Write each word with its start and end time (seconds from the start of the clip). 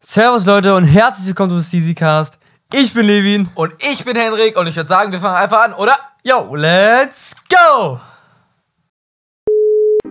Servus 0.00 0.46
Leute 0.46 0.74
und 0.74 0.84
herzlich 0.84 1.26
willkommen 1.26 1.50
zum 1.50 1.62
Steezycast. 1.62 2.38
Ich 2.72 2.92
bin 2.94 3.06
Levin. 3.06 3.48
Und 3.54 3.74
ich 3.78 4.04
bin 4.04 4.16
Henrik 4.16 4.56
und 4.58 4.66
ich 4.66 4.76
würde 4.76 4.88
sagen, 4.88 5.12
wir 5.12 5.20
fangen 5.20 5.36
einfach 5.36 5.64
an, 5.64 5.72
oder? 5.74 5.94
Yo, 6.22 6.54
let's 6.54 7.34
go! 7.48 8.00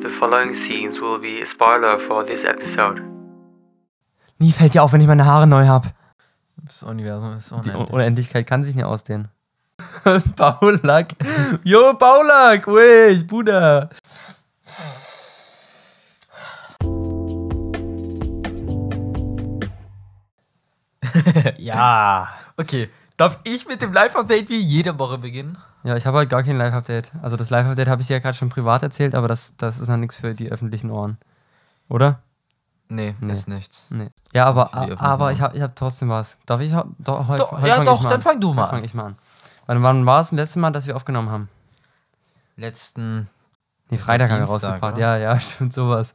The 0.01 0.09
following 0.19 0.55
scenes 0.55 0.99
will 0.99 1.19
be 1.19 1.41
a 1.41 1.45
spoiler 1.45 1.99
for 2.07 2.25
this 2.25 2.43
episode. 2.43 3.01
Nie 4.39 4.51
fällt 4.51 4.73
dir 4.73 4.83
auf, 4.83 4.91
wenn 4.93 5.01
ich 5.01 5.07
meine 5.07 5.25
Haare 5.25 5.47
neu 5.47 5.65
hab. 5.67 5.85
Das 6.63 6.83
Universum 6.83 7.33
ist 7.35 7.51
Die 7.65 7.71
Un- 7.71 7.85
Unendlichkeit 7.85 8.47
kann 8.47 8.63
sich 8.63 8.75
nicht 8.75 8.85
ausdehnen. 8.85 9.29
Paulak. 10.35 11.09
Yo, 11.63 11.93
Paulak. 11.93 12.67
Wey, 12.67 13.23
Bruder. 13.23 13.89
ja. 21.57 22.27
Okay, 22.57 22.89
darf 23.17 23.39
ich 23.43 23.67
mit 23.67 23.81
dem 23.81 23.93
Live-Update 23.93 24.49
wie 24.49 24.59
jede 24.59 24.97
Woche 24.99 25.17
beginnen? 25.17 25.57
Ja, 25.83 25.95
ich 25.95 26.05
habe 26.05 26.17
heute 26.17 26.29
gar 26.29 26.43
kein 26.43 26.57
Live-Update. 26.57 27.11
Also 27.21 27.35
das 27.37 27.49
Live-Update 27.49 27.87
habe 27.87 28.01
ich 28.01 28.07
dir 28.07 28.13
ja 28.15 28.19
gerade 28.19 28.35
schon 28.37 28.49
privat 28.49 28.81
erzählt, 28.83 29.13
aber 29.15 29.27
das, 29.27 29.53
das 29.57 29.79
ist 29.79 29.87
noch 29.87 29.97
nichts 29.97 30.17
für 30.17 30.33
die 30.33 30.51
öffentlichen 30.51 30.89
Ohren. 30.89 31.17
Oder? 31.89 32.19
Nee, 32.87 33.15
Nee. 33.19 33.33
ist 33.33 33.47
nichts. 33.47 33.85
Nee. 33.89 34.09
Ja, 34.33 34.45
aber, 34.45 34.73
aber 35.01 35.31
ich 35.31 35.41
habe 35.41 35.55
ich 35.55 35.61
hab 35.63 35.75
trotzdem 35.75 36.09
was. 36.09 36.37
Darf 36.45 36.61
ich 36.61 36.73
heute, 36.73 36.89
Doch, 36.99 37.27
heute 37.27 37.45
ja, 37.67 37.83
doch, 37.83 38.03
dann 38.03 38.13
an. 38.13 38.21
fang 38.21 38.39
du 38.39 38.53
mal 38.53 38.63
Dann 38.63 38.63
an. 38.63 38.69
fang 38.77 38.83
ich 38.83 38.93
mal 38.93 39.05
an. 39.05 39.15
Wann, 39.65 39.83
wann 39.83 40.05
war 40.05 40.21
es 40.21 40.29
das 40.29 40.37
letzte 40.37 40.59
Mal, 40.59 40.71
dass 40.71 40.85
wir 40.85 40.95
aufgenommen 40.95 41.29
haben? 41.31 41.49
Letzten. 42.57 43.27
Nee, 43.89 43.97
Freitag 43.97 44.29
haben 44.31 44.39
wir 44.39 44.45
rausgebracht. 44.45 44.97
Ja, 44.97 45.17
ja, 45.17 45.39
stimmt, 45.39 45.73
sowas. 45.73 46.13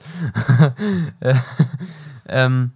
Äh, 1.20 1.34
ähm, 2.28 2.72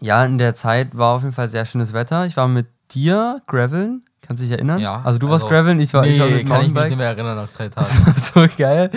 ja, 0.00 0.24
in 0.24 0.38
der 0.38 0.54
Zeit 0.54 0.96
war 0.96 1.14
auf 1.16 1.22
jeden 1.22 1.34
Fall 1.34 1.48
sehr 1.48 1.64
schönes 1.66 1.92
Wetter. 1.92 2.26
Ich 2.26 2.36
war 2.36 2.48
mit 2.48 2.66
dir 2.92 3.42
graveln. 3.46 4.02
Kannst 4.22 4.42
du 4.42 4.46
dich 4.46 4.52
erinnern? 4.52 4.80
Ja, 4.80 5.02
Also 5.04 5.20
du 5.20 5.28
warst 5.28 5.44
also- 5.44 5.54
graveln, 5.54 5.78
ich 5.78 5.94
war, 5.94 6.04
ich 6.04 6.18
war 6.18 6.26
nee, 6.26 6.34
mit 6.38 6.48
kann 6.48 6.62
ich 6.62 6.72
mich 6.72 6.84
nicht 6.86 6.96
mehr 6.96 7.06
erinnern 7.06 7.36
nach 7.36 7.48
drei 7.48 7.68
Tagen. 7.68 7.86
Das 7.86 8.34
war 8.34 8.48
so 8.48 8.54
geil. 8.58 8.90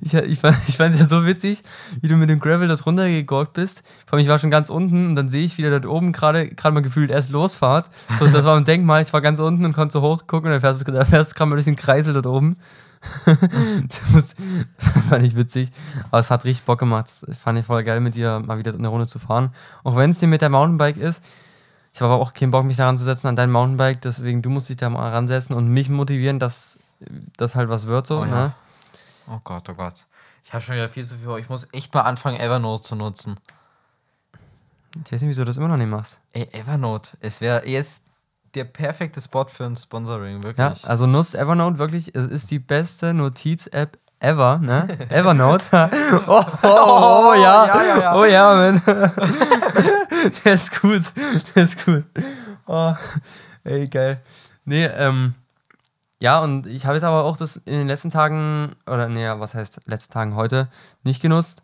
Ich, 0.00 0.14
ich, 0.14 0.38
fand, 0.38 0.56
ich 0.68 0.76
fand 0.76 0.94
es 0.94 1.00
ja 1.00 1.06
so 1.06 1.26
witzig, 1.26 1.62
wie 2.00 2.06
du 2.06 2.14
mit 2.16 2.30
dem 2.30 2.38
Gravel 2.38 2.68
dort 2.68 2.86
runtergegorgt 2.86 3.54
bist. 3.54 3.82
Vor 4.06 4.14
allem, 4.16 4.22
ich 4.22 4.28
war 4.28 4.38
schon 4.38 4.50
ganz 4.52 4.70
unten 4.70 5.08
und 5.08 5.16
dann 5.16 5.28
sehe 5.28 5.44
ich 5.44 5.58
wieder 5.58 5.70
dort 5.70 5.86
oben 5.86 6.12
gerade 6.12 6.48
gerade 6.50 6.72
mal 6.72 6.82
gefühlt 6.82 7.10
erst 7.10 7.30
Losfahrt. 7.30 7.90
So, 8.20 8.28
das 8.28 8.44
war 8.44 8.56
ein 8.56 8.64
Denkmal, 8.64 9.02
ich 9.02 9.12
war 9.12 9.20
ganz 9.20 9.40
unten 9.40 9.64
und 9.64 9.72
konnte 9.72 9.92
so 9.92 10.02
hochgucken 10.02 10.46
und 10.46 10.52
dann 10.52 10.60
fährst 10.60 10.86
du, 10.86 10.92
da 10.92 11.04
fährst 11.04 11.32
du 11.32 11.34
gerade 11.34 11.48
mal 11.50 11.56
durch 11.56 11.64
den 11.64 11.74
Kreisel 11.76 12.14
dort 12.14 12.26
oben. 12.26 12.56
das 14.14 14.34
fand 15.08 15.24
ich 15.24 15.36
witzig. 15.36 15.70
Aber 16.10 16.18
es 16.18 16.30
hat 16.30 16.44
richtig 16.44 16.66
Bock 16.66 16.78
gemacht. 16.78 17.10
Das 17.26 17.38
fand 17.38 17.58
ich 17.58 17.66
voll 17.66 17.82
geil, 17.84 18.00
mit 18.00 18.14
dir 18.14 18.40
mal 18.40 18.58
wieder 18.58 18.74
in 18.74 18.82
der 18.82 18.90
Runde 18.90 19.06
zu 19.06 19.18
fahren. 19.18 19.52
Auch 19.84 19.96
wenn 19.96 20.10
es 20.10 20.18
dir 20.18 20.26
mit 20.26 20.42
der 20.42 20.50
Mountainbike 20.50 20.96
ist. 20.96 21.22
Ich 21.92 22.00
habe 22.00 22.12
aber 22.12 22.22
auch 22.22 22.34
keinen 22.34 22.50
Bock, 22.50 22.64
mich 22.64 22.76
daran 22.76 22.98
zu 22.98 23.04
setzen 23.04 23.26
an 23.28 23.36
dein 23.36 23.50
Mountainbike. 23.50 24.02
Deswegen, 24.02 24.42
du 24.42 24.50
musst 24.50 24.68
dich 24.68 24.76
da 24.76 24.90
mal 24.90 25.10
ransetzen 25.10 25.56
und 25.56 25.68
mich 25.68 25.88
motivieren, 25.88 26.38
dass 26.38 26.78
das 27.36 27.54
halt 27.54 27.68
was 27.68 27.86
wird 27.86 28.06
so. 28.06 28.20
Oh 28.20 28.24
ja. 28.24 28.46
ne? 28.46 28.52
Oh 29.28 29.40
Gott, 29.42 29.68
oh 29.70 29.74
Gott. 29.74 30.06
Ich 30.44 30.52
habe 30.52 30.62
schon 30.62 30.76
wieder 30.76 30.88
viel 30.88 31.06
zu 31.06 31.16
viel. 31.16 31.38
Ich 31.38 31.48
muss 31.48 31.66
echt 31.72 31.92
mal 31.94 32.02
anfangen, 32.02 32.38
Evernote 32.38 32.82
zu 32.82 32.96
nutzen. 32.96 33.36
Ich 35.04 35.12
weiß 35.12 35.20
nicht, 35.20 35.30
wieso 35.30 35.42
du 35.42 35.46
das 35.46 35.56
immer 35.56 35.68
noch 35.68 35.76
nicht 35.76 35.90
machst. 35.90 36.18
Ey, 36.32 36.48
Evernote. 36.52 37.16
Es 37.20 37.40
wäre 37.40 37.66
jetzt 37.66 38.02
der 38.56 38.64
perfekte 38.64 39.20
Spot 39.20 39.44
für 39.46 39.64
ein 39.64 39.76
Sponsoring, 39.76 40.38
Ja, 40.38 40.44
wirklich. 40.44 40.88
also 40.88 41.06
nutzt 41.06 41.34
Evernote 41.34 41.78
wirklich. 41.78 42.14
Es 42.14 42.26
ist 42.26 42.50
die 42.50 42.58
beste 42.58 43.12
Notiz-App 43.12 43.98
ever, 44.18 44.58
ne? 44.58 44.88
Evernote. 45.10 45.64
oh, 46.26 46.44
oh, 46.62 46.66
oh, 46.66 47.34
ja. 47.34 47.66
ja, 47.66 47.82
ja, 47.82 47.98
ja. 48.00 48.16
Oh 48.16 48.24
ja, 48.24 48.54
man. 48.54 48.82
Der 50.44 50.54
ist 50.54 50.80
gut. 50.80 51.02
Der 51.54 51.64
ist 51.64 51.84
gut. 51.84 52.04
Oh, 52.66 52.94
ey, 53.64 53.86
geil. 53.86 54.20
Nee, 54.64 54.86
ähm. 54.86 55.34
Ja, 56.18 56.40
und 56.40 56.66
ich 56.66 56.86
habe 56.86 56.94
jetzt 56.94 57.04
aber 57.04 57.24
auch 57.24 57.36
das 57.36 57.56
in 57.56 57.74
den 57.74 57.86
letzten 57.88 58.08
Tagen, 58.08 58.74
oder 58.86 59.06
nee, 59.08 59.28
was 59.36 59.54
heißt 59.54 59.80
letzten 59.84 60.14
Tagen 60.14 60.34
heute, 60.34 60.68
nicht 61.04 61.20
genutzt. 61.20 61.62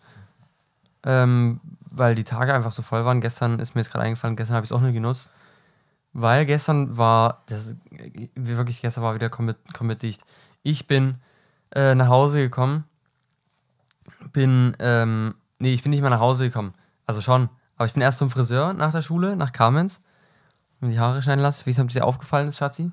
Ähm, 1.04 1.60
weil 1.90 2.14
die 2.14 2.24
Tage 2.24 2.52
einfach 2.52 2.70
so 2.72 2.82
voll 2.82 3.04
waren. 3.06 3.22
Gestern 3.22 3.58
ist 3.60 3.74
mir 3.74 3.80
jetzt 3.80 3.90
gerade 3.90 4.04
eingefallen, 4.04 4.36
gestern 4.36 4.56
habe 4.56 4.64
ich 4.64 4.70
es 4.70 4.76
auch 4.76 4.82
nur 4.82 4.92
genutzt. 4.92 5.30
Weil 6.12 6.44
gestern 6.44 6.96
war, 6.98 7.42
das 7.46 7.74
wirklich 8.34 8.82
gestern 8.82 9.02
war 9.02 9.14
wieder 9.14 9.30
komplett, 9.30 9.56
komplett 9.72 10.02
dicht. 10.02 10.22
Ich 10.62 10.86
bin 10.86 11.16
äh, 11.74 11.94
nach 11.94 12.08
Hause 12.08 12.38
gekommen, 12.38 12.84
bin, 14.32 14.76
ähm, 14.78 15.34
nee, 15.58 15.72
ich 15.72 15.82
bin 15.82 15.90
nicht 15.90 16.02
mal 16.02 16.10
nach 16.10 16.20
Hause 16.20 16.44
gekommen. 16.44 16.74
Also 17.06 17.20
schon, 17.20 17.48
aber 17.76 17.86
ich 17.86 17.94
bin 17.94 18.02
erst 18.02 18.18
zum 18.18 18.30
Friseur 18.30 18.74
nach 18.74 18.92
der 18.92 19.02
Schule, 19.02 19.36
nach 19.36 19.52
Carmens, 19.52 20.00
mir 20.80 20.90
die 20.90 21.00
Haare 21.00 21.22
schneiden 21.22 21.40
lassen. 21.40 21.64
Wie 21.64 21.70
ist 21.70 21.78
es 21.78 21.92
dir 21.92 22.04
aufgefallen, 22.04 22.48
ist, 22.48 22.58
Schatzi? 22.58 22.90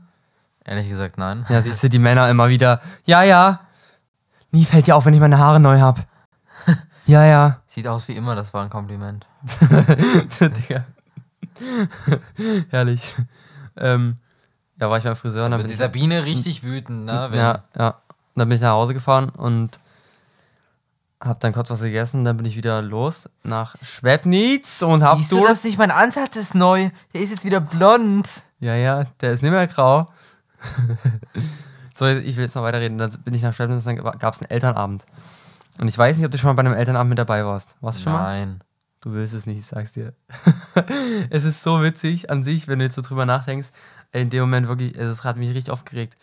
Ehrlich 0.65 0.87
gesagt, 0.87 1.17
nein. 1.17 1.45
Ja, 1.49 1.61
siehst 1.61 1.83
du, 1.83 1.89
die 1.89 1.99
Männer 1.99 2.29
immer 2.29 2.49
wieder, 2.49 2.81
ja, 3.05 3.23
ja. 3.23 3.61
Nie 4.51 4.65
fällt 4.65 4.87
dir 4.87 4.95
auf, 4.95 5.05
wenn 5.05 5.13
ich 5.13 5.19
meine 5.19 5.37
Haare 5.37 5.59
neu 5.59 5.79
hab. 5.79 6.07
ja, 7.05 7.25
ja. 7.25 7.61
Sieht 7.67 7.87
aus 7.87 8.07
wie 8.07 8.15
immer, 8.15 8.35
das 8.35 8.53
war 8.53 8.63
ein 8.63 8.69
Kompliment. 8.69 9.27
Digga. 10.39 10.85
Herrlich. 12.69 13.13
Ähm, 13.77 14.15
ja, 14.79 14.89
war 14.89 14.97
ich 14.97 15.03
beim 15.03 15.15
Friseur 15.15 15.45
und 15.45 15.51
dann 15.51 15.59
Wird 15.61 15.69
die 15.69 15.75
Sabine 15.75 16.25
richtig 16.25 16.63
wütend, 16.63 17.05
ne? 17.05 17.29
Ja, 17.33 17.63
ja. 17.77 17.87
Und 17.89 18.41
dann 18.41 18.49
bin 18.49 18.55
ich 18.55 18.61
nach 18.61 18.71
Hause 18.71 18.93
gefahren 18.93 19.29
und 19.29 19.77
hab 21.19 21.39
dann 21.41 21.51
kurz 21.51 21.69
was 21.69 21.81
gegessen. 21.81 22.23
Dann 22.23 22.37
bin 22.37 22.45
ich 22.45 22.55
wieder 22.55 22.81
los 22.81 23.29
nach 23.43 23.75
Schwebnitz 23.75 24.81
und 24.81 25.03
hab 25.03 25.17
Siehst 25.17 25.31
du 25.31 25.43
das 25.43 25.63
nicht? 25.63 25.77
Mein 25.77 25.91
Ansatz 25.91 26.35
ist 26.37 26.55
neu. 26.55 26.89
Der 27.13 27.21
ist 27.21 27.31
jetzt 27.31 27.43
wieder 27.43 27.59
blond. 27.59 28.41
Ja, 28.59 28.75
ja, 28.75 29.03
der 29.19 29.33
ist 29.33 29.41
nicht 29.41 29.51
mehr 29.51 29.67
grau. 29.67 30.05
so, 31.95 32.07
ich 32.07 32.35
will 32.37 32.45
jetzt 32.45 32.55
noch 32.55 32.63
weiterreden. 32.63 32.97
Dann 32.97 33.11
bin 33.23 33.33
ich 33.33 33.41
nach 33.41 33.53
Schwebnitz 33.53 33.85
und 33.85 33.97
dann 33.97 34.17
gab 34.19 34.33
es 34.33 34.41
einen 34.41 34.49
Elternabend. 34.49 35.05
Und 35.79 35.87
ich 35.87 35.97
weiß 35.97 36.17
nicht, 36.17 36.25
ob 36.25 36.31
du 36.31 36.37
schon 36.37 36.49
mal 36.49 36.53
bei 36.53 36.61
einem 36.61 36.77
Elternabend 36.77 37.09
mit 37.09 37.19
dabei 37.19 37.45
warst. 37.45 37.75
Warst 37.81 37.99
du 37.99 38.03
schon 38.03 38.13
mal? 38.13 38.39
Nein. 38.39 38.61
Du 39.01 39.13
willst 39.13 39.33
es 39.33 39.45
nicht, 39.45 39.59
ich 39.59 39.65
sag's 39.65 39.93
dir. 39.93 40.13
es 41.29 41.45
ist 41.45 41.61
so 41.61 41.81
witzig 41.81 42.29
an 42.29 42.43
sich, 42.43 42.67
wenn 42.67 42.79
du 42.79 42.85
jetzt 42.85 42.95
so 42.95 43.01
drüber 43.01 43.25
nachdenkst. 43.25 43.69
In 44.11 44.29
dem 44.29 44.41
Moment 44.41 44.67
wirklich, 44.67 44.97
es 44.97 45.23
hat 45.23 45.37
mich 45.37 45.49
richtig 45.49 45.71
aufgeregt. 45.71 46.15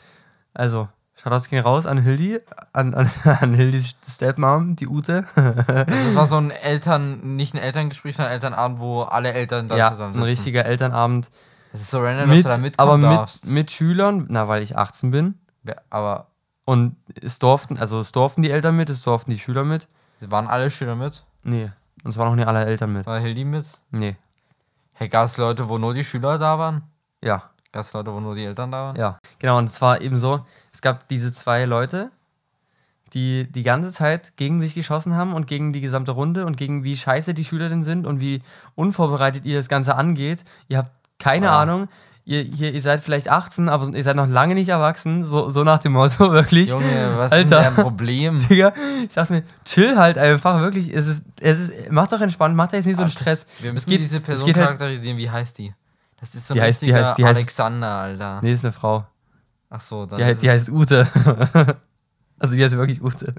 Also, 0.53 0.89
Shoutouts 1.15 1.49
gehen 1.49 1.63
raus 1.63 1.87
an 1.87 1.97
Hildi, 1.99 2.41
an, 2.75 2.93
an, 2.95 3.11
an 3.41 3.55
Hildis 3.55 3.95
Stepmom, 4.11 4.77
die 4.77 4.89
Ute. 4.89 5.25
Also 5.35 5.85
das 5.87 6.15
war 6.17 6.27
so 6.27 6.37
ein 6.37 6.51
Eltern, 6.63 7.37
nicht 7.37 7.55
ein 7.55 7.59
Elterngespräch, 7.59 8.17
sondern 8.17 8.31
ein 8.33 8.35
Elternabend, 8.35 8.79
wo 8.81 9.03
alle 9.03 9.33
Eltern 9.33 9.69
da 9.69 9.77
ja, 9.77 9.91
zusammen 9.93 10.11
ein 10.11 10.15
sitzen. 10.17 10.25
richtiger 10.25 10.65
Elternabend. 10.67 11.31
Das 11.73 11.81
ist 11.81 11.91
so 11.91 12.01
random, 12.03 12.29
dass 12.29 12.37
Mit, 12.37 12.45
du 12.45 12.49
da 12.51 12.59
mitkommen 12.59 13.05
aber 13.05 13.15
darfst. 13.17 13.45
mit, 13.47 13.55
mit 13.55 13.71
Schülern, 13.71 14.27
na, 14.29 14.49
weil 14.49 14.63
ich 14.63 14.77
18 14.77 15.11
bin. 15.11 15.35
Wer- 15.63 15.83
Aber 15.89 16.27
Und 16.67 16.97
es 17.23 17.39
durften, 17.39 17.79
also 17.79 17.99
es 18.01 18.13
durften 18.13 18.43
die 18.43 18.51
Eltern 18.51 18.77
mit, 18.77 18.91
es 18.91 19.01
durften 19.03 19.31
die 19.31 19.39
Schüler 19.39 19.65
mit. 19.65 19.89
waren 20.21 20.47
alle 20.49 20.71
Schüler 20.71 20.97
mit? 20.97 21.25
Nee. 21.43 21.71
Und 22.05 22.11
es 22.11 22.17
waren 22.17 22.29
auch 22.29 22.35
nicht 22.37 22.47
alle 22.47 22.65
Eltern 22.65 22.93
mit. 22.93 23.07
War 23.07 23.19
Hildi 23.19 23.45
mit? 23.45 23.67
Nee. 23.91 24.17
Hey, 24.93 25.09
gab 25.09 25.27
es 25.27 25.37
Leute, 25.37 25.69
wo 25.69 25.79
nur 25.79 25.95
die 25.95 26.05
Schüler 26.05 26.39
da 26.39 26.59
waren? 26.59 26.83
Ja. 27.23 27.51
Gab 27.73 27.83
es 27.83 27.93
Leute, 27.93 28.13
wo 28.13 28.21
nur 28.21 28.35
die 28.35 28.45
Eltern 28.45 28.71
da 28.71 28.85
waren? 28.85 28.97
Ja, 28.97 29.19
genau. 29.39 29.59
Und 29.59 29.67
es 29.67 29.81
war 29.83 30.01
eben 30.01 30.17
so, 30.17 30.45
es 30.73 30.81
gab 30.81 31.09
diese 31.09 31.33
zwei 31.33 31.65
Leute, 31.65 32.11
die 33.13 33.51
die 33.51 33.63
ganze 33.63 33.93
Zeit 33.93 34.37
gegen 34.37 34.61
sich 34.61 34.75
geschossen 34.75 35.15
haben 35.15 35.33
und 35.35 35.47
gegen 35.47 35.73
die 35.73 35.81
gesamte 35.81 36.13
Runde 36.13 36.47
und 36.47 36.57
gegen 36.57 36.85
wie 36.85 36.97
scheiße 36.97 37.35
die 37.35 37.45
Schüler 37.45 37.69
denn 37.69 37.83
sind 37.83 38.07
und 38.07 38.21
wie 38.21 38.43
unvorbereitet 38.75 39.45
ihr 39.45 39.59
das 39.59 39.69
Ganze 39.69 39.95
angeht. 39.97 40.45
Ihr 40.69 40.79
habt 40.79 40.91
keine 41.19 41.51
Ah. 41.51 41.63
Ahnung. 41.63 41.89
Ihr, 42.29 42.43
hier, 42.43 42.73
ihr 42.75 42.83
seid 42.83 43.05
vielleicht 43.05 43.29
18, 43.31 43.69
aber 43.69 43.87
ihr 43.95 44.03
seid 44.03 44.17
noch 44.17 44.27
lange 44.27 44.55
nicht 44.57 44.69
erwachsen. 44.69 45.25
So, 45.25 45.49
so 45.51 45.63
nach 45.63 45.79
dem 45.79 45.93
Motto, 45.93 46.33
wirklich. 46.33 46.71
Junge, 46.71 46.85
was 47.17 47.31
Alter. 47.31 47.45
ist 47.61 47.67
denn 47.69 47.75
dein 47.77 47.85
Problem? 47.85 48.39
Digga, 48.51 48.73
ich 49.05 49.15
dachte 49.15 49.33
mir, 49.35 49.43
chill 49.65 49.97
halt 49.97 50.19
einfach, 50.19 50.61
wirklich. 50.61 50.93
Es 50.93 51.07
ist, 51.07 51.23
es 51.41 51.61
ist, 51.61 51.93
macht 51.93 52.11
doch 52.11 52.21
entspannt, 52.21 52.57
macht 52.57 52.73
jetzt 52.73 52.85
nicht 52.87 52.97
so 52.97 53.03
einen 53.03 53.13
Stress. 53.13 53.47
Wir 53.61 53.73
müssen 53.73 53.89
geht- 53.89 54.01
diese 54.01 54.17
es 54.17 54.23
Person 54.25 54.45
halt- 54.47 54.57
charakterisieren. 54.57 55.17
Wie 55.19 55.31
heißt 55.31 55.57
die? 55.59 55.73
Das 56.19 56.35
ist 56.35 56.49
so 56.49 56.55
Die 56.55 56.61
ein 56.63 56.73
heißt- 56.73 56.81
die 56.81 56.93
heißt- 56.93 57.15
die 57.17 57.25
heißt- 57.25 57.37
Alexander, 57.37 57.89
Alter. 57.97 58.41
Nee, 58.43 58.53
ist 58.55 58.65
eine 58.65 58.73
Frau. 58.73 59.07
Ach 59.71 59.81
so, 59.81 60.07
dann 60.07 60.19
Die, 60.19 60.23
ist 60.25 60.29
heißt, 60.31 60.43
die 60.43 60.51
heißt 60.51 60.69
Ute. 60.71 61.07
also 62.41 62.55
die 62.57 62.65
heißt 62.65 62.77
wirklich 62.77 63.01
Ute. 63.03 63.33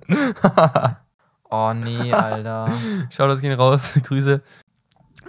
Oh 1.50 1.74
nee, 1.74 2.14
Alter. 2.14 2.72
Schau, 3.10 3.28
das 3.28 3.42
gehen 3.42 3.54
raus. 3.54 3.92
Grüße. 4.04 4.42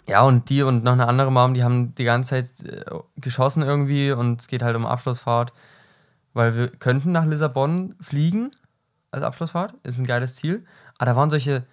Ja, 0.08 0.22
und 0.22 0.48
die 0.48 0.62
und 0.62 0.84
noch 0.84 0.92
eine 0.92 1.06
andere 1.06 1.30
Mom, 1.30 1.54
die 1.54 1.62
haben 1.62 1.94
die 1.94 2.04
ganze 2.04 2.30
Zeit 2.30 2.64
äh, 2.64 2.84
geschossen 3.16 3.62
irgendwie 3.62 4.10
und 4.12 4.40
es 4.40 4.46
geht 4.46 4.62
halt 4.62 4.76
um 4.76 4.86
Abschlussfahrt. 4.86 5.52
Weil 6.34 6.56
wir 6.56 6.68
könnten 6.68 7.12
nach 7.12 7.24
Lissabon 7.24 7.94
fliegen 8.00 8.50
als 9.10 9.22
Abschlussfahrt. 9.22 9.74
Ist 9.82 9.98
ein 9.98 10.06
geiles 10.06 10.34
Ziel. 10.34 10.64
Aber 10.98 11.06
da 11.06 11.16
waren 11.16 11.30
solche 11.30 11.64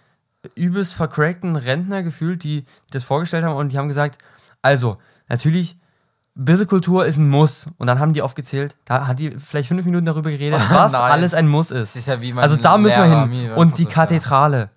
übelst 0.55 0.93
vercrackten 0.93 1.55
Rentner 1.55 2.03
gefühlt, 2.03 2.43
die, 2.43 2.65
das 2.91 3.03
vorgestellt 3.03 3.43
haben 3.43 3.55
und 3.55 3.71
die 3.71 3.77
haben 3.77 3.87
gesagt, 3.87 4.19
also, 4.61 4.97
natürlich, 5.27 5.77
Bissekultur 6.35 7.05
ist 7.05 7.17
ein 7.17 7.29
Muss. 7.29 7.65
Und 7.77 7.87
dann 7.87 7.99
haben 7.99 8.13
die 8.13 8.21
aufgezählt, 8.21 8.75
da 8.85 9.07
hat 9.07 9.19
die 9.19 9.31
vielleicht 9.31 9.69
fünf 9.69 9.85
Minuten 9.85 10.05
darüber 10.05 10.29
geredet, 10.29 10.59
was 10.69 10.91
Nein. 10.91 11.11
alles 11.11 11.33
ein 11.33 11.47
Muss 11.47 11.71
ist. 11.71 11.95
Ist 11.95 12.07
ja 12.07 12.19
wie 12.21 12.33
Also 12.33 12.57
da 12.57 12.77
müssen 12.77 12.97
wir 12.97 13.27
hin. 13.27 13.51
Und 13.53 13.77
die. 13.77 13.85
Kathedrale 13.85 14.69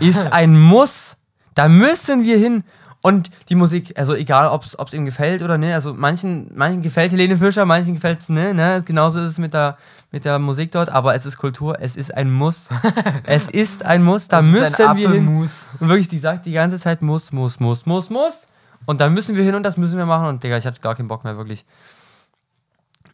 ist 0.00 0.32
ein 0.32 0.60
Muss. 0.60 1.16
Da 1.54 1.68
müssen 1.68 2.24
wir 2.24 2.36
hin. 2.36 2.64
Und 3.06 3.28
die 3.50 3.54
Musik, 3.54 3.98
also 3.98 4.14
egal, 4.14 4.48
ob 4.48 4.64
es 4.64 4.94
ihm 4.94 5.04
gefällt 5.04 5.42
oder 5.42 5.58
ne, 5.58 5.74
also 5.74 5.92
manchen, 5.92 6.50
manchen 6.54 6.80
gefällt 6.80 7.12
Helene 7.12 7.36
Fischer, 7.36 7.66
manchen 7.66 7.92
gefällt 7.92 8.20
es 8.22 8.30
ne, 8.30 8.54
ne, 8.54 8.82
genauso 8.82 9.18
ist 9.18 9.26
es 9.26 9.36
mit 9.38 9.52
der, 9.52 9.76
mit 10.10 10.24
der 10.24 10.38
Musik 10.38 10.72
dort, 10.72 10.88
aber 10.88 11.14
es 11.14 11.26
ist 11.26 11.36
Kultur, 11.36 11.76
es 11.80 11.96
ist 11.96 12.14
ein 12.14 12.32
Muss. 12.32 12.68
es 13.24 13.46
ist 13.48 13.84
ein 13.84 14.02
Muss, 14.02 14.26
da 14.28 14.38
ein 14.38 14.50
müssen 14.50 14.96
wir 14.96 15.10
hin. 15.10 15.28
Und 15.28 15.50
wirklich, 15.80 16.08
die 16.08 16.18
sagt 16.18 16.46
die 16.46 16.52
ganze 16.52 16.78
Zeit 16.80 17.02
muss, 17.02 17.30
muss, 17.30 17.60
muss, 17.60 17.84
muss, 17.84 18.08
muss. 18.08 18.46
Und 18.86 19.02
da 19.02 19.10
müssen 19.10 19.36
wir 19.36 19.44
hin 19.44 19.54
und 19.54 19.64
das 19.64 19.76
müssen 19.76 19.98
wir 19.98 20.06
machen. 20.06 20.26
Und 20.26 20.42
Digga, 20.42 20.56
ich 20.56 20.64
hatte 20.64 20.80
gar 20.80 20.94
keinen 20.94 21.08
Bock 21.08 21.24
mehr, 21.24 21.36
wirklich. 21.36 21.66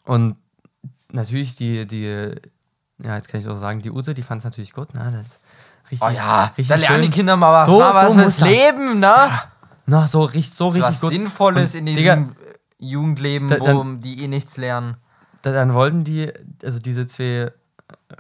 Und 0.04 0.36
natürlich 1.10 1.56
die, 1.56 1.84
die, 1.84 2.04
ja, 3.02 3.16
jetzt 3.16 3.26
kann 3.28 3.40
ich 3.40 3.48
auch 3.48 3.60
sagen, 3.60 3.82
die 3.82 3.90
Ute, 3.90 4.14
die 4.14 4.22
fand 4.22 4.38
es 4.38 4.44
natürlich 4.44 4.72
gut, 4.72 4.94
ne? 4.94 5.10
Das 5.12 5.26
ist 5.26 5.40
richtig, 5.90 6.08
Oh 6.08 6.12
ja, 6.16 6.44
richtig 6.44 6.68
da 6.68 6.74
lernen 6.76 6.98
die 7.02 7.06
schön. 7.08 7.14
Kinder 7.14 7.36
mal 7.36 7.52
was, 7.52 7.66
So- 7.66 7.80
mal 7.80 7.92
was 7.94 8.12
so 8.12 8.20
fürs. 8.20 8.40
Leben, 8.40 9.00
ne? 9.00 9.16
Na, 9.90 10.06
so 10.06 10.22
richtig, 10.22 10.54
so 10.54 10.68
richtig 10.68 10.88
was 10.88 11.00
gut. 11.00 11.10
Sinnvolles 11.10 11.74
Und, 11.74 11.80
in 11.80 11.86
Digga, 11.96 12.14
diesem 12.16 12.36
Jugendleben, 12.78 13.48
Da- 13.48 13.58
wo 13.60 13.64
dann- 13.64 13.98
die 13.98 14.22
eh 14.24 14.28
nichts 14.28 14.56
lernen. 14.56 14.96
da, 15.42 15.52
dann 15.52 15.74
wollten 15.74 16.04
die, 16.04 16.30
also 16.62 16.78
diese 16.78 17.06
zwei 17.06 17.50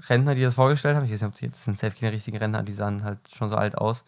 Rentner, 0.08 0.34
die 0.34 0.42
das 0.42 0.54
vorgestellt 0.54 0.96
haben, 0.96 1.04
ich 1.04 1.12
weiß 1.12 1.20
nicht, 1.22 1.28
ob 1.28 1.34
die 1.36 1.44
jetzt 1.46 1.62
sind 1.62 1.78
safe 1.78 1.94
keine 1.98 2.10
richtigen 2.12 2.38
Rentner, 2.38 2.62
die 2.64 2.72
sahen 2.72 3.04
halt 3.04 3.18
schon 3.32 3.48
so 3.50 3.56
alt 3.56 3.78
aus. 3.78 4.04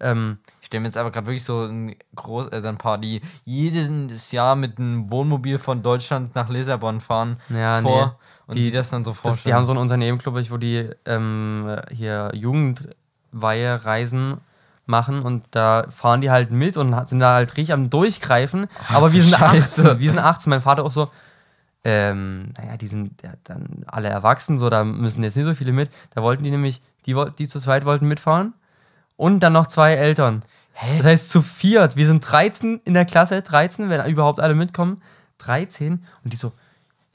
Ähm, 0.00 0.38
Ich 0.60 0.66
stelle 0.66 0.80
mir 0.82 0.88
jetzt 0.88 0.98
aber 0.98 1.10
gerade 1.12 1.26
wirklich 1.28 1.44
so 1.44 1.64
ein, 1.64 1.94
groß, 2.16 2.48
äh, 2.48 2.60
ein 2.66 2.76
paar, 2.76 2.98
die 2.98 3.20
jedes 3.44 4.32
Jahr 4.32 4.54
mit 4.56 4.78
einem 4.78 5.08
Wohnmobil 5.10 5.58
von 5.60 5.82
Deutschland 5.82 6.34
nach 6.34 6.48
Lissabon 6.50 7.00
fahren 7.00 7.38
Ja, 7.50 7.80
vor 7.80 8.06
nee. 8.06 8.12
und 8.48 8.56
Die- 8.56 8.64
die, 8.64 8.70
das 8.72 8.90
dann 8.90 9.04
so 9.04 9.12
das, 9.12 9.20
vorstellen. 9.20 9.52
die 9.52 9.54
haben 9.54 9.66
so 9.66 9.72
ein 9.72 9.78
Unternehmen, 9.78 10.18
glaube 10.18 10.40
ich, 10.40 10.50
wo 10.50 10.56
die 10.58 10.90
ähm, 11.06 11.76
hier 11.90 12.32
Jugendweihe-Reisen 12.34 14.38
machen 14.86 15.22
und 15.22 15.44
da 15.52 15.86
fahren 15.90 16.20
die 16.20 16.30
halt 16.30 16.50
mit 16.50 16.76
und 16.76 17.08
sind 17.08 17.20
da 17.20 17.34
halt 17.34 17.56
richtig 17.56 17.72
am 17.72 17.90
Durchgreifen. 17.90 18.66
aber 18.88 19.08
du 19.08 19.14
wir 19.14 19.22
sind 19.22 19.36
Scheiße. 19.36 19.82
18. 19.82 20.00
Wir 20.00 20.10
sind 20.10 20.18
18. 20.18 20.50
Mein 20.50 20.60
Vater 20.60 20.84
auch 20.84 20.90
so, 20.90 21.10
ähm, 21.84 22.52
naja, 22.56 22.76
die 22.76 22.86
sind 22.86 23.22
ja, 23.22 23.32
dann 23.44 23.84
alle 23.86 24.08
erwachsen, 24.08 24.58
so, 24.58 24.70
da 24.70 24.84
müssen 24.84 25.22
jetzt 25.22 25.36
nicht 25.36 25.46
so 25.46 25.54
viele 25.54 25.72
mit. 25.72 25.90
Da 26.14 26.22
wollten 26.22 26.44
die 26.44 26.50
nämlich, 26.50 26.80
die, 27.06 27.16
die 27.38 27.48
zu 27.48 27.58
zweit 27.58 27.84
wollten 27.84 28.06
mitfahren 28.06 28.54
und 29.16 29.40
dann 29.40 29.52
noch 29.52 29.66
zwei 29.66 29.94
Eltern. 29.94 30.42
Hä? 30.72 30.98
Das 30.98 31.06
heißt 31.06 31.30
zu 31.30 31.42
viert. 31.42 31.96
Wir 31.96 32.06
sind 32.06 32.20
13 32.20 32.80
in 32.84 32.94
der 32.94 33.04
Klasse, 33.04 33.42
13, 33.42 33.88
wenn 33.88 34.04
überhaupt 34.06 34.40
alle 34.40 34.54
mitkommen. 34.54 35.02
13. 35.38 36.04
Und 36.24 36.32
die 36.32 36.36
so, 36.36 36.52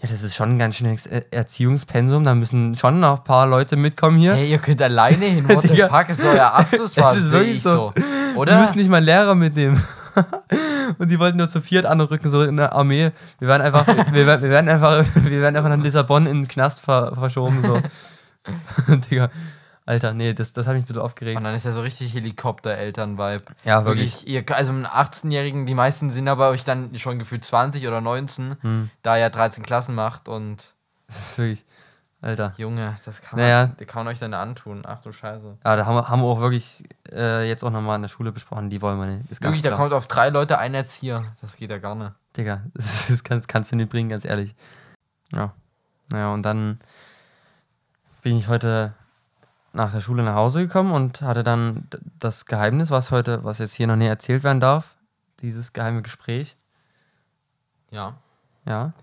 ja, 0.01 0.07
das 0.09 0.21
ist 0.21 0.35
schon 0.35 0.51
ein 0.55 0.59
ganz 0.59 0.75
schönes 0.75 1.05
Er- 1.07 1.31
Erziehungspensum. 1.33 2.23
Da 2.23 2.35
müssen 2.35 2.75
schon 2.75 2.99
noch 2.99 3.17
ein 3.19 3.23
paar 3.23 3.47
Leute 3.47 3.75
mitkommen 3.75 4.17
hier. 4.17 4.35
Hey, 4.35 4.49
ihr 4.51 4.59
könnt 4.59 4.81
alleine 4.81 5.25
hin, 5.25 5.47
what 5.49 5.63
the 5.63 5.67
fuck, 5.89 6.09
ist 6.09 6.23
euer 6.23 6.53
Abschlussfahrt, 6.53 7.17
Es 7.17 7.23
ist 7.25 7.31
wirklich 7.31 7.55
ich 7.57 7.63
so. 7.63 7.71
so. 7.71 7.93
Wir 7.95 8.37
Oder? 8.37 8.61
müssen 8.61 8.77
nicht 8.77 8.89
mal 8.89 8.97
einen 8.97 9.05
Lehrer 9.07 9.35
mitnehmen. 9.35 9.81
Und 10.99 11.11
die 11.11 11.19
wollten 11.19 11.37
nur 11.37 11.49
zu 11.49 11.61
viert 11.61 11.85
anrücken, 11.85 12.29
so 12.29 12.41
in 12.43 12.57
der 12.57 12.73
Armee. 12.73 13.11
Wir 13.39 13.47
werden 13.47 13.61
einfach, 13.65 13.85
wir, 13.87 14.25
werden- 14.25 14.41
wir 14.43 14.49
werden 14.49 14.69
einfach, 14.69 15.03
wir 15.15 15.41
werden 15.41 15.55
einfach 15.55 15.69
nach 15.69 15.83
Lissabon 15.83 16.25
in 16.27 16.41
den 16.43 16.47
Knast 16.47 16.81
ver, 16.81 17.13
verschoben, 17.15 17.61
so. 17.63 17.81
Digga. 19.09 19.29
Alter, 19.87 20.13
nee, 20.13 20.33
das, 20.33 20.51
das 20.51 20.67
hat 20.67 20.73
mich 20.75 20.83
ein 20.83 20.87
bisschen 20.87 21.01
aufgeregt. 21.01 21.37
Und 21.37 21.45
dann 21.45 21.55
ist 21.55 21.63
ja 21.63 21.71
so 21.71 21.79
richtig 21.81 22.13
Helikopter-Eltern-Vibe. 22.13 23.45
Ja, 23.63 23.85
Wirklich, 23.85 24.27
ihr, 24.27 24.43
also 24.53 24.73
einen 24.73 24.85
18-Jährigen, 24.85 25.65
die 25.65 25.75
meisten 25.75 26.09
sind 26.09 26.27
aber 26.27 26.49
euch 26.49 26.65
dann 26.65 26.95
schon 26.97 27.17
gefühlt 27.19 27.45
20 27.45 27.87
oder 27.87 28.01
19, 28.01 28.57
Hm. 28.61 28.89
da 29.01 29.15
er 29.15 29.29
13 29.29 29.63
Klassen 29.63 29.95
macht 29.95 30.27
und 30.27 30.73
Das 31.07 31.17
ist 31.19 31.37
wirklich, 31.37 31.63
Alter. 32.19 32.53
Junge, 32.57 32.97
das 33.05 33.21
kann 33.21 33.39
Naja. 33.39 33.67
man, 33.67 33.77
der 33.77 33.87
kann 33.87 34.03
man 34.03 34.11
euch 34.13 34.19
dann 34.19 34.33
antun. 34.33 34.81
Ach 34.85 34.99
du 34.99 35.13
Scheiße. 35.13 35.57
Ja, 35.63 35.75
da 35.77 35.85
haben 35.85 35.95
wir, 35.95 36.09
haben 36.09 36.21
wir 36.21 36.27
auch 36.27 36.41
wirklich 36.41 36.83
äh, 37.09 37.47
jetzt 37.47 37.63
auch 37.63 37.71
nochmal 37.71 37.95
in 37.95 38.01
der 38.01 38.09
Schule 38.09 38.33
besprochen, 38.33 38.69
die 38.69 38.81
wollen 38.81 38.99
wir 38.99 39.05
nicht. 39.05 39.31
Ist 39.31 39.41
Wirklich, 39.41 39.61
da 39.61 39.71
kommt 39.71 39.93
auf 39.93 40.07
drei 40.07 40.27
Leute 40.27 40.57
ein 40.59 40.73
Erzieher. 40.73 41.23
Das 41.39 41.55
geht 41.55 41.69
ja 41.69 41.77
gar 41.77 41.95
nicht. 41.95 42.11
Digga, 42.35 42.61
das, 42.73 43.07
das 43.07 43.23
kannst, 43.23 43.47
kannst 43.47 43.71
du 43.71 43.77
nicht 43.77 43.89
bringen, 43.89 44.09
ganz 44.09 44.25
ehrlich. 44.25 44.53
Ja. 45.31 45.53
Naja, 46.09 46.33
und 46.33 46.43
dann 46.43 46.79
bin 48.21 48.35
ich 48.37 48.49
heute 48.49 48.93
nach 49.77 49.91
der 49.93 50.01
Schule 50.01 50.23
nach 50.23 50.35
Hause 50.35 50.65
gekommen 50.65 50.91
und 50.91 51.21
hatte 51.21 51.43
dann 51.43 51.87
das 52.19 52.45
Geheimnis, 52.45 52.91
was 52.91 53.11
heute, 53.11 53.43
was 53.43 53.59
jetzt 53.59 53.75
hier 53.75 53.87
noch 53.87 53.95
nicht 53.95 54.09
erzählt 54.09 54.43
werden 54.43 54.59
darf, 54.59 54.95
dieses 55.39 55.71
geheime 55.71 56.01
Gespräch. 56.01 56.57
Ja. 57.91 58.15
Ja. 58.65 58.93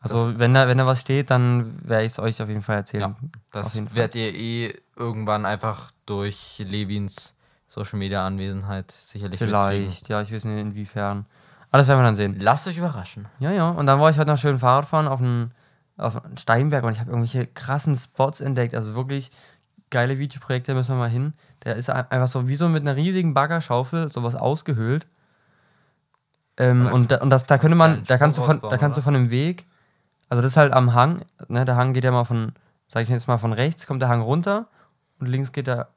Also, 0.00 0.36
wenn 0.36 0.52
da, 0.52 0.66
wenn 0.66 0.78
da 0.78 0.86
was 0.86 1.00
steht, 1.00 1.30
dann 1.30 1.78
werde 1.88 2.04
ich 2.04 2.12
es 2.12 2.18
euch 2.18 2.42
auf 2.42 2.48
jeden 2.48 2.62
Fall 2.62 2.76
erzählen. 2.76 3.02
Ja, 3.02 3.28
Das 3.52 3.94
werdet 3.94 4.16
ihr 4.16 4.34
eh 4.34 4.74
irgendwann 4.96 5.46
einfach 5.46 5.92
durch 6.06 6.60
Levins 6.66 7.34
Social 7.68 7.98
Media 7.98 8.26
Anwesenheit 8.26 8.90
sicherlich 8.90 9.40
mitkriegen. 9.40 9.62
Vielleicht, 9.62 10.08
ja, 10.08 10.20
ich 10.20 10.32
weiß 10.32 10.44
nicht 10.44 10.60
inwiefern. 10.60 11.26
Aber 11.70 11.78
das 11.78 11.88
werden 11.88 12.00
wir 12.00 12.04
dann 12.04 12.16
sehen. 12.16 12.36
Lasst 12.38 12.66
euch 12.66 12.76
überraschen. 12.76 13.28
Ja, 13.38 13.52
ja. 13.52 13.70
Und 13.70 13.86
dann 13.86 14.00
war 14.00 14.10
ich 14.10 14.18
heute 14.18 14.30
noch 14.30 14.38
schön 14.38 14.58
Fahrradfahren 14.58 15.06
auf 15.06 15.20
einen, 15.20 15.52
auf 15.96 16.22
einen 16.22 16.36
Steinberg 16.36 16.84
und 16.84 16.92
ich 16.92 17.00
habe 17.00 17.10
irgendwelche 17.10 17.46
krassen 17.46 17.96
Spots 17.96 18.40
entdeckt. 18.40 18.74
Also 18.74 18.94
wirklich 18.94 19.30
geile 19.92 20.18
Videoprojekte, 20.18 20.74
müssen 20.74 20.96
wir 20.96 20.98
mal 20.98 21.08
hin. 21.08 21.34
Der 21.64 21.76
ist 21.76 21.88
ein- 21.88 22.10
einfach 22.10 22.26
so 22.26 22.48
wie 22.48 22.56
so 22.56 22.68
mit 22.68 22.82
einer 22.82 22.96
riesigen 22.96 23.32
Baggerschaufel 23.34 24.10
sowas 24.10 24.34
ausgehöhlt. 24.34 25.06
Ähm, 26.56 26.86
und 26.86 27.10
da, 27.12 27.18
und 27.18 27.30
das, 27.30 27.44
da 27.46 27.56
könnte 27.58 27.76
man, 27.76 28.02
da 28.08 28.18
kannst 28.18 28.38
du 28.38 28.42
von, 28.42 28.60
da 28.60 28.76
kannst 28.76 28.98
du 28.98 29.02
von 29.02 29.14
dem 29.14 29.30
Weg, 29.30 29.64
also 30.28 30.42
das 30.42 30.52
ist 30.52 30.56
halt 30.56 30.72
am 30.72 30.92
Hang, 30.94 31.22
ne, 31.48 31.64
der 31.64 31.76
Hang 31.76 31.92
geht 31.94 32.04
ja 32.04 32.10
mal 32.10 32.24
von, 32.24 32.52
sag 32.88 33.04
ich 33.04 33.08
jetzt 33.08 33.26
mal 33.28 33.38
von 33.38 33.52
rechts, 33.52 33.86
kommt 33.86 34.02
der 34.02 34.08
Hang 34.08 34.20
runter 34.20 34.66
und 35.18 35.26
links 35.28 35.52
geht 35.52 35.66
er, 35.68 35.88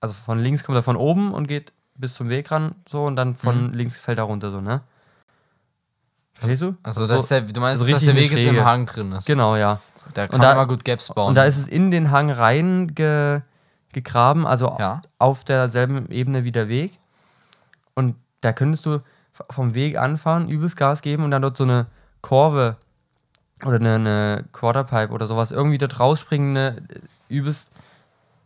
also 0.00 0.14
von 0.14 0.38
links 0.38 0.64
kommt 0.64 0.76
er 0.76 0.82
von 0.82 0.96
oben 0.96 1.32
und 1.34 1.46
geht 1.46 1.72
bis 1.94 2.14
zum 2.14 2.28
Weg 2.30 2.50
ran, 2.50 2.74
so 2.88 3.04
und 3.04 3.16
dann 3.16 3.34
von 3.34 3.68
Mhm. 3.68 3.74
links 3.74 3.96
fällt 3.96 4.18
er 4.18 4.24
runter, 4.24 4.50
so, 4.50 4.60
ne? 4.60 4.80
Verstehst 6.34 6.62
du? 6.62 6.74
Also, 6.82 7.06
das 7.06 7.22
ist 7.24 7.30
der, 7.30 7.40
du 7.42 7.60
meinst, 7.60 7.80
also 7.80 7.90
dass 7.92 8.04
der 8.04 8.14
richtig 8.14 8.38
Weg 8.38 8.44
jetzt 8.44 8.54
im. 8.58 8.64
Hang 8.64 8.84
drin 8.86 9.12
ist. 9.12 9.24
Genau, 9.26 9.56
ja. 9.56 9.80
Da 10.14 10.26
kann 10.28 10.40
da- 10.40 10.54
man 10.54 10.68
gut 10.68 10.84
Gaps 10.84 11.08
bauen. 11.12 11.28
Und 11.28 11.34
da 11.34 11.44
ist 11.44 11.56
es 11.56 11.68
in 11.68 11.90
den 11.90 12.10
Hang 12.10 12.30
rein 12.30 12.94
ge, 12.94 13.40
gegraben, 13.92 14.46
also 14.46 14.76
Ja. 14.78 15.02
auf 15.18 15.44
derselben 15.44 16.10
Ebene 16.10 16.44
wie 16.44 16.52
der 16.52 16.68
Weg. 16.68 16.98
Und 17.94 18.14
da 18.40 18.52
könntest 18.52 18.84
du 18.86 18.98
vom 19.50 19.74
Weg 19.74 19.98
anfahren, 19.98 20.48
übelst 20.48 20.76
Gas 20.76 21.02
geben 21.02 21.24
und 21.24 21.30
dann 21.30 21.42
dort 21.42 21.56
so 21.56 21.64
eine 21.64 21.86
Kurve 22.22 22.76
oder 23.64 23.76
eine, 23.76 23.94
eine 23.94 24.44
Quarterpipe 24.52 25.12
oder 25.12 25.26
sowas 25.26 25.50
irgendwie 25.50 25.78
dort 25.78 25.98
rausspringende, 25.98 26.82
übelst 27.28 27.70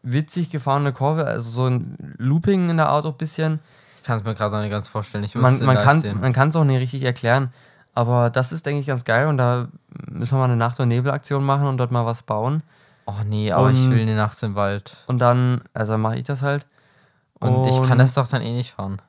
witzig 0.02 0.50
gefahrene 0.50 0.92
Kurve, 0.92 1.26
also 1.26 1.50
so 1.50 1.66
ein 1.66 1.96
Looping 2.18 2.70
in 2.70 2.76
der 2.76 2.88
Art 2.88 3.04
auch 3.06 3.12
ein 3.12 3.18
bisschen. 3.18 3.60
ich 3.98 4.02
kann 4.04 4.16
es 4.18 4.24
mir 4.24 4.34
gerade 4.34 4.54
noch 4.54 4.62
nicht 4.62 4.70
ganz 4.70 4.88
vorstellen. 4.88 5.24
Ich 5.24 5.34
es 5.34 5.40
Man, 5.40 5.62
man 5.64 5.76
kann 5.76 6.32
kann's 6.32 6.56
auch 6.56 6.64
nicht 6.64 6.80
richtig 6.80 7.04
erklären. 7.04 7.52
Aber 7.94 8.30
das 8.30 8.52
ist, 8.52 8.64
denke 8.66 8.80
ich, 8.80 8.86
ganz 8.86 9.04
geil 9.04 9.26
und 9.26 9.36
da 9.36 9.68
müssen 10.08 10.34
wir 10.34 10.38
mal 10.38 10.44
eine 10.44 10.56
Nacht- 10.56 10.78
und 10.80 10.88
Nebelaktion 10.88 11.44
machen 11.44 11.66
und 11.66 11.76
dort 11.78 11.90
mal 11.90 12.06
was 12.06 12.22
bauen. 12.22 12.62
Oh 13.06 13.22
nee, 13.26 13.50
aber 13.52 13.70
ich 13.70 13.78
Und- 13.86 13.90
will 13.90 14.00
eine 14.02 14.14
Nacht 14.16 14.40
im 14.42 14.54
Wald. 14.54 14.96
Und 15.08 15.18
dann, 15.18 15.62
also 15.74 15.98
mache 15.98 16.16
ich 16.16 16.24
das 16.24 16.42
halt. 16.42 16.66
Und, 17.40 17.66
ich 17.66 17.82
kann 17.82 17.98
das 17.98 18.14
doch 18.14 18.26
dann 18.28 18.42
eh 18.42 18.52
nicht 18.52 18.72
fahren. 18.72 19.00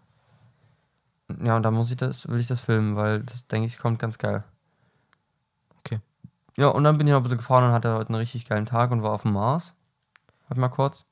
Ja, 1.44 1.56
und 1.56 1.64
dann 1.64 1.74
muss 1.74 1.92
ich 1.92 1.98
das, 1.98 2.28
will 2.28 2.40
ich 2.40 2.48
das 2.48 2.60
filmen, 2.60 2.96
weil 2.96 3.22
das, 3.24 3.46
denke 3.48 3.68
ich, 3.68 3.78
kommt 3.78 4.00
ganz 4.00 4.18
geil. 4.18 4.44
Okay. 5.80 6.00
Ja, 6.58 6.68
und 6.68 6.84
dann 6.84 6.98
bin 6.98 7.08
ich 7.08 7.12
noch 7.12 7.20
ein 7.20 7.24
bisschen 7.24 7.38
gefahren 7.38 7.66
und 7.66 7.72
hatte 7.72 7.94
heute 7.94 8.10
einen 8.10 8.16
richtig 8.20 8.48
geilen 8.50 8.66
Tag 8.66 8.92
und 8.92 9.04
war 9.04 9.12
auf 9.12 9.22
dem 9.24 9.34
Mars. 9.34 9.74
Warte 10.48 10.60
mal 10.60 10.70
kurz. 10.70 11.06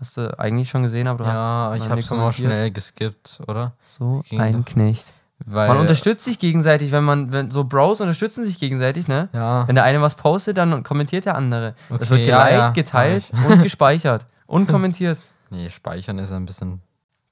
Hast 0.00 0.16
du 0.16 0.36
eigentlich 0.38 0.68
schon 0.68 0.82
gesehen, 0.82 1.06
aber 1.06 1.24
du 1.24 1.30
ja, 1.30 1.68
hast 1.70 1.76
ich 1.76 1.82
noch 1.84 1.90
habe 1.90 2.00
es 2.00 2.08
kommentiert. 2.08 2.50
schnell 2.50 2.70
geskippt, 2.72 3.40
oder? 3.46 3.72
So 3.86 4.22
Ging 4.28 4.40
ein 4.40 4.52
doch. 4.52 4.64
Knecht. 4.64 5.12
Weil, 5.46 5.68
Man 5.68 5.78
unterstützt 5.78 6.24
sich 6.24 6.38
gegenseitig, 6.38 6.92
wenn 6.92 7.04
man, 7.04 7.32
wenn 7.32 7.50
so 7.50 7.64
Bros 7.64 8.00
unterstützen 8.00 8.44
sich 8.44 8.58
gegenseitig, 8.60 9.08
ne? 9.08 9.28
Ja. 9.32 9.66
Wenn 9.66 9.74
der 9.74 9.84
eine 9.84 10.00
was 10.00 10.14
postet, 10.14 10.56
dann 10.56 10.82
kommentiert 10.82 11.24
der 11.24 11.34
andere. 11.36 11.74
das 11.88 12.02
Okay, 12.02 12.10
wird 12.10 12.28
ja, 12.28 12.44
geliked, 12.44 12.58
ja, 12.60 12.70
geteilt 12.70 13.30
hab 13.34 13.50
und 13.50 13.62
gespeichert. 13.62 14.26
Und 14.46 14.68
kommentiert. 14.68 15.18
Nee, 15.50 15.68
speichern 15.70 16.18
ist 16.18 16.32
ein 16.32 16.46
bisschen. 16.46 16.80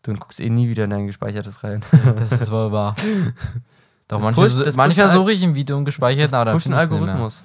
Du 0.03 0.13
guckst 0.15 0.41
eh 0.41 0.49
nie 0.49 0.69
wieder 0.69 0.85
in 0.85 0.91
dein 0.91 1.07
Gespeichertes 1.07 1.63
rein. 1.63 1.83
Das 2.17 2.33
ist 2.33 2.51
wohl 2.51 2.73
wahr. 2.73 2.97
Doch, 4.09 4.17
Das 4.19 4.25
manchmal, 4.25 4.47
pusht- 4.49 4.67
das 4.67 4.77
manchmal 4.77 5.11
suche 5.11 5.33
ich 5.33 5.43
im 5.43 5.55
Video 5.55 5.77
im 5.79 5.85
gespeicherten, 5.85 6.35
aber 6.35 6.53
dann. 6.53 6.73
Algorithmus. 6.75 7.43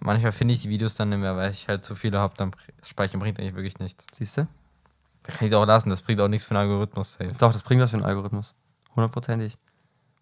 Manchmal 0.00 0.32
finde 0.32 0.54
ich 0.54 0.60
die 0.60 0.68
Videos 0.70 0.94
dann 0.96 1.10
nicht 1.10 1.18
mehr, 1.18 1.36
weil 1.36 1.50
ich 1.50 1.68
halt 1.68 1.84
zu 1.84 1.94
viele 1.94 2.18
habe, 2.18 2.34
dann 2.36 2.50
speichern 2.84 3.20
bringt 3.20 3.38
eigentlich 3.38 3.54
wirklich 3.54 3.78
nichts. 3.78 4.06
Siehst 4.12 4.36
du? 4.38 4.48
Da 5.22 5.32
kann 5.32 5.46
ich 5.46 5.52
es 5.52 5.56
auch 5.56 5.66
lassen, 5.66 5.88
das 5.90 6.02
bringt 6.02 6.20
auch 6.20 6.28
nichts 6.28 6.46
für 6.46 6.50
einen 6.58 6.68
Algorithmus. 6.68 7.14
Safe. 7.14 7.30
Doch, 7.38 7.52
das 7.52 7.62
bringt 7.62 7.80
was 7.80 7.90
für 7.90 7.96
einen 7.96 8.04
Algorithmus. 8.06 8.54
Hundertprozentig. 8.96 9.56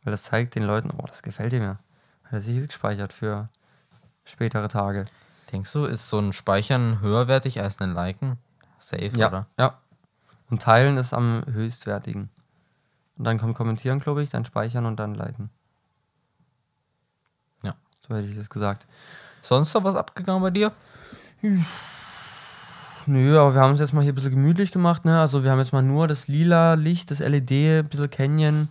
Weil 0.07 0.13
das 0.13 0.23
zeigt 0.23 0.55
den 0.55 0.63
Leuten, 0.63 0.93
oh, 0.97 1.05
das 1.05 1.25
gefällt 1.25 1.53
dir 1.53 1.59
mir. 1.59 1.79
Hat 2.23 2.33
er 2.33 2.41
sich 2.41 2.65
gespeichert 2.65 3.13
für 3.13 3.49
spätere 4.25 4.69
Tage. 4.69 5.05
Denkst 5.51 5.73
du, 5.73 5.85
ist 5.85 6.09
so 6.09 6.21
ein 6.21 6.33
Speichern 6.33 7.01
höherwertig 7.01 7.61
als 7.61 7.81
ein 7.81 7.93
Liken? 7.93 8.39
Safe, 8.79 9.11
Ja. 9.17 9.27
oder? 9.29 9.47
Ja. 9.59 9.79
Und 10.49 10.63
teilen 10.63 10.97
ist 10.97 11.13
am 11.13 11.43
höchstwertigen. 11.51 12.31
Und 13.19 13.25
dann 13.25 13.39
kommt 13.39 13.57
kommentieren, 13.57 13.99
glaube 13.99 14.23
ich, 14.23 14.31
dann 14.31 14.45
speichern 14.45 14.87
und 14.87 15.01
dann 15.01 15.17
liken. 15.17 15.51
Ja. 17.65 17.75
So 18.07 18.15
hätte 18.15 18.29
ich 18.29 18.37
das 18.37 18.49
gesagt. 18.49 18.87
Sonst 19.43 19.75
noch 19.75 19.83
was 19.83 19.97
abgegangen 19.97 20.41
bei 20.41 20.51
dir? 20.51 20.71
Nö, 23.07 23.39
aber 23.41 23.55
wir 23.55 23.61
haben 23.61 23.75
es 23.75 23.81
jetzt 23.81 23.93
mal 23.93 24.03
hier 24.03 24.13
ein 24.13 24.15
bisschen 24.15 24.31
gemütlich 24.31 24.71
gemacht, 24.71 25.05
ne? 25.05 25.21
Also 25.21 25.43
wir 25.43 25.51
haben 25.51 25.59
jetzt 25.59 25.73
mal 25.73 25.83
nur 25.83 26.07
das 26.07 26.29
lila 26.29 26.75
Licht, 26.75 27.11
das 27.11 27.19
LED, 27.19 27.51
ein 27.81 27.89
bisschen 27.89 28.11
Canyon. 28.11 28.69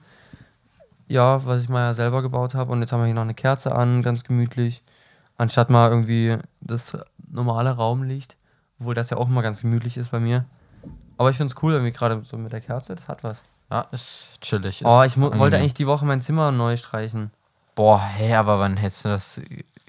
Ja, 1.07 1.45
was 1.45 1.62
ich 1.63 1.69
mal 1.69 1.81
ja 1.81 1.93
selber 1.93 2.21
gebaut 2.21 2.55
habe. 2.55 2.71
Und 2.71 2.81
jetzt 2.81 2.91
haben 2.91 3.01
wir 3.01 3.05
hier 3.05 3.15
noch 3.15 3.21
eine 3.21 3.33
Kerze 3.33 3.75
an, 3.75 4.01
ganz 4.01 4.24
gemütlich. 4.24 4.83
Anstatt 5.38 5.69
mal 5.69 5.89
irgendwie 5.89 6.38
das 6.62 6.97
normale 7.29 7.71
Raumlicht. 7.71 8.38
Obwohl 8.79 8.93
das 8.95 9.09
ja 9.09 9.17
auch 9.17 9.27
immer 9.27 9.41
ganz 9.41 9.62
gemütlich 9.62 9.97
ist 9.97 10.12
bei 10.12 10.19
mir. 10.19 10.45
Aber 11.17 11.29
ich 11.29 11.38
finde 11.38 11.53
es 11.53 11.63
cool, 11.63 11.74
irgendwie 11.74 11.91
gerade 11.93 12.21
so 12.25 12.38
mit 12.38 12.51
der 12.51 12.62
Kerze, 12.62 12.95
das 12.95 13.07
hat 13.07 13.24
was. 13.24 13.41
Ja, 13.71 13.81
ist 13.91 14.29
chillig. 14.41 14.81
Ist 14.81 14.88
Oh, 14.88 15.01
ich 15.03 15.17
wollte 15.19 15.57
eigentlich 15.57 15.74
die 15.74 15.88
Woche 15.88 16.05
mein 16.05 16.21
Zimmer 16.21 16.51
neu 16.51 16.77
streichen. 16.77 17.31
Boah, 17.74 18.01
hä, 18.01 18.35
aber 18.35 18.59
wann 18.59 18.77
hättest 18.77 19.05
du 19.05 19.09
das 19.09 19.41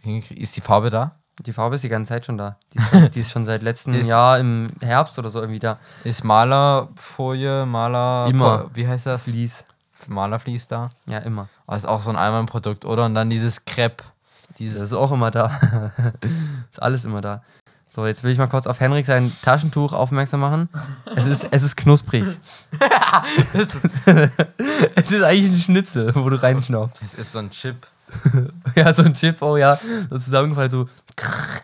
hingekriegt? 0.03 0.41
Ist 0.41 0.57
die 0.57 0.61
Farbe 0.61 0.91
da? 0.91 1.17
Die 1.41 1.53
Farbe 1.53 1.75
ist 1.75 1.85
die 1.85 1.89
ganze 1.89 2.11
Zeit 2.11 2.25
schon 2.25 2.39
da. 2.39 2.57
Die 2.73 2.79
ist, 3.05 3.15
die 3.15 3.21
ist 3.21 3.31
schon 3.33 3.45
seit 3.45 3.63
letztem 3.63 3.95
Ist- 3.95 4.09
Jahr 4.09 4.39
im 4.39 4.71
Herbst 4.81 5.19
oder 5.19 5.29
so 5.31 5.41
irgendwie 5.41 5.59
da. 5.59 5.79
Ist 6.05 6.25
Malerfolie, 6.25 7.67
Maler. 7.67 8.27
Immer. 8.29 8.67
Wie 8.75 8.87
heißt 8.87 9.07
das? 9.07 9.25
Vlies. 9.25 9.65
Malerflies 10.09 10.69
da? 10.69 10.89
Ja, 11.07 11.19
immer. 11.19 11.49
Oh, 11.67 11.75
ist 11.75 11.87
auch 11.87 12.01
so 12.01 12.11
ein 12.11 12.17
Allmann-Produkt, 12.17 12.85
oder? 12.85 13.07
Und 13.07 13.15
dann 13.15 13.31
dieses 13.31 13.65
Crepe. 13.65 14.05
Das 14.49 14.57
Dieses. 14.59 14.83
ist 14.83 14.93
auch 14.93 15.13
immer 15.13 15.31
da. 15.31 15.61
ist 16.71 16.81
alles 16.81 17.05
immer 17.05 17.21
da. 17.21 17.43
So, 17.91 18.07
jetzt 18.07 18.23
will 18.25 18.31
ich 18.31 18.39
mal 18.39 18.47
kurz 18.47 18.67
auf 18.67 18.81
Henrik 18.81 19.07
sein 19.07 19.33
Taschentuch 19.43 19.93
aufmerksam 19.93 20.41
machen. 20.41 20.69
Es 21.15 21.27
ist, 21.27 21.47
es 21.51 21.63
ist 21.63 21.77
knusprig. 21.77 22.25
es 23.55 25.11
ist 25.11 25.23
eigentlich 25.23 25.53
ein 25.53 25.57
Schnitzel, 25.57 26.15
wo 26.15 26.29
du 26.29 26.43
reinschnaubst. 26.43 27.03
Es 27.03 27.15
ist 27.15 27.33
so 27.33 27.39
ein 27.39 27.51
Chip. 27.51 27.87
Ja, 28.75 28.93
so 28.93 29.03
ein 29.03 29.15
Chip, 29.15 29.43
oh 29.43 29.57
ja, 29.57 29.77
so 29.77 30.19
zusammengefallen, 30.19 30.71
so 30.71 30.89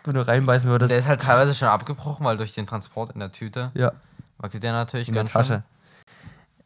wenn 0.03 0.15
du 0.15 0.27
reinbeißen 0.27 0.69
würdest. 0.69 0.91
Der 0.91 0.97
ist 0.97 1.07
halt 1.07 1.21
teilweise 1.21 1.53
schon 1.53 1.67
abgebrochen, 1.67 2.25
weil 2.25 2.37
durch 2.37 2.53
den 2.53 2.65
Transport 2.65 3.11
in 3.13 3.19
der 3.19 3.31
Tüte 3.31 3.71
Ja, 3.75 3.93
wackelt 4.39 4.63
der 4.63 4.73
natürlich 4.73 5.07
in 5.07 5.13
der 5.13 5.23
ganz 5.23 5.33
Tasche. 5.33 5.63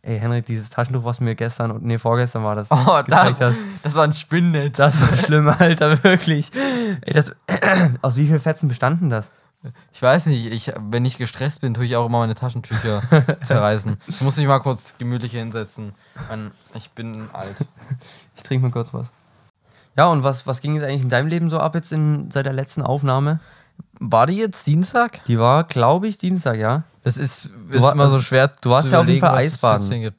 Ey, 0.07 0.19
Henrik, 0.21 0.45
dieses 0.45 0.69
Taschentuch, 0.69 1.03
was 1.03 1.19
mir 1.19 1.35
gestern, 1.35 1.69
und 1.69 1.83
nee, 1.83 1.97
vorgestern 1.97 2.41
war 2.45 2.55
das. 2.55 2.71
Oh, 2.71 3.01
das, 3.05 3.41
hast. 3.41 3.57
das 3.83 3.93
war 3.93 4.05
ein 4.05 4.13
Spinnnetz. 4.13 4.77
Das 4.77 5.01
war 5.01 5.17
schlimm, 5.17 5.49
Alter, 5.59 6.01
wirklich. 6.01 6.49
Ey, 7.01 7.11
das, 7.11 7.35
aus 8.01 8.15
wie 8.15 8.25
vielen 8.25 8.39
Fetzen 8.39 8.69
bestanden 8.69 9.09
das? 9.09 9.31
Ich 9.91 10.01
weiß 10.01 10.27
nicht, 10.27 10.45
ich, 10.45 10.71
wenn 10.79 11.03
ich 11.03 11.17
gestresst 11.17 11.59
bin, 11.59 11.73
tue 11.73 11.83
ich 11.83 11.97
auch 11.97 12.05
immer 12.05 12.19
meine 12.19 12.35
Taschentücher 12.35 13.01
zerreißen. 13.43 13.97
Ich 14.07 14.21
muss 14.21 14.37
mich 14.37 14.47
mal 14.47 14.59
kurz 14.59 14.93
gemütlich 14.97 15.33
hinsetzen. 15.33 15.91
Ich 16.73 16.89
bin 16.91 17.27
alt. 17.33 17.57
Ich 18.33 18.43
trinke 18.43 18.67
mal 18.67 18.71
kurz 18.71 18.93
was. 18.93 19.07
Ja, 19.97 20.05
und 20.05 20.23
was, 20.23 20.47
was 20.47 20.61
ging 20.61 20.75
jetzt 20.75 20.85
eigentlich 20.85 21.01
in 21.01 21.09
deinem 21.09 21.27
Leben 21.27 21.49
so 21.49 21.59
ab 21.59 21.75
jetzt 21.75 21.91
in, 21.91 22.31
seit 22.31 22.45
der 22.45 22.53
letzten 22.53 22.81
Aufnahme? 22.81 23.41
War 23.99 24.27
die 24.27 24.37
jetzt 24.37 24.67
Dienstag? 24.67 25.23
Die 25.25 25.39
war, 25.39 25.63
glaube 25.63 26.07
ich, 26.07 26.17
Dienstag, 26.17 26.57
ja. 26.57 26.83
Das 27.03 27.17
ist, 27.17 27.51
ist 27.69 27.81
war- 27.81 27.93
immer 27.93 28.09
so 28.09 28.19
schwer. 28.19 28.51
du 28.61 28.69
warst 28.69 28.89
zu 28.89 28.93
ja 28.93 28.99
auf 29.01 29.07
jeden 29.07 29.17
überlegen, 29.19 29.51
Fall 29.51 29.77
Eisbaden. 29.79 30.13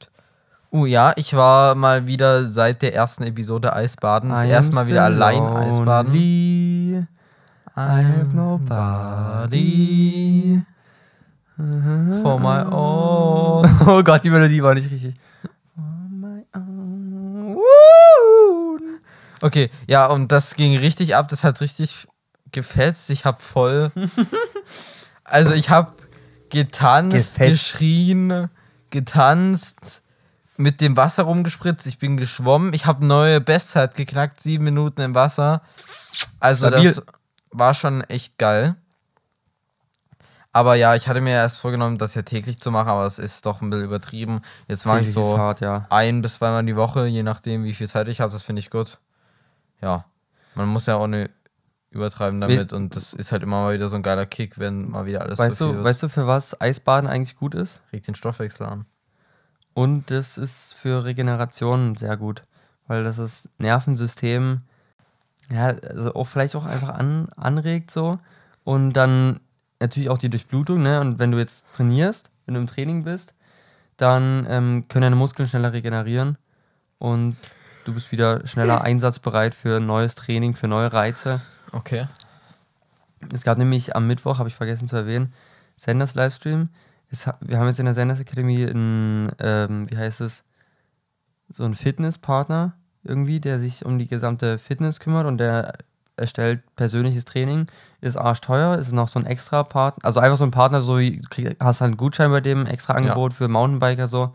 Uh, 0.71 0.85
ja, 0.85 1.13
ich 1.15 1.35
war 1.35 1.73
mal 1.75 2.05
wieder 2.05 2.47
seit 2.47 2.81
der 2.83 2.93
ersten 2.93 3.23
Episode 3.23 3.73
Eisbaden. 3.73 4.29
Das 4.29 4.43
erste 4.43 4.75
Mal 4.75 4.87
wieder 4.87 5.03
allein 5.03 5.41
Eisbaden. 5.41 6.13
I 6.15 7.07
have 7.75 8.27
nobody. 8.33 9.79
For 12.21 12.39
my 12.39 12.63
own. 12.71 13.65
Oh 13.87 14.03
Gott, 14.03 14.23
die 14.23 14.29
Melodie 14.29 14.61
war 14.61 14.73
nicht 14.75 14.91
richtig. 14.91 15.15
Okay, 19.41 19.69
ja, 19.87 20.07
und 20.07 20.31
das 20.31 20.55
ging 20.55 20.77
richtig 20.77 21.15
ab. 21.15 21.29
Das 21.29 21.43
hat 21.43 21.59
richtig 21.61 22.07
gefetzt. 22.51 23.09
Ich 23.09 23.25
hab 23.25 23.41
voll. 23.41 23.91
also, 25.23 25.53
ich 25.53 25.69
hab 25.69 25.95
getanzt, 26.49 27.35
Gefetzt. 27.35 27.49
geschrien, 27.49 28.49
getanzt, 28.89 30.01
mit 30.57 30.81
dem 30.81 30.97
Wasser 30.97 31.23
rumgespritzt. 31.23 31.87
Ich 31.87 31.99
bin 31.99 32.17
geschwommen. 32.17 32.73
Ich 32.73 32.85
habe 32.85 33.05
neue 33.05 33.41
Bestzeit 33.41 33.95
geknackt, 33.95 34.41
sieben 34.41 34.63
Minuten 34.63 35.01
im 35.01 35.15
Wasser. 35.15 35.61
Also, 36.39 36.67
Stabil. 36.67 36.93
das 36.93 37.03
war 37.51 37.73
schon 37.73 38.01
echt 38.01 38.37
geil. 38.37 38.75
Aber 40.51 40.75
ja, 40.75 40.95
ich 40.95 41.07
hatte 41.07 41.21
mir 41.21 41.33
erst 41.33 41.59
vorgenommen, 41.59 41.99
das 41.99 42.15
ja 42.15 42.23
täglich 42.23 42.59
zu 42.59 42.71
machen, 42.71 42.89
aber 42.89 43.05
es 43.05 43.19
ist 43.19 43.45
doch 43.45 43.61
ein 43.61 43.69
bisschen 43.69 43.85
übertrieben. 43.85 44.41
Jetzt 44.67 44.85
mache 44.85 45.01
ich 45.01 45.13
so 45.13 45.37
hart, 45.37 45.61
ja. 45.61 45.85
ein 45.89 46.21
bis 46.21 46.35
zweimal 46.35 46.65
die 46.65 46.75
Woche, 46.75 47.05
je 47.05 47.21
nachdem, 47.21 47.63
wie 47.63 47.73
viel 47.73 47.87
Zeit 47.87 48.07
ich 48.07 48.19
habe. 48.19 48.33
Das 48.33 48.41
finde 48.41 48.59
ich 48.59 48.71
gut. 48.71 48.97
Ja, 49.81 50.05
man 50.55 50.67
muss 50.67 50.87
ja 50.87 50.95
auch 50.95 51.07
nicht 51.07 51.29
übertreiben 51.91 52.39
damit 52.39 52.71
und 52.71 52.95
das 52.95 53.13
ist 53.13 53.31
halt 53.31 53.41
immer 53.41 53.63
mal 53.63 53.73
wieder 53.73 53.89
so 53.89 53.95
ein 53.95 54.03
geiler 54.03 54.25
Kick, 54.25 54.59
wenn 54.59 54.89
mal 54.89 55.05
wieder 55.05 55.21
alles 55.21 55.39
Weißt 55.39 55.57
so 55.57 55.65
viel 55.65 55.71
du, 55.71 55.75
wird. 55.77 55.85
weißt 55.85 56.03
du, 56.03 56.09
für 56.09 56.27
was 56.27 56.59
Eisbaden 56.59 57.09
eigentlich 57.09 57.35
gut 57.35 57.55
ist? 57.55 57.81
Regt 57.91 58.07
den 58.07 58.15
Stoffwechsel 58.15 58.67
an. 58.67 58.85
Und 59.73 60.11
das 60.11 60.37
ist 60.37 60.73
für 60.73 61.03
Regeneration 61.03 61.95
sehr 61.95 62.17
gut, 62.17 62.43
weil 62.87 63.03
das 63.03 63.15
das 63.15 63.49
Nervensystem 63.57 64.61
ja, 65.51 65.67
also 65.67 66.13
auch 66.13 66.27
vielleicht 66.27 66.55
auch 66.55 66.65
einfach 66.65 66.89
an, 66.89 67.29
anregt 67.35 67.91
so 67.91 68.19
und 68.63 68.93
dann 68.93 69.39
natürlich 69.79 70.09
auch 70.09 70.17
die 70.17 70.29
Durchblutung, 70.29 70.83
ne? 70.83 71.01
Und 71.01 71.19
wenn 71.19 71.31
du 71.31 71.37
jetzt 71.37 71.65
trainierst, 71.73 72.29
wenn 72.45 72.55
du 72.55 72.61
im 72.61 72.67
Training 72.67 73.03
bist, 73.03 73.33
dann 73.97 74.45
ähm, 74.49 74.85
können 74.87 75.03
deine 75.03 75.15
Muskeln 75.15 75.47
schneller 75.47 75.73
regenerieren 75.73 76.37
und 76.99 77.35
du 77.85 77.93
bist 77.93 78.11
wieder 78.11 78.45
schneller 78.45 78.81
einsatzbereit 78.81 79.55
für 79.55 79.79
neues 79.79 80.15
Training, 80.15 80.53
für 80.53 80.67
neue 80.67 80.93
Reize. 80.93 81.41
Okay. 81.71 82.07
Es 83.33 83.43
gab 83.43 83.57
nämlich 83.57 83.95
am 83.95 84.07
Mittwoch, 84.07 84.39
habe 84.39 84.49
ich 84.49 84.55
vergessen 84.55 84.87
zu 84.87 84.95
erwähnen, 84.95 85.33
Senders 85.77 86.15
Livestream. 86.15 86.69
Es, 87.11 87.27
wir 87.41 87.59
haben 87.59 87.67
jetzt 87.67 87.79
in 87.79 87.85
der 87.85 87.93
Senders 87.93 88.19
Academy 88.19 88.65
einen, 88.65 89.31
ähm, 89.39 89.89
wie 89.89 89.97
heißt 89.97 90.21
es, 90.21 90.43
so 91.49 91.63
einen 91.63 91.73
Fitnesspartner 91.73 92.73
irgendwie, 93.03 93.39
der 93.39 93.59
sich 93.59 93.85
um 93.85 93.97
die 93.97 94.07
gesamte 94.07 94.57
Fitness 94.59 94.99
kümmert 94.99 95.25
und 95.25 95.37
der 95.37 95.73
erstellt 96.15 96.61
persönliches 96.75 97.25
Training. 97.25 97.65
Ist 98.01 98.17
arschteuer, 98.17 98.77
ist 98.77 98.91
noch 98.91 99.09
so 99.09 99.19
ein 99.19 99.25
extra 99.25 99.63
Partner, 99.63 100.05
also 100.05 100.19
einfach 100.19 100.37
so 100.37 100.43
ein 100.43 100.51
Partner, 100.51 100.81
so 100.81 100.99
wie, 100.99 101.21
hast 101.59 101.81
halt 101.81 101.89
einen 101.89 101.97
Gutschein 101.97 102.31
bei 102.31 102.41
dem, 102.41 102.65
extra 102.65 102.93
Angebot 102.93 103.33
für 103.33 103.47
Mountainbiker 103.47 104.07
so. 104.07 104.31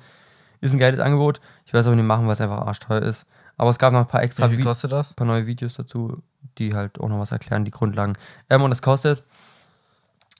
Ist 0.61 0.73
ein 0.73 0.79
geiles 0.79 1.01
Angebot. 1.01 1.41
Ich 1.67 1.75
weiß 1.75 1.87
aber 1.87 1.97
nicht 1.97 2.07
machen, 2.07 2.27
weil 2.27 2.33
es 2.33 2.41
einfach 2.41 2.67
arschteuer 2.67 3.03
ist. 3.03 3.27
Aber 3.57 3.71
es 3.71 3.79
gab 3.79 3.93
noch 3.93 4.01
ein 4.01 4.07
paar 4.09 4.23
extra 4.23 4.51
Wie 4.51 4.57
viel 4.57 4.65
Vi- 4.65 4.69
kostet 4.69 4.93
das? 4.93 5.15
paar 5.15 5.27
neue 5.27 5.47
Videos 5.47 5.75
dazu, 5.75 6.23
die 6.59 6.75
halt 6.75 6.99
auch 7.01 7.09
noch 7.09 7.19
was 7.21 7.33
erklären, 7.33 7.65
die 7.65 7.71
Grundlagen. 7.71 8.15
Ähm, 8.51 8.63
und 8.63 8.71
das 8.71 8.83
kostet 8.83 9.23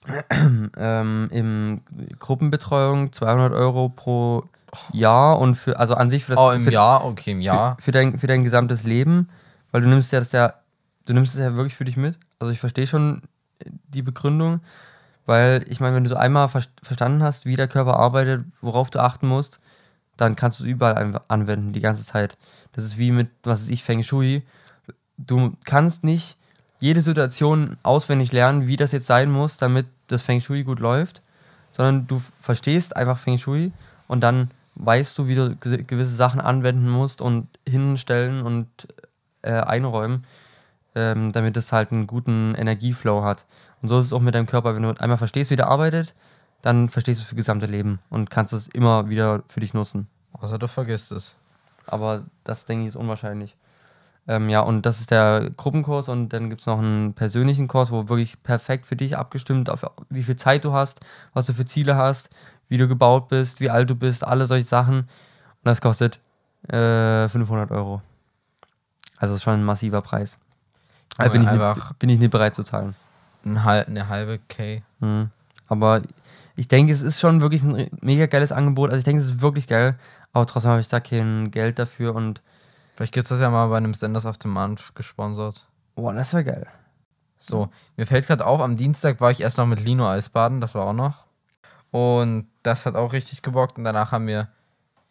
ähm, 0.77 1.27
im 1.31 1.81
Gruppenbetreuung 2.19 3.11
200 3.11 3.53
Euro 3.53 3.89
pro 3.89 4.43
Jahr 4.91 5.39
und 5.39 5.55
für, 5.55 5.79
also 5.79 5.95
an 5.95 6.09
sich 6.09 6.25
für 6.25 6.33
das 6.35 6.39
Oh, 6.41 6.51
im 6.51 6.63
für, 6.63 6.71
Jahr? 6.71 7.05
Okay, 7.05 7.31
im 7.31 7.41
Jahr. 7.41 7.75
für, 7.77 7.83
für, 7.85 7.91
dein, 7.91 8.19
für 8.19 8.27
dein 8.27 8.43
gesamtes 8.43 8.83
Leben, 8.83 9.29
weil 9.71 9.81
du 9.81 9.87
nimmst 9.87 10.11
ja 10.11 10.19
das 10.19 10.31
ja, 10.31 10.53
du 11.05 11.13
nimmst 11.13 11.33
es 11.33 11.39
ja 11.39 11.55
wirklich 11.55 11.75
für 11.75 11.85
dich 11.85 11.97
mit. 11.97 12.19
Also 12.39 12.51
ich 12.51 12.59
verstehe 12.59 12.85
schon 12.87 13.21
die 13.87 14.01
Begründung, 14.01 14.59
weil 15.25 15.63
ich 15.69 15.79
meine, 15.79 15.95
wenn 15.95 16.03
du 16.03 16.09
so 16.09 16.17
einmal 16.17 16.49
ver 16.49 16.61
verstanden 16.83 17.23
hast, 17.23 17.45
wie 17.45 17.55
der 17.55 17.67
Körper 17.67 17.97
arbeitet, 17.97 18.45
worauf 18.61 18.89
du 18.89 18.99
achten 18.99 19.27
musst, 19.27 19.59
dann 20.17 20.35
kannst 20.35 20.59
du 20.59 20.63
es 20.63 20.69
überall 20.69 21.21
anwenden, 21.27 21.73
die 21.73 21.81
ganze 21.81 22.03
Zeit. 22.03 22.37
Das 22.73 22.83
ist 22.85 22.97
wie 22.97 23.11
mit, 23.11 23.29
was 23.43 23.61
weiß 23.61 23.69
ich, 23.69 23.83
Feng 23.83 24.03
Shui. 24.03 24.43
Du 25.17 25.53
kannst 25.65 26.03
nicht 26.03 26.37
jede 26.79 27.01
Situation 27.01 27.77
auswendig 27.83 28.31
lernen, 28.31 28.67
wie 28.67 28.77
das 28.77 28.91
jetzt 28.91 29.07
sein 29.07 29.31
muss, 29.31 29.57
damit 29.57 29.85
das 30.07 30.21
Feng 30.21 30.41
Shui 30.41 30.63
gut 30.63 30.79
läuft, 30.79 31.21
sondern 31.71 32.07
du 32.07 32.21
verstehst 32.41 32.95
einfach 32.95 33.17
Feng 33.17 33.37
Shui 33.37 33.71
und 34.07 34.21
dann 34.21 34.51
weißt 34.75 35.17
du, 35.17 35.27
wie 35.27 35.35
du 35.35 35.55
ge- 35.55 35.83
gewisse 35.83 36.15
Sachen 36.15 36.41
anwenden 36.41 36.89
musst 36.89 37.21
und 37.21 37.47
hinstellen 37.67 38.43
und 38.43 38.67
äh, 39.41 39.53
einräumen, 39.53 40.25
ähm, 40.95 41.31
damit 41.31 41.55
es 41.55 41.71
halt 41.71 41.91
einen 41.91 42.07
guten 42.07 42.55
Energieflow 42.55 43.23
hat. 43.23 43.45
Und 43.81 43.89
so 43.89 43.99
ist 43.99 44.07
es 44.07 44.13
auch 44.13 44.19
mit 44.21 44.35
deinem 44.35 44.47
Körper. 44.47 44.75
Wenn 44.75 44.83
du 44.83 44.89
einmal 44.99 45.17
verstehst, 45.17 45.49
wie 45.49 45.55
der 45.55 45.67
arbeitet, 45.69 46.13
dann 46.65 46.89
verstehst 46.89 47.19
du 47.19 47.21
es 47.21 47.27
für 47.27 47.35
das 47.35 47.43
gesamte 47.43 47.67
Leben 47.67 47.99
und 48.09 48.31
kannst 48.31 48.51
es 48.51 48.67
immer 48.67 49.07
wieder 49.07 49.43
für 49.47 49.59
dich 49.59 49.75
nutzen. 49.75 50.07
Außer 50.33 50.57
du 50.57 50.67
vergisst 50.67 51.11
es. 51.11 51.35
Aber 51.85 52.23
das 52.43 52.65
denke 52.65 52.85
ich 52.85 52.89
ist 52.89 52.95
unwahrscheinlich. 52.95 53.55
Ähm, 54.27 54.49
ja, 54.49 54.61
und 54.61 54.83
das 54.83 54.99
ist 54.99 55.11
der 55.11 55.51
Gruppenkurs 55.55 56.09
und 56.09 56.29
dann 56.29 56.49
gibt 56.49 56.61
es 56.61 56.67
noch 56.67 56.79
einen 56.79 57.13
persönlichen 57.13 57.67
Kurs, 57.67 57.91
wo 57.91 58.09
wirklich 58.09 58.41
perfekt 58.41 58.87
für 58.87 58.95
dich 58.95 59.15
abgestimmt, 59.15 59.69
auf 59.69 59.85
wie 60.09 60.23
viel 60.23 60.37
Zeit 60.37 60.65
du 60.65 60.73
hast, 60.73 61.01
was 61.33 61.45
du 61.45 61.53
für 61.53 61.67
Ziele 61.67 61.97
hast, 61.97 62.31
wie 62.67 62.79
du 62.79 62.87
gebaut 62.87 63.27
bist, 63.27 63.59
wie 63.59 63.69
alt 63.69 63.87
du 63.87 63.95
bist, 63.95 64.23
alle 64.23 64.47
solche 64.47 64.65
Sachen. 64.65 65.01
Und 65.01 65.65
das 65.65 65.81
kostet 65.81 66.19
äh, 66.67 67.29
500 67.29 67.69
Euro. 67.69 68.01
Also 69.17 69.35
ist 69.35 69.43
schon 69.43 69.53
ein 69.53 69.63
massiver 69.63 70.01
Preis. 70.01 70.39
Da 71.15 71.27
bin 71.27 71.43
ich, 71.43 71.51
nicht, 71.51 71.99
bin 71.99 72.09
ich 72.09 72.17
nicht 72.17 72.31
bereit 72.31 72.55
zu 72.55 72.63
zahlen. 72.63 72.95
eine 73.43 74.09
halbe 74.09 74.39
K. 74.49 74.81
Mhm. 74.99 75.29
Aber 75.67 76.01
ich 76.55 76.67
denke, 76.67 76.93
es 76.93 77.01
ist 77.01 77.19
schon 77.19 77.41
wirklich 77.41 77.63
ein 77.63 77.89
mega 78.01 78.25
geiles 78.27 78.51
Angebot. 78.51 78.89
Also 78.89 78.99
ich 78.99 79.03
denke, 79.03 79.21
es 79.21 79.27
ist 79.29 79.41
wirklich 79.41 79.67
geil. 79.67 79.97
Aber 80.33 80.45
trotzdem 80.45 80.71
habe 80.71 80.81
ich 80.81 80.87
da 80.89 80.99
kein 80.99 81.51
Geld 81.51 81.79
dafür 81.79 82.15
und 82.15 82.41
Vielleicht 82.95 83.13
gibt 83.13 83.25
es 83.25 83.29
das 83.29 83.41
ja 83.41 83.49
mal 83.49 83.67
bei 83.67 83.77
einem 83.77 83.93
Senders 83.93 84.25
auf 84.25 84.37
dem 84.37 84.51
Month 84.51 84.95
gesponsert. 84.95 85.65
boah, 85.95 86.13
das 86.13 86.31
wäre 86.33 86.45
geil. 86.45 86.67
So, 87.37 87.67
mir 87.97 88.07
fällt 88.07 88.25
gerade 88.25 88.45
auf, 88.45 88.61
am 88.61 88.77
Dienstag 88.77 89.19
war 89.19 89.31
ich 89.31 89.41
erst 89.41 89.57
noch 89.57 89.65
mit 89.67 89.81
Lino 89.81 90.07
Eisbaden, 90.07 90.61
das 90.61 90.75
war 90.75 90.85
auch 90.85 90.93
noch. 90.93 91.25
Und 91.91 92.47
das 92.63 92.85
hat 92.85 92.95
auch 92.95 93.11
richtig 93.11 93.41
gebockt. 93.41 93.77
Und 93.77 93.83
danach 93.83 94.11
haben 94.11 94.27
wir 94.27 94.47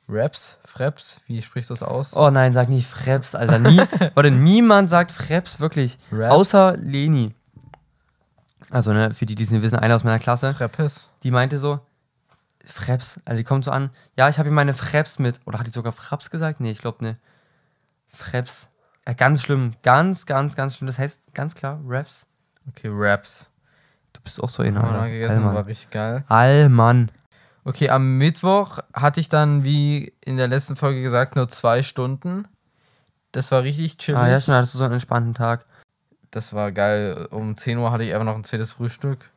Raps, 0.09 0.59
Freps, 0.65 1.21
wie 1.27 1.41
sprichst 1.43 1.71
du 1.71 1.75
das 1.75 1.83
aus? 1.83 2.17
Oh 2.17 2.31
nein, 2.31 2.53
sag 2.55 2.69
nicht 2.69 2.87
Freps, 2.87 3.35
Alter. 3.35 3.59
Nie, 3.59 3.81
warte, 4.15 4.31
niemand 4.31 4.91
sagt 4.91 5.13
Freps, 5.13 5.61
wirklich. 5.61 5.99
Raps? 6.11 6.35
Außer 6.35 6.77
Leni. 6.79 7.35
Also, 8.71 8.93
ne, 8.93 9.13
für 9.13 9.27
die, 9.27 9.35
die 9.35 9.45
es 9.45 9.51
nicht 9.51 9.63
wissen, 9.63 9.79
eine 9.79 9.95
aus 9.95 10.05
meiner 10.05 10.19
Klasse, 10.19 10.55
Freppes. 10.55 11.11
die 11.23 11.31
meinte 11.31 11.59
so, 11.59 11.81
Freps, 12.65 13.21
also 13.25 13.37
die 13.37 13.45
kommt 13.45 13.65
so 13.65 13.71
an, 13.71 13.91
ja, 14.17 14.29
ich 14.29 14.39
habe 14.39 14.49
hier 14.49 14.55
meine 14.55 14.75
Freps 14.75 15.19
mit. 15.19 15.41
Oder 15.45 15.59
hat 15.59 15.67
die 15.67 15.71
sogar 15.71 15.93
Fraps 15.93 16.31
gesagt? 16.31 16.61
Nee, 16.61 16.71
ich 16.71 16.81
glaube 16.81 17.05
ne. 17.05 17.17
Freps. 18.09 18.69
Ja, 19.07 19.13
ganz 19.13 19.43
schlimm, 19.43 19.73
ganz, 19.83 20.25
ganz, 20.25 20.57
ganz 20.57 20.77
schlimm. 20.77 20.87
Das 20.87 20.99
heißt 20.99 21.35
ganz 21.35 21.55
klar 21.55 21.79
Raps. 21.87 22.27
Okay, 22.69 22.89
Raps. 22.91 23.51
Du 24.15 24.21
bist 24.23 24.43
auch 24.43 24.49
so 24.49 24.63
einer, 24.63 24.81
Haben 24.81 24.93
wir 24.93 24.99
oder? 25.01 25.11
gegessen, 25.11 25.45
war 25.45 25.67
richtig 25.67 25.91
geil. 25.91 26.25
Allmann. 26.29 27.11
Okay, 27.65 27.91
am 27.91 28.19
Mittwoch 28.19 28.79
hatte 28.95 29.21
ich 29.21 29.29
dann, 29.29 29.65
wie 29.65 30.15
in 30.21 30.37
der 30.37 30.49
letzten 30.49 30.77
Folge 30.77 31.03
gesagt, 31.03 31.37
nur 31.37 31.49
zwei 31.49 31.83
Stunden. 31.83 32.47
Das 33.33 33.51
war 33.51 33.63
richtig 33.63 33.99
chillig. 33.99 34.21
Ah, 34.21 34.29
ja, 34.29 34.41
schon 34.41 34.55
hattest 34.55 34.75
du 34.75 34.79
so 34.79 34.85
einen 34.85 34.95
entspannten 34.95 35.35
Tag. 35.35 35.67
Das 36.35 36.53
war 36.53 36.73
geil. 36.73 37.29
Um 37.31 37.57
10 37.57 37.79
Uhr 37.79 37.93
hatte 37.93 38.03
ich 38.03 38.13
einfach 38.13 38.27
noch 38.27 38.35
ein 38.35 38.43
zweites 38.43 38.73
Frühstück. 38.73 39.31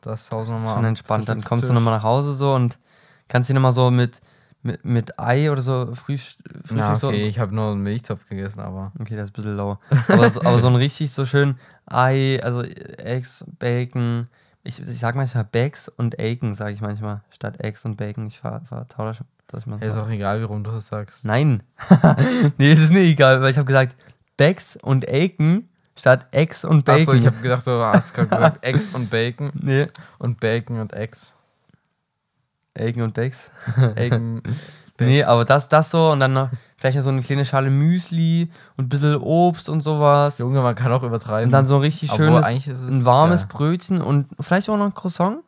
Das 0.00 0.30
Haus 0.30 0.46
nochmal. 0.46 0.76
Schon 0.76 0.84
entspannt. 0.84 1.28
Dann 1.28 1.42
kommst 1.42 1.68
du 1.68 1.72
nochmal 1.72 1.96
nach 1.96 2.04
Hause 2.04 2.34
so 2.34 2.54
und 2.54 2.78
kannst 3.26 3.50
dir 3.50 3.54
nochmal 3.54 3.72
so 3.72 3.90
mit, 3.90 4.20
mit, 4.62 4.84
mit 4.84 5.18
Ei 5.18 5.50
oder 5.50 5.62
so 5.62 5.92
Frühst 5.96 6.38
Frühstück 6.64 6.96
so. 6.96 7.08
okay, 7.08 7.26
ich 7.26 7.40
habe 7.40 7.52
nur 7.52 7.72
einen 7.72 7.82
Milchzopf 7.82 8.28
gegessen, 8.28 8.60
aber. 8.60 8.92
Okay, 9.00 9.16
das 9.16 9.24
ist 9.24 9.30
ein 9.30 9.32
bisschen 9.32 9.56
low. 9.56 9.78
Aber 10.06 10.30
so, 10.30 10.40
aber 10.42 10.60
so 10.60 10.68
ein 10.68 10.76
richtig 10.76 11.10
so 11.10 11.26
schön 11.26 11.56
Ei, 11.86 12.38
also 12.40 12.62
Eggs, 12.62 13.44
Bacon. 13.58 14.28
Ich, 14.62 14.80
ich 14.80 14.98
sag 15.00 15.16
manchmal 15.16 15.44
Bags 15.44 15.88
und 15.88 16.20
Aiken, 16.20 16.54
sage 16.54 16.72
ich 16.72 16.80
manchmal, 16.80 17.22
statt 17.30 17.60
Eggs 17.60 17.84
und 17.84 17.96
Bacon. 17.96 18.28
Ich 18.28 18.38
ver, 18.38 18.60
vertausche 18.64 19.24
das 19.48 19.66
manchmal. 19.66 19.90
Ist 19.90 19.96
auch 19.96 20.08
egal, 20.08 20.40
warum 20.42 20.62
du 20.62 20.70
das 20.70 20.86
sagst. 20.86 21.24
Nein. 21.24 21.64
nee, 22.58 22.70
es 22.70 22.78
ist 22.78 22.92
nicht 22.92 23.08
egal, 23.08 23.42
weil 23.42 23.50
ich 23.50 23.58
habe 23.58 23.66
gesagt 23.66 23.96
Bags 24.36 24.76
und 24.80 25.08
Aiken 25.08 25.68
statt 25.98 26.26
Eggs 26.30 26.64
und 26.64 26.84
Bacon. 26.84 27.02
Achso, 27.02 27.12
ich 27.12 27.26
habe 27.26 27.36
gedacht, 27.38 27.66
du 27.66 27.72
hast 27.82 28.14
gerade 28.14 28.28
gesagt 28.28 28.64
Eggs 28.66 28.94
und 28.94 29.10
Bacon 29.10 29.50
nee, 29.54 29.86
und 30.18 30.40
Bacon 30.40 30.80
und 30.80 30.92
Eggs. 30.92 31.34
Aiken 32.78 33.02
und 33.02 33.14
Bags. 33.14 33.50
Eggen. 33.96 34.42
Nee, 35.00 35.22
aber 35.22 35.44
das, 35.44 35.68
das 35.68 35.92
so 35.92 36.10
und 36.10 36.18
dann 36.18 36.32
noch 36.32 36.50
vielleicht 36.76 36.96
noch 36.96 37.04
so 37.04 37.10
eine 37.10 37.22
kleine 37.22 37.44
Schale 37.44 37.70
Müsli 37.70 38.50
und 38.76 38.86
ein 38.86 38.88
bisschen 38.88 39.14
Obst 39.14 39.68
und 39.68 39.80
sowas. 39.80 40.38
Junge, 40.38 40.60
man 40.60 40.74
kann 40.74 40.90
auch 40.90 41.04
übertreiben. 41.04 41.44
Und 41.44 41.52
dann 41.52 41.66
so 41.66 41.76
ein 41.76 41.82
richtig 41.82 42.10
schönes, 42.10 42.44
ein 42.44 43.04
warmes 43.04 43.42
geil. 43.42 43.48
Brötchen 43.48 44.02
und 44.02 44.26
vielleicht 44.40 44.68
auch 44.68 44.76
noch 44.76 44.86
ein 44.86 44.94
Croissant. 44.94 45.38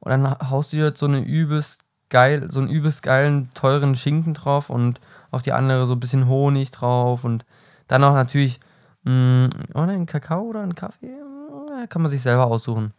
Und 0.00 0.10
dann 0.10 0.38
haust 0.50 0.74
du 0.74 0.76
dir 0.76 0.92
so 0.94 1.06
eine 1.06 1.20
übelst 1.20 1.80
geil, 2.10 2.48
so 2.50 2.60
einen 2.60 2.68
übelst 2.68 3.02
geilen, 3.02 3.48
teuren 3.54 3.96
Schinken 3.96 4.34
drauf 4.34 4.68
und 4.68 5.00
auf 5.30 5.40
die 5.40 5.52
andere 5.52 5.86
so 5.86 5.94
ein 5.94 6.00
bisschen 6.00 6.28
Honig 6.28 6.70
drauf 6.70 7.24
und 7.24 7.46
dann 7.88 8.02
noch 8.02 8.12
natürlich 8.12 8.60
mh, 9.04 9.46
oder 9.74 9.92
einen 9.92 10.06
Kakao 10.06 10.42
oder 10.42 10.60
einen 10.62 10.74
Kaffee. 10.74 11.06
Mh, 11.08 11.86
Kann 11.88 12.02
man 12.02 12.10
sich 12.10 12.22
selber 12.22 12.46
aussuchen. 12.46 12.92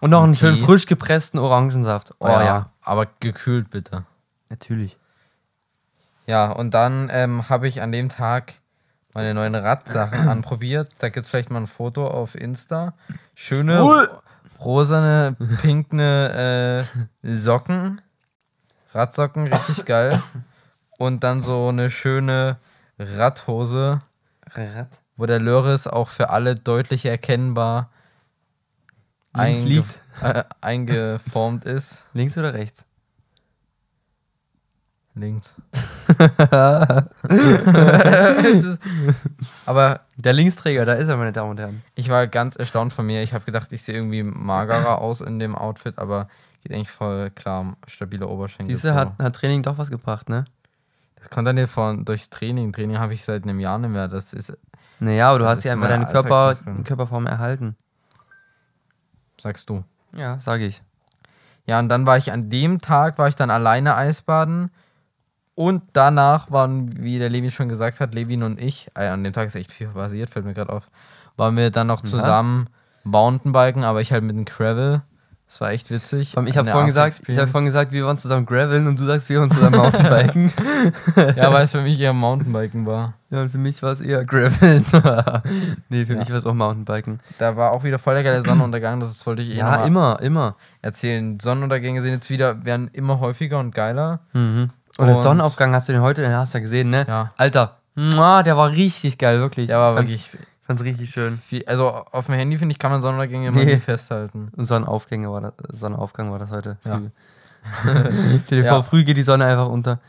Und 0.00 0.10
noch 0.10 0.18
einen 0.22 0.30
Und 0.30 0.36
schön 0.36 0.56
Tee? 0.56 0.64
frisch 0.64 0.86
gepressten 0.86 1.38
Orangensaft. 1.40 2.14
Oh 2.18 2.28
ja, 2.28 2.70
Aber 2.82 3.06
gekühlt 3.20 3.70
bitte. 3.70 4.04
natürlich. 4.50 4.98
Ja, 6.26 6.50
und 6.52 6.74
dann 6.74 7.08
ähm, 7.12 7.48
habe 7.48 7.68
ich 7.68 7.80
an 7.82 7.92
dem 7.92 8.08
Tag 8.08 8.54
meine 9.14 9.32
neuen 9.32 9.54
Radsachen 9.54 10.28
anprobiert. 10.28 10.92
Da 10.98 11.08
gibt 11.08 11.24
es 11.24 11.30
vielleicht 11.30 11.50
mal 11.50 11.60
ein 11.60 11.66
Foto 11.66 12.06
auf 12.06 12.34
Insta. 12.34 12.92
Schöne 13.34 13.82
Cool. 13.82 14.10
rosane, 14.60 15.36
pinkne 15.62 16.86
äh, 17.22 17.36
Socken. 17.36 18.00
Radsocken, 18.92 19.46
richtig 19.46 19.84
geil. 19.84 20.22
Und 20.98 21.22
dann 21.24 21.42
so 21.42 21.68
eine 21.68 21.90
schöne 21.90 22.56
Radhose, 22.98 24.00
Rad. 24.54 24.88
Wo 25.16 25.26
der 25.26 25.40
Löris 25.40 25.86
auch 25.86 26.08
für 26.08 26.30
alle 26.30 26.54
deutlich 26.54 27.04
erkennbar 27.06 27.90
einge 29.32 29.84
äh, 30.22 30.44
eingeformt 30.60 31.64
ist. 31.64 32.06
Links 32.12 32.38
oder 32.38 32.54
rechts? 32.54 32.84
Links. 35.14 35.54
Aber 39.66 40.00
Der 40.18 40.32
Linksträger, 40.34 40.84
da 40.84 40.92
ist 40.92 41.08
er, 41.08 41.16
meine 41.16 41.32
Damen 41.32 41.52
und 41.52 41.58
Herren. 41.58 41.82
ich 41.94 42.10
war 42.10 42.26
ganz 42.26 42.56
erstaunt 42.56 42.92
von 42.92 43.06
mir. 43.06 43.22
Ich 43.22 43.32
habe 43.32 43.46
gedacht, 43.46 43.72
ich 43.72 43.82
sehe 43.82 43.94
irgendwie 43.94 44.22
magerer 44.22 44.98
aus 44.98 45.22
in 45.22 45.38
dem 45.38 45.54
Outfit, 45.54 45.98
aber 45.98 46.28
geht 46.62 46.72
eigentlich 46.72 46.90
voll 46.90 47.30
klar. 47.30 47.76
Stabile 47.86 48.28
Oberschenkel. 48.28 48.74
Diese 48.74 48.94
hat, 48.94 49.14
hat 49.18 49.36
Training 49.36 49.62
doch 49.62 49.78
was 49.78 49.88
gebracht, 49.88 50.28
ne? 50.28 50.44
Das 51.16 51.30
kommt 51.30 51.48
dann 51.48 51.56
nicht 51.56 51.70
von 51.70 52.04
durchs 52.04 52.28
Training. 52.28 52.74
Training 52.74 52.98
habe 52.98 53.14
ich 53.14 53.24
seit 53.24 53.44
einem 53.44 53.58
Jahr 53.58 53.78
nicht 53.78 53.90
mehr. 53.90 54.08
Das 54.08 54.34
ist, 54.34 54.52
Naja, 54.98 55.28
aber 55.30 55.38
du 55.38 55.44
Das 55.44 55.58
hast 55.58 55.64
ja 55.64 55.72
einfach 55.72 55.88
deine 55.88 56.06
Körper. 56.06 56.56
Körperform 56.84 57.26
erhalten. 57.26 57.76
sagst 59.40 59.68
du. 59.68 59.84
Ja, 60.14 60.38
sage 60.38 60.66
ich. 60.66 60.82
Ja, 61.66 61.78
und 61.78 61.88
dann 61.88 62.06
war 62.06 62.16
ich 62.16 62.32
an 62.32 62.48
dem 62.48 62.80
Tag, 62.80 63.18
war 63.18 63.28
ich 63.28 63.36
dann 63.36 63.50
alleine 63.50 63.96
Eisbaden. 63.96 64.70
Und 65.54 65.82
danach 65.94 66.50
waren, 66.50 67.02
wie 67.02 67.18
der 67.18 67.30
Levin 67.30 67.50
schon 67.50 67.68
gesagt 67.68 68.00
hat, 68.00 68.14
Levin 68.14 68.42
und 68.42 68.60
ich, 68.60 68.88
äh, 68.94 69.06
an 69.06 69.24
dem 69.24 69.32
Tag 69.32 69.46
ist 69.46 69.54
echt 69.54 69.72
viel 69.72 69.88
passiert, 69.88 70.30
fällt 70.30 70.44
mir 70.44 70.52
gerade 70.54 70.72
auf, 70.72 70.90
waren 71.36 71.56
wir 71.56 71.70
dann 71.70 71.86
noch 71.86 72.02
zusammen 72.02 72.68
Mountainbiken, 73.04 73.82
aber 73.84 74.00
ich 74.00 74.12
halt 74.12 74.22
mit 74.22 74.36
dem 74.36 74.44
Gravel. 74.44 75.02
Das 75.48 75.60
war 75.60 75.70
echt 75.70 75.90
witzig. 75.92 76.30
Ich 76.30 76.36
habe 76.36 76.68
vorhin, 76.68 76.72
Art 76.74 76.86
gesagt, 76.86 77.22
ich 77.28 77.38
hab 77.38 77.48
vorhin 77.50 77.66
gesagt, 77.66 77.92
wir 77.92 78.04
wollen 78.04 78.18
zusammen 78.18 78.46
graveln 78.46 78.88
und 78.88 78.98
du 78.98 79.04
sagst, 79.04 79.28
wir 79.28 79.38
wollen 79.38 79.50
zusammen 79.50 79.76
Mountainbiken. 79.78 80.52
Ja, 81.36 81.52
weil 81.52 81.64
es 81.64 81.70
für 81.72 81.80
mich 81.82 82.00
eher 82.00 82.12
Mountainbiken 82.12 82.84
war. 82.84 83.14
ja, 83.30 83.42
und 83.42 83.50
für 83.50 83.58
mich 83.58 83.80
war 83.82 83.92
es 83.92 84.00
eher 84.00 84.24
graveln. 84.24 84.84
nee, 85.88 86.04
für 86.04 86.14
Ja. 86.14 86.18
mich 86.18 86.30
war 86.30 86.36
es 86.36 86.46
auch 86.46 86.54
Mountainbiken. 86.54 87.20
Da 87.38 87.56
war 87.56 87.70
auch 87.72 87.84
wieder 87.84 87.98
voll 88.00 88.14
der 88.14 88.24
geile 88.24 88.42
Sonnenuntergang, 88.42 88.98
das 89.00 89.24
wollte 89.26 89.42
ich 89.42 89.52
eh 89.54 89.58
Ja, 89.58 89.84
immer, 89.84 90.20
immer. 90.20 90.56
erzählen. 90.82 91.38
Sonnenuntergänge 91.40 92.02
sind 92.02 92.12
jetzt 92.12 92.28
wieder, 92.28 92.64
werden 92.64 92.88
immer 92.92 93.20
häufiger 93.20 93.60
und 93.60 93.72
geiler. 93.74 94.20
Mhm. 94.32 94.70
Und, 94.98 95.06
der 95.06 95.16
Und- 95.16 95.22
Sonnenaufgang 95.22 95.74
hast 95.74 95.88
du 95.88 95.92
den 95.92 96.02
heute, 96.02 96.22
den 96.22 96.32
hast 96.34 96.54
du 96.54 96.58
ja 96.58 96.62
gesehen, 96.62 96.90
ne? 96.90 97.04
Ja. 97.06 97.32
Alter, 97.36 97.76
der 97.96 98.56
war 98.56 98.70
richtig 98.70 99.16
geil, 99.18 99.38
wirklich. 99.40 99.68
Der 99.68 99.78
war 99.78 99.94
wirklich 99.94 100.28
Ich 100.34 100.38
fand's 100.66 100.82
richtig 100.82 101.10
schön. 101.10 101.36
viel. 101.38 101.64
Also 101.66 101.88
auf 101.88 102.26
dem 102.26 102.34
Handy, 102.34 102.56
finde 102.58 102.72
ich, 102.72 102.78
kann 102.78 102.90
man 102.92 103.00
Sonnenuntergänge 103.00 103.48
immer 103.48 103.64
Nee. 103.64 103.78
festhalten. 103.78 104.50
Sonnenaufgänge 104.56 105.30
war 105.30 105.40
das, 105.40 105.52
Sonnenaufgang 105.80 106.30
war 106.32 106.38
das 106.38 106.50
heute. 106.50 106.78
Ja. 106.84 107.00
Dir 108.50 108.62
Ja. 108.64 108.72
vor, 108.74 108.84
früh 108.84 109.04
geht 109.04 109.16
die 109.16 109.22
Sonne 109.22 109.44
einfach 109.44 109.68
unter. 109.68 110.00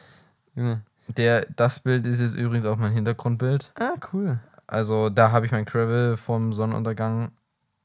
Junge. 0.56 0.82
Der, 1.08 1.46
das 1.56 1.80
Bild 1.80 2.06
ist 2.06 2.20
jetzt 2.20 2.36
übrigens 2.36 2.66
auch 2.66 2.76
mein 2.78 2.92
Hintergrundbild. 2.92 3.72
Ah, 3.80 3.94
cool. 4.14 4.40
Also 4.68 5.10
da 5.10 5.32
habe 5.32 5.46
ich 5.46 5.52
mein 5.52 5.66
Gravel 5.66 6.18
vom 6.18 6.52
Sonnenuntergang 6.54 7.32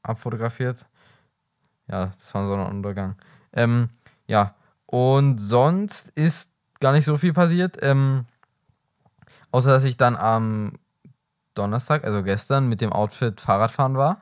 abfotografiert. 0.03 0.87
Ja, 1.89 2.07
das 2.19 2.35
war 2.35 2.43
ein 2.43 2.49
Sonnenuntergang. 2.49 3.17
Ähm, 3.53 3.89
ja, 4.27 4.55
und 4.87 5.39
sonst 5.39 6.09
ist 6.11 6.51
gar 6.81 6.93
nicht 6.93 7.05
so 7.05 7.17
viel 7.17 7.33
passiert. 7.33 7.77
Ähm, 7.83 8.27
außer 9.53 9.71
dass 9.71 9.85
ich 9.85 9.97
dann 9.97 10.17
am 10.17 10.73
Donnerstag, 11.55 12.05
also 12.05 12.23
gestern, 12.23 12.69
mit 12.69 12.81
dem 12.81 12.93
Outfit 12.93 13.41
Fahrradfahren 13.41 13.97
war. 13.97 14.21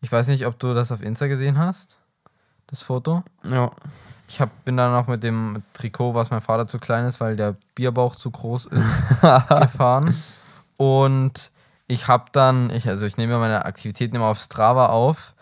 Ich 0.00 0.12
weiß 0.12 0.28
nicht, 0.28 0.46
ob 0.46 0.58
du 0.58 0.74
das 0.74 0.92
auf 0.92 1.02
Insta 1.02 1.26
gesehen 1.26 1.58
hast, 1.58 1.98
das 2.66 2.82
Foto. 2.82 3.22
Ja. 3.48 3.70
Ich 4.26 4.40
hab, 4.40 4.64
bin 4.64 4.76
dann 4.76 4.92
noch 4.92 5.06
mit 5.06 5.22
dem 5.22 5.62
Trikot, 5.74 6.14
was 6.14 6.30
mein 6.30 6.40
Vater 6.40 6.66
zu 6.66 6.78
klein 6.78 7.06
ist, 7.06 7.20
weil 7.20 7.36
der 7.36 7.56
Bierbauch 7.74 8.16
zu 8.16 8.30
groß 8.30 8.66
ist, 8.66 9.20
gefahren. 9.60 10.16
Und 10.76 11.50
ich 11.86 12.08
habe 12.08 12.24
dann, 12.32 12.70
ich, 12.70 12.88
also 12.88 13.04
ich 13.04 13.16
nehme 13.16 13.38
meine 13.38 13.64
Aktivitäten 13.64 14.16
immer 14.16 14.26
auf 14.26 14.38
Strava 14.38 14.86
auf 14.86 15.34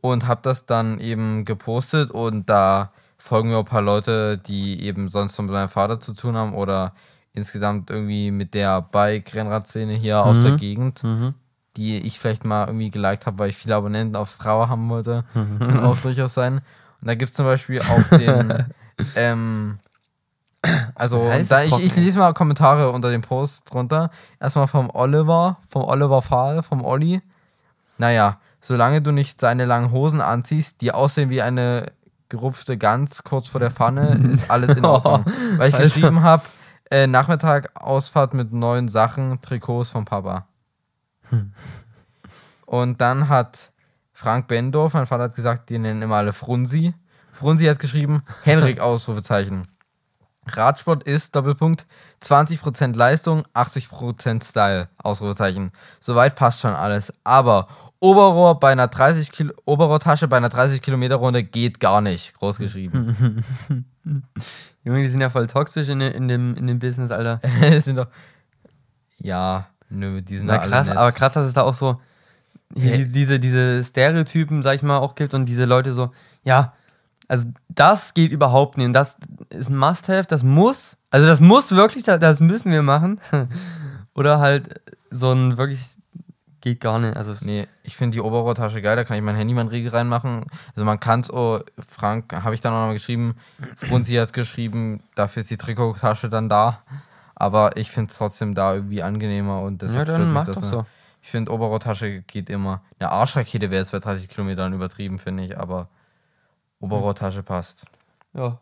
und 0.00 0.26
habe 0.26 0.40
das 0.42 0.66
dann 0.66 1.00
eben 1.00 1.44
gepostet 1.44 2.10
und 2.10 2.48
da 2.48 2.92
folgen 3.16 3.48
mir 3.48 3.56
auch 3.56 3.62
ein 3.62 3.66
paar 3.66 3.82
Leute, 3.82 4.38
die 4.38 4.82
eben 4.82 5.08
sonst 5.08 5.36
noch 5.36 5.44
mit 5.44 5.52
meinem 5.52 5.68
Vater 5.68 6.00
zu 6.00 6.14
tun 6.14 6.36
haben 6.36 6.54
oder 6.54 6.94
insgesamt 7.38 7.90
irgendwie 7.90 8.30
mit 8.30 8.52
der 8.54 8.82
Bike-Rennradszene 8.82 9.94
hier 9.94 10.22
aus 10.24 10.42
der 10.42 10.56
Gegend, 10.56 11.02
Mhm. 11.02 11.34
die 11.76 11.98
ich 11.98 12.18
vielleicht 12.18 12.44
mal 12.44 12.66
irgendwie 12.66 12.90
geliked 12.90 13.24
habe, 13.26 13.38
weil 13.38 13.50
ich 13.50 13.56
viele 13.56 13.74
Abonnenten 13.76 14.16
auf 14.16 14.28
Strava 14.30 14.68
haben 14.68 14.88
wollte. 14.90 15.24
Kann 15.32 15.80
auch 15.80 15.96
durchaus 15.96 16.34
sein. 16.34 16.54
Und 17.00 17.08
da 17.08 17.14
gibt 17.14 17.30
es 17.30 17.36
zum 17.36 17.46
Beispiel 17.46 17.80
auf 17.80 18.08
den, 18.10 18.66
ähm, 19.16 19.78
also 20.96 21.30
da 21.48 21.62
ich, 21.62 21.78
ich 21.78 21.94
lese 21.96 22.18
mal 22.18 22.34
Kommentare 22.34 22.90
unter 22.90 23.10
dem 23.10 23.22
Post 23.22 23.72
drunter. 23.72 24.10
Erstmal 24.40 24.66
vom 24.66 24.90
Oliver, 24.90 25.58
vom 25.70 25.84
Oliver 25.84 26.20
Fahl, 26.20 26.62
vom 26.64 26.84
Olli. 26.84 27.22
Naja, 27.96 28.38
solange 28.60 29.00
du 29.00 29.12
nicht 29.12 29.40
seine 29.40 29.64
langen 29.64 29.92
Hosen 29.92 30.20
anziehst, 30.20 30.80
die 30.80 30.90
aussehen 30.92 31.30
wie 31.30 31.42
eine 31.42 31.92
gerupfte 32.28 32.76
Gans 32.76 33.22
kurz 33.24 33.48
vor 33.48 33.60
der 33.60 33.70
Pfanne, 33.70 34.14
ist 34.30 34.50
alles 34.50 34.76
in 34.76 34.84
Ordnung. 34.84 35.24
Weil 35.56 35.68
ich 35.68 35.74
Alter. 35.74 35.86
geschrieben 35.86 36.22
habe, 36.22 36.42
äh, 36.90 37.06
Nachmittag 37.06 37.70
Ausfahrt 37.74 38.34
mit 38.34 38.52
neuen 38.52 38.88
Sachen, 38.88 39.40
Trikots 39.40 39.90
vom 39.90 40.04
Papa. 40.04 40.46
Und 42.66 43.00
dann 43.00 43.28
hat 43.28 43.72
Frank 44.12 44.48
Bendorf, 44.48 44.94
mein 44.94 45.06
Vater 45.06 45.24
hat 45.24 45.36
gesagt, 45.36 45.70
die 45.70 45.78
nennen 45.78 46.02
immer 46.02 46.16
alle 46.16 46.32
Frunzi. 46.32 46.94
Frunzi 47.32 47.66
hat 47.66 47.78
geschrieben, 47.78 48.22
Henrik, 48.42 48.80
Ausrufezeichen. 48.80 49.68
Radsport 50.46 51.04
ist, 51.04 51.36
Doppelpunkt, 51.36 51.86
20% 52.22 52.96
Leistung, 52.96 53.42
80% 53.54 54.42
Style, 54.42 54.88
Ausrufezeichen. 54.96 55.72
Soweit 56.00 56.36
passt 56.36 56.60
schon 56.60 56.72
alles. 56.72 57.12
Aber 57.22 57.68
Oberrohr 58.00 58.58
bei 58.58 58.72
einer 58.72 58.88
30 58.88 59.30
Kilo, 59.32 59.52
Oberrohrtasche 59.64 60.28
bei 60.28 60.36
einer 60.36 60.48
30 60.48 60.82
Kilometer 60.82 61.16
Runde 61.16 61.42
geht 61.42 61.80
gar 61.80 62.00
nicht, 62.00 62.34
groß 62.34 62.58
geschrieben. 62.58 63.44
Junge, 64.88 65.02
die 65.02 65.08
sind 65.08 65.20
ja 65.20 65.28
voll 65.30 65.46
toxisch 65.46 65.88
in, 65.88 66.00
in, 66.00 66.26
dem, 66.28 66.54
in 66.56 66.66
dem 66.66 66.78
Business, 66.78 67.10
Alter. 67.10 67.40
Es 67.62 67.84
sind 67.84 67.96
doch, 67.96 68.08
ja, 69.18 69.66
nö, 69.90 70.22
die 70.22 70.36
sind 70.38 70.46
Na 70.46 70.58
da 70.58 70.66
krass, 70.66 70.88
aber 70.96 71.12
krass, 71.12 71.32
dass 71.34 71.46
es 71.46 71.52
da 71.54 71.62
auch 71.62 71.74
so 71.74 72.00
die- 72.74 73.06
diese, 73.12 73.38
diese 73.38 73.82
Stereotypen, 73.84 74.62
sag 74.62 74.74
ich 74.76 74.82
mal, 74.82 74.98
auch 74.98 75.14
gibt 75.14 75.34
und 75.34 75.46
diese 75.46 75.64
Leute 75.64 75.92
so, 75.92 76.10
ja, 76.44 76.72
also 77.26 77.46
das 77.68 78.14
geht 78.14 78.32
überhaupt 78.32 78.78
nicht 78.78 78.86
und 78.86 78.92
das 78.94 79.16
ist 79.50 79.68
ein 79.68 79.76
Must-Have, 79.76 80.26
das 80.28 80.42
muss, 80.42 80.96
also 81.10 81.26
das 81.26 81.40
muss 81.40 81.72
wirklich, 81.72 82.04
das 82.04 82.40
müssen 82.40 82.72
wir 82.72 82.82
machen. 82.82 83.20
Oder 84.14 84.38
halt 84.40 84.80
so 85.10 85.32
ein 85.32 85.58
wirklich, 85.58 85.80
geht 86.72 86.80
gar 86.80 86.98
nicht. 86.98 87.16
Also 87.16 87.32
es- 87.32 87.42
Nee, 87.42 87.66
ich 87.82 87.96
finde 87.96 88.14
die 88.14 88.20
Oberrohrtasche 88.20 88.80
geil, 88.82 88.96
da 88.96 89.04
kann 89.04 89.16
ich 89.16 89.22
mein 89.22 89.36
Handy, 89.36 89.54
mein 89.54 89.68
Riegel 89.68 89.90
reinmachen. 89.90 90.46
Also 90.74 90.84
man 90.84 91.00
kann 91.00 91.20
es, 91.20 91.32
oh, 91.32 91.60
Frank, 91.78 92.32
habe 92.32 92.54
ich 92.54 92.60
dann 92.60 92.72
auch 92.72 92.80
noch 92.80 92.86
mal 92.88 92.92
geschrieben, 92.94 93.36
Frunzi 93.76 94.14
hat 94.14 94.32
geschrieben, 94.32 95.02
dafür 95.14 95.40
ist 95.42 95.50
die 95.50 95.56
Trikottasche 95.56 96.28
dann 96.28 96.48
da. 96.48 96.82
Aber 97.34 97.76
ich 97.76 97.90
finde 97.90 98.10
es 98.10 98.16
trotzdem 98.16 98.54
da 98.54 98.74
irgendwie 98.74 99.02
angenehmer 99.02 99.62
und 99.62 99.80
ja, 99.82 99.88
deshalb 99.88 100.06
stört 100.08 100.18
dann 100.20 100.26
mich 100.28 100.34
mach 100.34 100.44
das 100.44 100.56
doch 100.56 100.62
nicht. 100.62 100.70
so. 100.72 100.86
Ich 101.22 101.30
finde, 101.30 101.52
Oberrohrtasche 101.52 102.22
geht 102.22 102.48
immer. 102.50 102.80
Eine 102.98 103.10
Arschrakete 103.10 103.70
wäre 103.70 103.80
jetzt 103.82 103.92
bei 103.92 103.98
30 104.00 104.28
Kilometern 104.28 104.72
übertrieben, 104.72 105.18
finde 105.18 105.44
ich, 105.44 105.58
aber 105.58 105.88
Oberrohrtasche 106.80 107.42
passt. 107.42 107.86
Ja. 108.34 108.58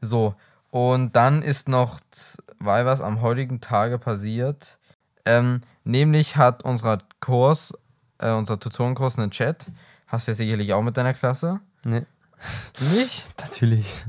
So, 0.00 0.34
und 0.70 1.14
dann 1.16 1.42
ist 1.42 1.68
noch 1.68 2.00
zwei 2.10 2.86
was 2.86 3.00
am 3.00 3.20
heutigen 3.20 3.60
Tage 3.60 3.98
passiert. 3.98 4.78
Ähm, 5.26 5.60
nämlich 5.90 6.36
hat 6.36 6.64
unser 6.64 6.98
Kurs, 7.20 7.72
äh, 8.18 8.32
unser 8.32 8.58
Tutorenkurs 8.58 9.18
einen 9.18 9.30
Chat. 9.30 9.66
Hast 10.06 10.26
du 10.26 10.32
ja 10.32 10.36
sicherlich 10.36 10.72
auch 10.72 10.82
mit 10.82 10.96
deiner 10.96 11.14
Klasse. 11.14 11.60
Nee, 11.84 12.04
Nicht? 12.94 13.26
natürlich. 13.40 14.04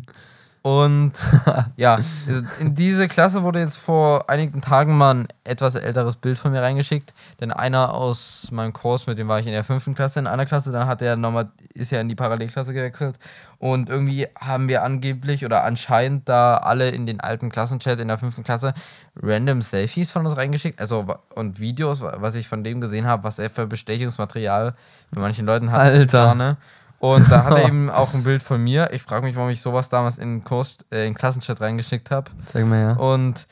Und 0.63 1.13
ja, 1.75 1.95
also 2.27 2.43
in 2.59 2.75
diese 2.75 3.07
Klasse 3.07 3.41
wurde 3.41 3.59
jetzt 3.59 3.77
vor 3.77 4.29
einigen 4.29 4.61
Tagen 4.61 4.95
mal 4.95 5.15
ein 5.15 5.27
etwas 5.43 5.73
älteres 5.73 6.17
Bild 6.17 6.37
von 6.37 6.51
mir 6.51 6.61
reingeschickt. 6.61 7.15
Denn 7.39 7.51
einer 7.51 7.93
aus 7.95 8.47
meinem 8.51 8.71
Kurs, 8.71 9.07
mit 9.07 9.17
dem 9.17 9.27
war 9.27 9.39
ich 9.39 9.47
in 9.47 9.53
der 9.53 9.63
fünften 9.63 9.95
Klasse, 9.95 10.19
in 10.19 10.27
einer 10.27 10.45
Klasse, 10.45 10.71
dann 10.71 10.85
hat 10.87 11.01
er 11.01 11.15
nochmal, 11.15 11.49
ist 11.73 11.91
ja 11.91 11.99
in 11.99 12.09
die 12.09 12.15
Parallelklasse 12.15 12.73
gewechselt. 12.73 13.17
Und 13.57 13.89
irgendwie 13.89 14.27
haben 14.39 14.67
wir 14.67 14.83
angeblich 14.83 15.45
oder 15.45 15.63
anscheinend 15.63 16.29
da 16.29 16.57
alle 16.57 16.89
in 16.89 17.07
den 17.07 17.21
alten 17.21 17.49
Klassenchat 17.49 17.99
in 17.99 18.07
der 18.07 18.19
fünften 18.19 18.43
Klasse 18.43 18.73
random 19.19 19.63
Selfies 19.63 20.11
von 20.11 20.25
uns 20.27 20.37
reingeschickt. 20.37 20.79
Also 20.79 21.07
und 21.33 21.59
Videos, 21.59 22.01
wa- 22.01 22.17
was 22.19 22.35
ich 22.35 22.47
von 22.47 22.63
dem 22.63 22.81
gesehen 22.81 23.07
habe, 23.07 23.23
was 23.23 23.39
er 23.39 23.49
für 23.49 23.65
Bestechungsmaterial 23.65 24.75
bei 25.11 25.21
manchen 25.21 25.47
Leuten 25.47 25.71
hat. 25.71 25.81
Alter. 25.81 26.25
Gerne. 26.25 26.57
Und 27.01 27.31
da 27.31 27.45
hat 27.45 27.57
er 27.57 27.67
eben 27.67 27.89
auch 27.89 28.13
ein 28.13 28.23
Bild 28.23 28.43
von 28.43 28.63
mir. 28.63 28.91
Ich 28.93 29.01
frage 29.01 29.25
mich, 29.25 29.35
warum 29.35 29.49
ich 29.49 29.59
sowas 29.59 29.89
damals 29.89 30.19
in 30.19 30.37
den, 30.37 30.43
Kurs, 30.43 30.77
äh, 30.91 31.07
in 31.07 31.15
Klassenchat 31.15 31.59
reingeschickt 31.59 32.11
habe. 32.11 32.29
Sag 32.53 32.63
mal 32.67 32.79
ja. 32.79 32.91
Und 32.93 33.47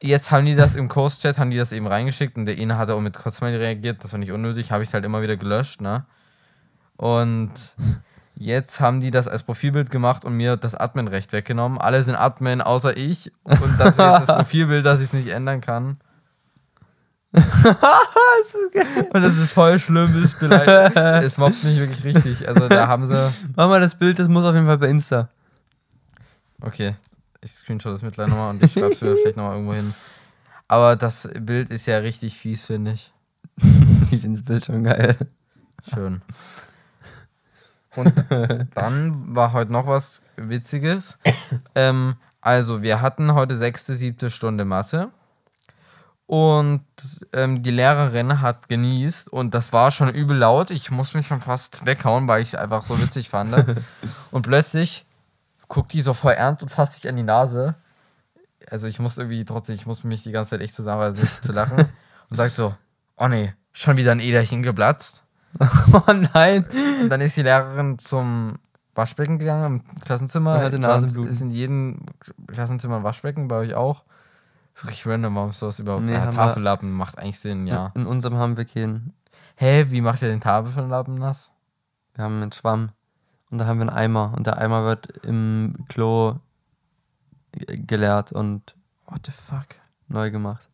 jetzt 0.00 0.30
haben 0.30 0.46
die 0.46 0.54
das 0.54 0.76
im 0.76 0.86
Kurschat, 0.86 1.36
haben 1.36 1.50
die 1.50 1.56
das 1.56 1.72
eben 1.72 1.88
reingeschickt 1.88 2.36
und 2.36 2.46
der 2.46 2.56
eine 2.56 2.78
hat 2.78 2.90
auch 2.90 3.00
mit 3.00 3.18
Kurzmail 3.18 3.56
reagiert. 3.56 4.04
Das 4.04 4.12
war 4.12 4.20
nicht 4.20 4.30
unnötig, 4.30 4.70
habe 4.70 4.84
ich 4.84 4.88
es 4.88 4.94
halt 4.94 5.04
immer 5.04 5.20
wieder 5.20 5.36
gelöscht, 5.36 5.80
ne? 5.80 6.06
Und 6.96 7.74
jetzt 8.36 8.80
haben 8.80 9.00
die 9.00 9.10
das 9.10 9.26
als 9.26 9.42
Profilbild 9.42 9.90
gemacht 9.90 10.24
und 10.24 10.36
mir 10.36 10.56
das 10.56 10.76
Adminrecht 10.76 11.32
weggenommen. 11.32 11.78
Alle 11.78 12.04
sind 12.04 12.14
Admin, 12.14 12.60
außer 12.60 12.96
ich. 12.96 13.32
Und 13.42 13.80
das 13.80 13.94
ist 13.94 13.98
jetzt 13.98 14.28
das 14.28 14.36
Profilbild, 14.36 14.86
dass 14.86 15.00
ich 15.00 15.06
es 15.06 15.12
nicht 15.12 15.28
ändern 15.28 15.60
kann. 15.60 15.96
und 19.12 19.22
das 19.22 19.36
ist 19.38 19.52
voll 19.52 19.78
schlimm, 19.78 20.22
ist 20.22 20.34
vielleicht. 20.34 20.96
Es 21.24 21.38
mobbt 21.38 21.64
mich 21.64 21.78
wirklich 21.78 22.04
richtig. 22.04 22.46
Also 22.46 22.68
da 22.68 22.88
haben 22.88 23.06
sie. 23.06 23.32
Mach 23.56 23.68
mal 23.68 23.80
das 23.80 23.94
Bild, 23.94 24.18
das 24.18 24.28
muss 24.28 24.44
auf 24.44 24.54
jeden 24.54 24.66
Fall 24.66 24.76
bei 24.76 24.88
Insta. 24.88 25.30
Okay, 26.60 26.94
ich 27.40 27.52
screenshot 27.52 27.94
das 27.94 28.02
mittlerweile 28.02 28.30
nochmal 28.30 28.50
und 28.50 28.62
ich 28.62 28.72
schreibe 28.72 28.92
es 28.92 29.00
mir 29.00 29.16
vielleicht 29.16 29.36
nochmal 29.36 29.54
irgendwo 29.54 29.74
hin. 29.74 29.94
Aber 30.68 30.96
das 30.96 31.28
Bild 31.40 31.70
ist 31.70 31.86
ja 31.86 31.98
richtig 31.98 32.36
fies, 32.36 32.66
finde 32.66 32.92
ich. 32.92 33.12
Ich 34.10 34.20
finde 34.20 34.38
das 34.38 34.44
Bild 34.44 34.66
schon 34.66 34.84
geil. 34.84 35.16
Schön. 35.90 36.20
Und 37.96 38.12
dann 38.74 39.34
war 39.34 39.54
heute 39.54 39.72
noch 39.72 39.86
was 39.86 40.20
Witziges. 40.36 41.16
Ähm, 41.74 42.16
also, 42.42 42.82
wir 42.82 43.00
hatten 43.00 43.32
heute 43.32 43.56
sechste, 43.56 43.94
siebte 43.94 44.28
Stunde 44.28 44.66
Mathe. 44.66 45.10
Und 46.32 46.80
ähm, 47.34 47.62
die 47.62 47.70
Lehrerin 47.70 48.40
hat 48.40 48.70
genießt 48.70 49.28
und 49.28 49.52
das 49.52 49.74
war 49.74 49.90
schon 49.90 50.08
übel 50.08 50.34
laut. 50.34 50.70
Ich 50.70 50.90
muss 50.90 51.12
mich 51.12 51.26
schon 51.26 51.42
fast 51.42 51.84
weghauen, 51.84 52.26
weil 52.26 52.40
ich 52.40 52.48
es 52.48 52.54
einfach 52.54 52.86
so 52.86 52.98
witzig 53.02 53.28
fand. 53.28 53.54
Und 54.30 54.40
plötzlich 54.40 55.04
guckt 55.68 55.92
die 55.92 56.00
so 56.00 56.14
voll 56.14 56.32
ernst 56.32 56.62
und 56.62 56.70
fasst 56.70 56.94
sich 56.94 57.06
an 57.06 57.16
die 57.16 57.22
Nase. 57.22 57.74
Also 58.66 58.86
ich 58.86 58.98
muss 58.98 59.18
irgendwie 59.18 59.44
trotzdem, 59.44 59.74
ich 59.74 59.84
muss 59.84 60.04
mich 60.04 60.22
die 60.22 60.32
ganze 60.32 60.52
Zeit 60.52 60.62
echt 60.62 60.74
zusammenreißen, 60.74 61.20
nicht 61.20 61.44
zu 61.44 61.52
lachen. 61.52 61.84
Und 62.30 62.36
sagt 62.38 62.56
so, 62.56 62.74
oh 63.18 63.28
nee, 63.28 63.52
schon 63.72 63.98
wieder 63.98 64.12
ein 64.12 64.20
Äderchen 64.20 64.62
geplatzt. 64.62 65.24
Oh 65.92 66.14
nein. 66.32 66.64
Und 67.02 67.10
dann 67.10 67.20
ist 67.20 67.36
die 67.36 67.42
Lehrerin 67.42 67.98
zum 67.98 68.58
Waschbecken 68.94 69.38
gegangen 69.38 69.82
im 69.84 70.00
Klassenzimmer. 70.00 70.54
Und 70.54 70.62
hatte 70.62 70.78
Nasenbluten. 70.78 71.30
Ist 71.30 71.42
in 71.42 71.50
jedem 71.50 72.06
Klassenzimmer 72.46 72.96
ein 72.96 73.04
Waschbecken, 73.04 73.48
bei 73.48 73.56
euch 73.56 73.74
auch. 73.74 74.04
Ist 74.74 74.86
richtig 74.86 75.06
random, 75.06 75.34
warum 75.34 75.52
sowas 75.52 75.78
überhaupt. 75.78 76.04
Nee, 76.04 76.12
ja, 76.12 76.20
haben 76.22 76.32
wir- 76.32 76.36
Tafellappen 76.46 76.92
macht 76.92 77.18
eigentlich 77.18 77.38
Sinn, 77.40 77.66
ja. 77.66 77.90
In 77.94 78.06
unserem 78.06 78.36
haben 78.36 78.56
wir 78.56 78.64
keinen. 78.64 79.12
Hä, 79.56 79.86
wie 79.90 80.00
macht 80.00 80.22
ihr 80.22 80.28
den 80.28 80.40
Tafellappen 80.40 81.14
nass? 81.14 81.50
Wir 82.14 82.24
haben 82.24 82.40
einen 82.42 82.52
Schwamm. 82.52 82.90
Und 83.50 83.58
da 83.58 83.66
haben 83.66 83.78
wir 83.78 83.82
einen 83.88 83.96
Eimer. 83.96 84.32
Und 84.36 84.46
der 84.46 84.56
Eimer 84.58 84.84
wird 84.84 85.08
im 85.24 85.84
Klo 85.88 86.36
ge- 87.52 87.76
geleert 87.86 88.32
und 88.32 88.74
What 89.06 89.26
the 89.26 89.32
fuck? 89.32 89.66
neu 90.08 90.30
gemacht. 90.30 90.68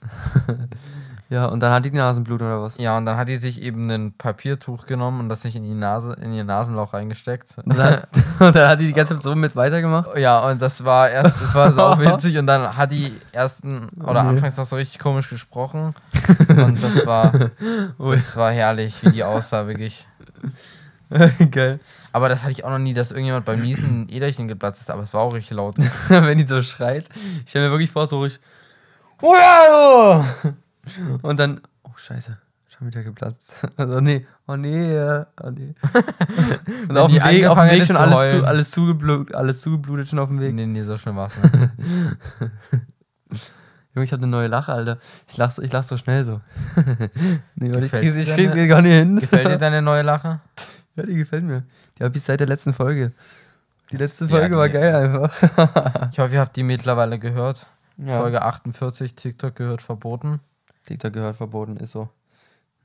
ja, 1.28 1.46
und 1.46 1.60
dann 1.60 1.72
hat 1.72 1.84
die 1.84 1.90
die 1.90 1.96
Nasenblutung 1.96 2.46
oder 2.46 2.62
was? 2.62 2.76
Ja, 2.78 2.96
und 2.96 3.04
dann 3.06 3.16
hat 3.16 3.28
die 3.28 3.36
sich 3.36 3.60
eben 3.62 3.90
ein 3.90 4.12
Papiertuch 4.12 4.86
genommen 4.86 5.20
und 5.20 5.28
das 5.28 5.42
sich 5.42 5.56
in 5.56 5.64
die 5.64 5.74
Nase, 5.74 6.16
in 6.20 6.32
ihr 6.32 6.44
Nasenloch 6.44 6.92
reingesteckt. 6.94 7.56
Und 7.64 7.76
dann, 7.76 8.02
und 8.38 8.54
dann 8.54 8.68
hat 8.68 8.78
die 8.80 8.86
die 8.86 8.92
ganze 8.92 9.14
Zeit 9.14 9.22
so 9.24 9.34
mit 9.34 9.56
weitergemacht. 9.56 10.16
Ja, 10.16 10.38
und 10.48 10.62
das 10.62 10.84
war 10.84 11.10
erst, 11.10 11.40
das 11.42 11.54
war 11.54 11.72
sau 11.72 11.98
witzig 11.98 12.38
und 12.38 12.46
dann 12.46 12.76
hat 12.76 12.92
die 12.92 13.12
ersten 13.32 13.88
oder 14.04 14.22
Nee. 14.22 14.28
anfangs 14.30 14.56
noch 14.56 14.66
so 14.66 14.76
richtig 14.76 14.98
komisch 15.00 15.28
gesprochen 15.28 15.94
und 16.48 16.82
das 16.82 17.04
war, 17.06 17.32
das 17.98 18.36
war 18.36 18.52
herrlich, 18.52 19.02
wie 19.02 19.10
die 19.10 19.24
aussah, 19.24 19.66
wirklich. 19.66 20.06
Geil. 21.50 21.78
Aber 22.12 22.28
das 22.28 22.42
hatte 22.42 22.52
ich 22.52 22.64
auch 22.64 22.70
noch 22.70 22.78
nie, 22.78 22.94
dass 22.94 23.10
irgendjemand 23.12 23.44
beim 23.44 23.60
Niesen 23.60 24.02
ein 24.02 24.08
Äderchen 24.08 24.48
geplatzt 24.48 24.80
ist, 24.80 24.90
aber 24.90 25.02
es 25.02 25.14
war 25.14 25.20
auch 25.22 25.34
richtig 25.34 25.56
laut. 25.56 25.76
Wenn 26.08 26.38
die 26.38 26.46
so 26.46 26.62
schreit. 26.62 27.08
Ich 27.44 27.50
stelle 27.50 27.66
mir 27.66 27.70
wirklich 27.72 27.90
vor, 27.90 28.06
so 28.06 28.20
richtig. 28.22 28.42
Und 31.22 31.38
dann. 31.40 31.60
Oh, 31.82 31.90
Scheiße. 31.96 32.36
Schon 32.68 32.88
wieder 32.88 33.02
geplatzt. 33.02 33.52
Also, 33.76 34.00
nee. 34.00 34.26
Oh, 34.46 34.56
nee. 34.56 34.98
Oh, 35.42 35.50
nee. 35.50 35.74
Und 36.88 36.96
auf 36.98 37.10
dem 37.10 37.22
Weg, 37.24 37.46
auf 37.46 37.58
dem 37.58 37.70
Weg 37.70 37.86
schon 37.86 37.96
alles, 37.96 38.30
zu, 38.32 38.44
alles, 38.46 38.70
zugeblutet, 38.70 39.34
alles 39.34 39.60
zugeblutet 39.62 40.08
schon 40.08 40.18
auf 40.18 40.28
dem 40.28 40.40
Weg. 40.40 40.54
nee, 40.54 40.66
nee, 40.66 40.82
so 40.82 40.96
schlimm 40.98 41.16
war 41.16 41.28
es 41.28 41.36
nicht. 41.36 41.52
Junge, 43.94 44.04
ich 44.04 44.12
habe 44.12 44.20
eine 44.22 44.30
neue 44.30 44.48
Lache, 44.48 44.72
Alter. 44.72 44.98
Ich 45.28 45.36
lach, 45.38 45.50
so- 45.52 45.62
ich 45.62 45.72
lach 45.72 45.84
so 45.84 45.96
schnell 45.96 46.24
so. 46.24 46.40
nee, 47.54 47.72
weil 47.72 47.84
ich 47.84 47.90
Gefällt 47.90 48.02
krieg's, 48.04 48.16
ich 48.16 48.28
deine- 48.28 48.48
krieg's 48.50 48.68
gar 48.68 48.82
nicht 48.82 48.92
hin. 48.92 49.16
Gefällt 49.16 49.46
dir 49.48 49.56
deine 49.58 49.80
neue 49.80 50.02
Lache? 50.02 50.40
Ja, 50.96 51.02
die 51.04 51.14
gefällt 51.14 51.44
mir. 51.44 51.64
Die 51.98 52.04
habe 52.04 52.14
ich 52.16 52.22
seit 52.22 52.40
der 52.40 52.46
letzten 52.46 52.74
Folge. 52.74 53.12
Die 53.90 53.96
letzte 53.96 54.24
Ja, 54.26 54.30
Folge 54.30 54.56
war 54.56 54.66
die- 54.68 54.74
geil 54.74 54.94
einfach. 54.94 56.10
Ich 56.12 56.18
hoffe, 56.18 56.34
ihr 56.34 56.40
habt 56.40 56.56
die 56.56 56.62
mittlerweile 56.62 57.18
gehört. 57.18 57.66
Ja. 57.96 58.18
Folge 58.20 58.42
48, 58.42 59.14
TikTok 59.14 59.54
gehört 59.56 59.80
verboten. 59.80 60.40
TikTok 60.86 61.12
gehört 61.12 61.36
verboten, 61.36 61.76
ist 61.76 61.92
so. 61.92 62.08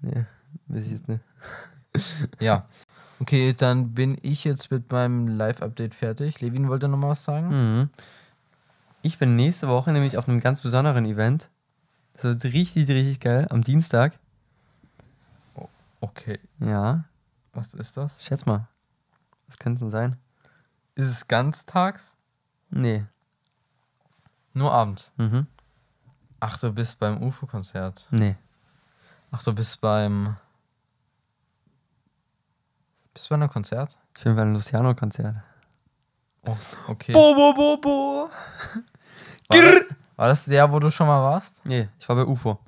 Nee, 0.01 0.25
weiß 0.67 0.85
ich 0.85 0.91
jetzt 0.91 1.07
nicht. 1.07 1.21
Ja. 2.39 2.67
Okay, 3.19 3.53
dann 3.53 3.93
bin 3.93 4.17
ich 4.21 4.45
jetzt 4.45 4.71
mit 4.71 4.91
meinem 4.91 5.27
Live-Update 5.27 5.93
fertig. 5.93 6.39
Levin 6.41 6.69
wollte 6.69 6.87
noch 6.87 6.97
mal 6.97 7.09
was 7.09 7.23
sagen. 7.25 7.49
Mhm. 7.81 7.89
Ich 9.03 9.17
bin 9.19 9.35
nächste 9.35 9.67
Woche 9.67 9.91
nämlich 9.91 10.17
auf 10.17 10.27
einem 10.27 10.39
ganz 10.39 10.61
besonderen 10.61 11.05
Event. 11.05 11.49
Das 12.13 12.23
wird 12.23 12.43
richtig, 12.45 12.87
richtig 12.89 13.19
geil. 13.19 13.45
Am 13.49 13.61
Dienstag. 13.63 14.17
Okay, 15.99 16.39
Ja, 16.59 17.03
was 17.53 17.73
ist 17.75 17.97
das? 17.97 18.23
schätz 18.23 18.45
mal. 18.45 18.67
Was 19.47 19.57
könnte 19.59 19.75
es 19.77 19.79
denn 19.81 19.91
sein? 19.91 20.17
Ist 20.95 21.07
es 21.09 21.27
ganztags? 21.27 22.15
Nee. 22.69 23.05
Nur 24.53 24.71
abends. 24.73 25.11
Mhm. 25.17 25.45
Ach, 26.43 26.57
du 26.57 26.73
bist 26.73 26.97
beim 26.97 27.21
UFO-Konzert. 27.21 28.07
Nee. 28.09 28.35
Ach, 29.29 29.43
du 29.43 29.53
bist 29.53 29.79
beim. 29.79 30.35
Bist 33.13 33.27
du 33.27 33.29
bei 33.29 33.35
einem 33.35 33.49
Konzert? 33.49 33.95
Ich 34.17 34.23
bin 34.23 34.35
beim 34.35 34.51
Luciano-Konzert. 34.51 35.35
Oh, 36.47 36.57
okay. 36.87 37.13
Bo, 37.13 37.35
bo, 37.35 37.53
bo, 37.53 37.77
bo. 37.77 38.29
War, 39.49 39.61
das, 39.61 39.83
war 40.15 40.27
das 40.29 40.45
der, 40.45 40.71
wo 40.73 40.79
du 40.79 40.89
schon 40.89 41.05
mal 41.05 41.21
warst? 41.21 41.63
Nee, 41.63 41.89
ich 41.99 42.09
war 42.09 42.15
bei 42.15 42.25
UFO. 42.25 42.59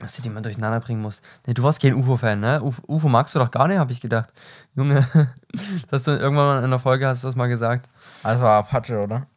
Dass 0.00 0.16
du 0.16 0.22
die 0.22 0.30
mal 0.30 0.42
durcheinander 0.42 0.80
bringen 0.80 1.00
musst. 1.00 1.22
Nee, 1.46 1.54
du 1.54 1.62
warst 1.62 1.80
kein 1.80 1.94
UFO-Fan, 1.94 2.40
ne? 2.40 2.60
UFO, 2.60 2.82
UFO 2.88 3.08
magst 3.08 3.36
du 3.36 3.38
doch 3.38 3.52
gar 3.52 3.68
nicht, 3.68 3.78
habe 3.78 3.92
ich 3.92 4.00
gedacht. 4.00 4.32
Junge, 4.74 5.06
das 5.90 6.02
du 6.02 6.10
irgendwann 6.10 6.46
mal 6.46 6.64
in 6.64 6.70
der 6.70 6.80
Folge 6.80 7.06
hast 7.06 7.22
du 7.22 7.28
das 7.28 7.36
mal 7.36 7.48
gesagt. 7.48 7.88
Das 8.24 8.40
war 8.40 8.58
Apache, 8.58 8.98
oder? 8.98 9.28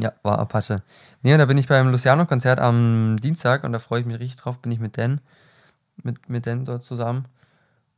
Ja, 0.00 0.12
war 0.22 0.38
Apache. 0.38 0.82
Nee, 1.22 1.32
und 1.32 1.38
da 1.38 1.46
bin 1.46 1.58
ich 1.58 1.66
beim 1.66 1.90
Luciano-Konzert 1.90 2.60
am 2.60 3.16
Dienstag 3.20 3.64
und 3.64 3.72
da 3.72 3.78
freue 3.78 4.00
ich 4.00 4.06
mich 4.06 4.18
richtig 4.18 4.40
drauf, 4.40 4.58
bin 4.58 4.72
ich 4.72 4.78
mit 4.78 4.96
Dan, 4.96 5.20
mit, 6.02 6.28
mit 6.28 6.46
Dan 6.46 6.64
dort 6.64 6.84
zusammen. 6.84 7.26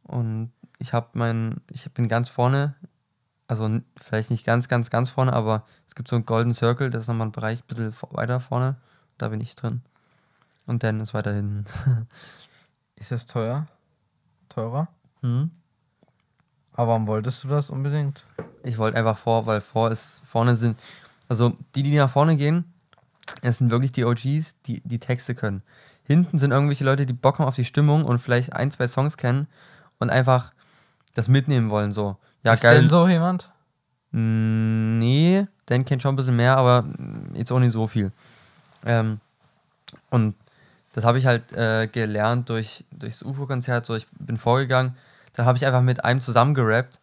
Und 0.05 0.51
ich 0.79 0.93
habe 0.93 1.09
mein, 1.13 1.61
ich 1.71 1.91
bin 1.93 2.09
ganz 2.09 2.29
vorne, 2.29 2.75
also 3.49 3.69
vielleicht 4.01 4.31
nicht 4.31 4.47
ganz, 4.47 4.69
ganz, 4.69 4.91
ganz 4.91 5.11
vorne, 5.11 5.33
aber 5.33 5.65
es 5.87 5.95
gibt 5.95 6.09
so 6.09 6.17
einen 6.17 6.25
Golden 6.25 6.55
Circle, 6.55 6.89
das 6.89 7.03
ist 7.03 7.09
nochmal 7.09 7.29
ein 7.29 7.33
Bereich 7.33 7.61
ein 7.61 7.67
bisschen 7.67 7.95
weiter 8.13 8.41
vorne. 8.41 8.77
Da 9.19 9.29
bin 9.29 9.41
ich 9.41 9.55
drin. 9.55 9.83
Und 10.67 10.83
Dan 10.83 11.01
ist 11.01 11.13
weiter 11.15 11.35
hinten. 11.35 11.65
Ist 12.97 13.13
das 13.13 13.25
teuer? 13.25 13.67
Teurer? 14.51 14.89
Hm? 15.23 15.51
Aber 16.75 16.89
warum 16.89 17.07
wolltest 17.07 17.45
du 17.45 17.49
das 17.49 17.71
unbedingt? 17.71 18.27
Ich 18.63 18.77
wollte 18.77 18.99
einfach 18.99 19.17
vor, 19.17 19.47
weil 19.47 19.63
vor 19.63 19.91
ist, 19.91 20.21
vorne 20.25 20.55
sind, 20.55 20.79
also 21.31 21.57
die, 21.75 21.83
die 21.83 21.97
nach 21.97 22.11
vorne 22.11 22.37
gehen, 22.37 22.65
es 23.41 23.59
sind 23.59 23.71
wirklich 23.71 23.93
die 23.93 24.05
OGs, 24.05 24.55
die 24.67 24.83
die 24.85 24.99
Texte 24.99 25.35
können. 25.35 25.63
Hinten 26.03 26.39
sind 26.39 26.51
irgendwelche 26.51 26.85
Leute, 26.85 27.07
die 27.07 27.13
Bock 27.13 27.39
haben 27.39 27.47
auf 27.47 27.55
die 27.55 27.65
Stimmung 27.65 28.05
und 28.05 28.19
vielleicht 28.19 28.53
ein, 28.53 28.71
zwei 28.71 28.89
Songs 28.89 29.17
kennen 29.17 29.47
und 29.99 30.11
einfach 30.11 30.53
das 31.15 31.29
mitnehmen 31.29 31.71
wollen, 31.71 31.93
so. 31.93 32.17
Ja, 32.43 32.55
ist 32.55 32.63
geil. 32.63 32.77
denn 32.81 32.89
so 32.89 33.07
jemand? 33.07 33.51
Mm, 34.11 34.99
Nee, 34.99 35.47
Dan 35.67 35.85
kennt 35.85 36.03
schon 36.03 36.15
ein 36.15 36.17
bisschen 36.17 36.37
mehr, 36.37 36.57
aber 36.57 36.85
jetzt 37.35 37.53
auch 37.53 37.61
nicht 37.61 37.73
so 37.73 37.87
viel. 37.87 38.13
Ähm, 38.85 39.21
und 40.11 40.35
das 40.93 41.05
habe 41.05 41.19
ich 41.19 41.27
halt 41.27 41.53
äh, 41.53 41.87
gelernt 41.87 42.49
durch, 42.49 42.85
das 42.91 43.23
UFO-Konzert. 43.23 43.87
So, 43.87 43.95
ich 43.95 44.07
bin 44.19 44.37
vorgegangen, 44.37 44.97
dann 45.35 45.47
habe 45.47 45.57
ich 45.57 45.65
einfach 45.65 45.83
mit 45.83 46.05
einem 46.05 46.21
zusammen 46.21 46.55
gerappt, 46.55 47.01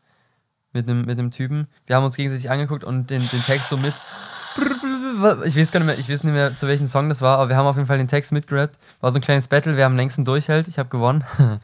mit 0.73 0.89
einem 0.89 1.05
mit 1.05 1.33
Typen. 1.33 1.67
Wir 1.85 1.95
haben 1.95 2.03
uns 2.03 2.17
gegenseitig 2.17 2.51
angeguckt 2.51 2.83
und 2.83 3.09
den, 3.09 3.27
den 3.27 3.41
Text 3.41 3.69
so 3.69 3.77
mit. 3.77 3.93
Ich 5.45 5.55
weiß 5.57 5.71
gar 5.71 5.79
nicht 5.79 5.87
mehr, 5.87 5.97
ich 5.99 6.09
weiß 6.09 6.23
nicht 6.23 6.33
mehr, 6.33 6.55
zu 6.55 6.67
welchem 6.67 6.87
Song 6.87 7.09
das 7.09 7.21
war, 7.21 7.37
aber 7.39 7.49
wir 7.49 7.55
haben 7.57 7.65
auf 7.67 7.75
jeden 7.75 7.87
Fall 7.87 7.97
den 7.97 8.07
Text 8.07 8.31
mitgerappt. 8.31 8.77
War 9.01 9.11
so 9.11 9.17
ein 9.17 9.21
kleines 9.21 9.47
Battle, 9.47 9.75
wer 9.77 9.85
am 9.85 9.95
längsten 9.95 10.25
durchhält. 10.25 10.67
Ich 10.67 10.77
habe 10.79 10.89
gewonnen. 10.89 11.23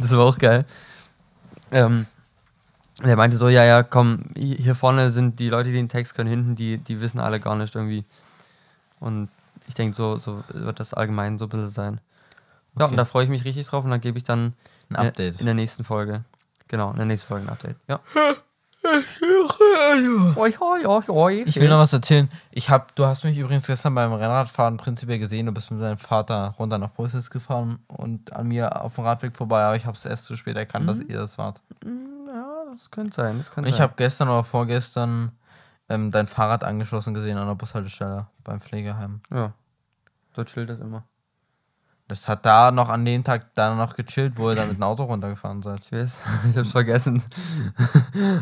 das 0.00 0.10
war 0.12 0.24
auch 0.24 0.38
geil. 0.38 0.64
Ähm, 1.72 2.06
der 3.04 3.16
meinte 3.16 3.36
so, 3.36 3.48
ja, 3.48 3.64
ja, 3.64 3.82
komm, 3.82 4.24
hi- 4.36 4.56
hier 4.58 4.74
vorne 4.74 5.10
sind 5.10 5.38
die 5.38 5.48
Leute, 5.48 5.70
die 5.70 5.76
den 5.76 5.88
Text 5.88 6.14
können, 6.14 6.28
hinten, 6.28 6.56
die, 6.56 6.78
die 6.78 7.00
wissen 7.00 7.20
alle 7.20 7.40
gar 7.40 7.56
nicht 7.56 7.74
irgendwie. 7.74 8.04
Und 8.98 9.28
ich 9.68 9.74
denke, 9.74 9.94
so, 9.96 10.16
so 10.16 10.42
wird 10.48 10.80
das 10.80 10.92
allgemein 10.94 11.38
so 11.38 11.46
ein 11.46 11.48
bisschen 11.48 11.70
sein. 11.70 12.00
Ja, 12.78 12.84
Okay. 12.84 12.92
und 12.92 12.96
da 12.98 13.04
freue 13.04 13.24
ich 13.24 13.30
mich 13.30 13.44
richtig 13.44 13.66
drauf 13.66 13.84
und 13.84 13.90
dann 13.90 14.00
gebe 14.00 14.18
ich 14.18 14.24
dann 14.24 14.54
Ein 14.90 14.96
in- 15.02 15.08
Update. 15.08 15.40
in 15.40 15.46
der 15.46 15.54
nächsten 15.54 15.84
Folge. 15.84 16.22
Genau, 16.68 16.90
in 16.90 16.96
der 16.96 17.06
nächsten 17.06 17.26
Folge 17.28 17.46
ein 17.46 17.50
Update. 17.50 17.76
Ja. 17.88 18.00
Ich 21.48 21.60
will 21.60 21.68
noch 21.68 21.78
was 21.78 21.92
erzählen. 21.92 22.28
Ich 22.50 22.70
hab, 22.70 22.94
du 22.96 23.04
hast 23.06 23.24
mich 23.24 23.36
übrigens 23.36 23.66
gestern 23.66 23.94
beim 23.94 24.12
Rennradfahren 24.12 24.76
prinzipiell 24.76 25.18
gesehen. 25.18 25.46
Du 25.46 25.52
bist 25.52 25.70
mit 25.70 25.82
deinem 25.82 25.98
Vater 25.98 26.54
runter 26.58 26.78
nach 26.78 26.92
Brüssel 26.92 27.22
gefahren 27.30 27.80
und 27.88 28.32
an 28.32 28.48
mir 28.48 28.80
auf 28.82 28.94
dem 28.94 29.04
Radweg 29.04 29.34
vorbei, 29.34 29.62
aber 29.62 29.76
ich 29.76 29.86
habe 29.86 29.96
es 29.96 30.04
erst 30.06 30.24
zu 30.24 30.36
spät 30.36 30.56
erkannt, 30.56 30.88
dass 30.88 31.00
ihr 31.00 31.18
das 31.18 31.36
wart. 31.36 31.60
Ja, 31.84 32.64
das 32.72 32.90
könnte 32.90 33.14
sein. 33.14 33.38
Das 33.38 33.50
könnte 33.50 33.68
Ich 33.68 33.80
habe 33.80 33.94
gestern 33.96 34.28
oder 34.28 34.44
vorgestern 34.44 35.32
ähm, 35.88 36.10
dein 36.10 36.26
Fahrrad 36.26 36.64
angeschlossen 36.64 37.12
gesehen 37.12 37.36
an 37.36 37.48
der 37.48 37.56
Bushaltestelle 37.56 38.28
beim 38.44 38.60
Pflegeheim. 38.60 39.20
Ja. 39.30 39.52
Dort 40.34 40.48
chillt 40.48 40.70
das 40.70 40.80
immer. 40.80 41.04
Das 42.10 42.26
hat 42.26 42.44
da 42.44 42.72
noch 42.72 42.88
an 42.88 43.04
dem 43.04 43.22
Tag 43.22 43.54
da 43.54 43.72
noch 43.76 43.94
gechillt, 43.94 44.32
wo 44.36 44.50
ihr 44.50 44.56
dann 44.56 44.66
mit 44.66 44.78
dem 44.78 44.82
Auto 44.82 45.04
runtergefahren 45.04 45.62
seid. 45.62 45.80
Ich 45.84 45.92
weiß, 45.92 46.18
ich 46.50 46.56
hab's 46.56 46.72
vergessen. 46.72 47.22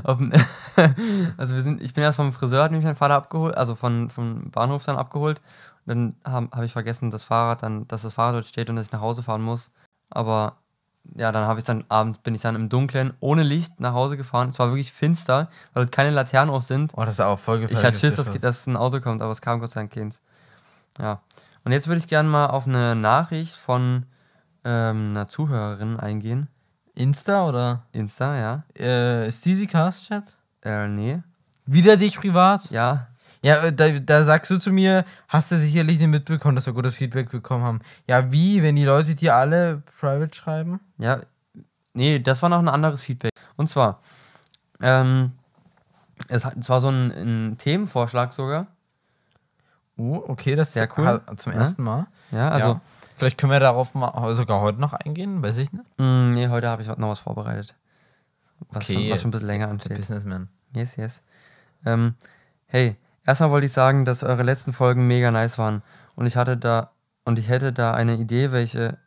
Also 1.37 1.55
wir 1.55 1.63
sind, 1.63 1.83
ich 1.83 1.93
bin 1.93 2.03
erst 2.03 2.17
vom 2.17 2.33
Friseur, 2.33 2.63
hat 2.65 2.73
mich 2.73 2.83
mein 2.83 2.97
Vater 2.97 3.15
abgeholt, 3.15 3.57
also 3.57 3.75
von, 3.75 4.09
vom 4.09 4.51
Bahnhof 4.51 4.85
dann 4.85 4.97
abgeholt. 4.97 5.43
Und 5.85 6.15
dann 6.25 6.33
habe 6.33 6.49
hab 6.51 6.65
ich 6.65 6.73
vergessen, 6.73 7.11
das 7.11 7.23
Fahrrad 7.23 7.63
dann, 7.63 7.87
dass 7.89 8.03
das 8.03 8.15
Fahrrad 8.15 8.37
dort 8.37 8.47
steht 8.47 8.71
und 8.71 8.77
dass 8.77 8.87
ich 8.87 8.93
nach 8.93 9.03
Hause 9.03 9.23
fahren 9.23 9.43
muss. 9.43 9.71
Aber 10.09 10.57
ja, 11.15 11.31
dann 11.31 11.47
habe 11.47 11.61
ich 11.61 11.67
dann 11.67 11.85
abends 11.91 12.21
bin 12.21 12.35
ich 12.35 12.41
dann 12.41 12.55
im 12.55 12.71
Dunkeln 12.71 13.13
ohne 13.21 13.43
Licht 13.43 13.81
nach 13.81 13.93
Hause 13.93 14.17
gefahren. 14.17 14.49
Es 14.49 14.59
war 14.59 14.69
wirklich 14.69 14.93
finster, 14.93 15.49
weil 15.75 15.85
dort 15.85 15.93
keine 15.93 16.11
Laternen 16.11 16.55
auch 16.55 16.63
sind. 16.63 16.93
Oh, 16.97 17.05
das 17.05 17.15
ist 17.15 17.21
auch 17.21 17.39
voll 17.39 17.61
gefährlich. 17.61 17.79
Ich 17.79 17.85
hatte 17.85 17.99
Schiss, 17.99 18.17
dass, 18.17 18.31
dass 18.31 18.67
ein 18.67 18.77
Auto 18.77 19.01
kommt, 19.01 19.21
aber 19.21 19.33
es 19.33 19.43
kam 19.43 19.61
Gott 19.61 19.71
sei 19.71 19.81
Dank 19.81 19.93
keins. 19.93 20.23
Ja. 20.99 21.21
Und 21.69 21.73
jetzt 21.73 21.87
würde 21.87 21.99
ich 21.99 22.09
gerne 22.09 22.31
mal 22.31 22.47
auf 22.47 22.67
eine 22.67 22.97
Nachricht 22.97 23.55
von 23.55 24.07
ähm, 24.65 25.11
einer 25.11 25.27
Zuhörerin 25.27 26.01
eingehen. 26.01 26.49
Insta 26.95 27.47
oder 27.47 27.83
Insta, 27.93 28.39
ja. 28.39 28.63
äh, 28.75 29.29
ist 29.29 29.47
Easy 29.47 29.67
Cast 29.67 30.07
Chat? 30.07 30.39
Äh, 30.65 30.89
nee. 30.89 31.23
Wieder 31.67 31.99
dich 31.99 32.19
privat? 32.19 32.71
Ja. 32.71 33.09
Ja, 33.43 33.65
äh, 33.65 33.73
da, 33.75 33.91
da 33.99 34.25
sagst 34.25 34.51
du 34.51 34.57
zu 34.57 34.73
mir, 34.73 35.05
hast 35.29 35.53
du 35.53 35.59
sicherlich 35.59 35.99
nicht 35.99 36.09
mitbekommen, 36.09 36.57
dass 36.57 36.65
wir 36.65 36.73
gutes 36.73 36.97
Feedback 36.97 37.29
bekommen 37.29 37.65
haben. 37.65 37.81
Ja, 38.07 38.33
wie, 38.33 38.63
wenn 38.63 38.75
die 38.75 38.87
Leute 38.87 39.15
dir 39.15 39.37
alle 39.37 39.83
private 40.01 40.35
schreiben? 40.35 40.81
Ja. 40.97 41.21
Nee, 41.93 42.19
das 42.19 42.41
war 42.41 42.49
noch 42.49 42.61
ein 42.61 42.71
anderes 42.71 43.03
Feedback. 43.03 43.33
Und 43.57 43.67
zwar, 43.67 44.01
ähm, 44.81 45.33
es, 46.29 46.47
es 46.47 46.71
war 46.71 46.81
so 46.81 46.89
ein, 46.89 47.11
ein 47.11 47.59
Themenvorschlag 47.59 48.33
sogar. 48.33 48.69
Oh, 49.99 50.23
okay, 50.29 50.55
das 50.57 50.73
Sehr 50.73 50.89
cool. 50.97 51.07
ha- 51.07 51.37
zum 51.37 51.53
Ja. 51.53 51.59
ersten 51.59 51.83
Mal. 51.83 52.07
Ja, 52.31 52.49
also, 52.51 52.69
ja. 52.69 52.81
Vielleicht 53.17 53.37
können 53.37 53.51
wir 53.53 53.59
darauf 53.61 53.95
mal 53.95 54.35
sogar 54.37 54.61
heute 54.61 54.81
noch 54.81 54.93
eingehen, 54.93 55.43
weiß 55.43 55.57
ich 55.59 55.73
nicht. 55.73 55.85
mh, 55.99 56.31
nee, 56.35 56.49
heute 56.49 56.69
habe 56.69 56.83
ich 56.83 56.89
noch 56.89 57.09
was 57.09 57.19
vorbereitet. 57.19 57.75
Was, 58.71 58.85
Okay. 58.85 58.95
schon, 58.95 59.11
was 59.11 59.21
schon 59.21 59.29
ein 59.29 59.33
bisschen 59.33 59.47
länger 59.49 59.67
Der 59.67 59.73
ansteht. 59.73 59.97
Businessman. 59.97 60.49
Yes, 60.75 60.97
yes. 60.97 61.21
Ähm, 61.85 62.15
hey, 62.67 62.97
erstmal 63.27 63.51
wollte 63.51 63.67
ich 63.67 63.73
sagen, 63.73 64.05
dass 64.05 64.23
eure 64.23 64.43
letzten 64.45 64.73
Folgen 64.73 65.07
mega 65.09 65.31
nice 65.31 65.59
waren. 65.59 65.83
Und 66.15 66.27
ich 66.27 66.37
hatte 66.37 66.57
da, 66.57 66.91
und 67.25 67.39
ich 67.39 67.49
hätte 67.49 67.73
da 67.73 67.93
eine 67.95 68.15
Idee, 68.17 68.53
welche 68.53 68.99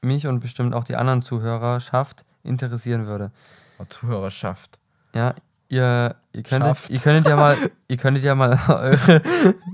mich 0.00 0.26
und 0.26 0.40
bestimmt 0.40 0.74
auch 0.74 0.84
die 0.84 0.96
anderen 0.96 1.20
Zuhörerschaft 1.22 2.24
interessieren 2.42 3.06
würde. 3.06 3.32
Oh, 3.78 3.84
Zuhörerschaft. 3.84 4.78
Ja, 5.14 5.34
ihr, 5.68 6.16
ihr 6.32 6.42
könntet, 6.42 6.90
ihr 6.90 6.98
könntet 7.00 7.26
ja 7.30 7.36
mal, 7.36 7.56
ihr 7.88 7.96
könntet 7.96 8.24
ja 8.24 8.34
mal 8.34 8.58
eure, 8.68 9.22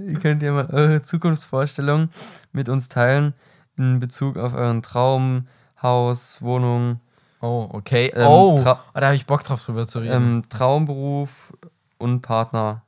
ihr 0.00 0.18
könnt 0.20 0.42
ja 0.42 0.52
mal 0.52 0.66
eure 0.70 1.02
Zukunftsvorstellungen 1.02 2.10
mit 2.52 2.68
uns 2.68 2.88
teilen 2.88 3.34
in 3.76 3.98
Bezug 4.00 4.36
auf 4.36 4.54
euren 4.54 4.82
Traum, 4.82 5.46
Haus, 5.82 6.40
Wohnung, 6.42 7.00
Oh, 7.40 7.68
okay. 7.72 8.06
Ähm, 8.14 8.26
oh, 8.26 8.54
Tra- 8.58 8.78
oh, 8.94 8.98
da 9.00 9.06
habe 9.08 9.16
ich 9.16 9.26
Bock 9.26 9.44
drauf 9.44 9.62
drüber 9.62 9.86
zu 9.86 9.98
reden. 9.98 10.12
ähm, 10.38 10.42
Traumberuf 10.48 11.52
und 11.98 12.22
Partner. 12.22 12.80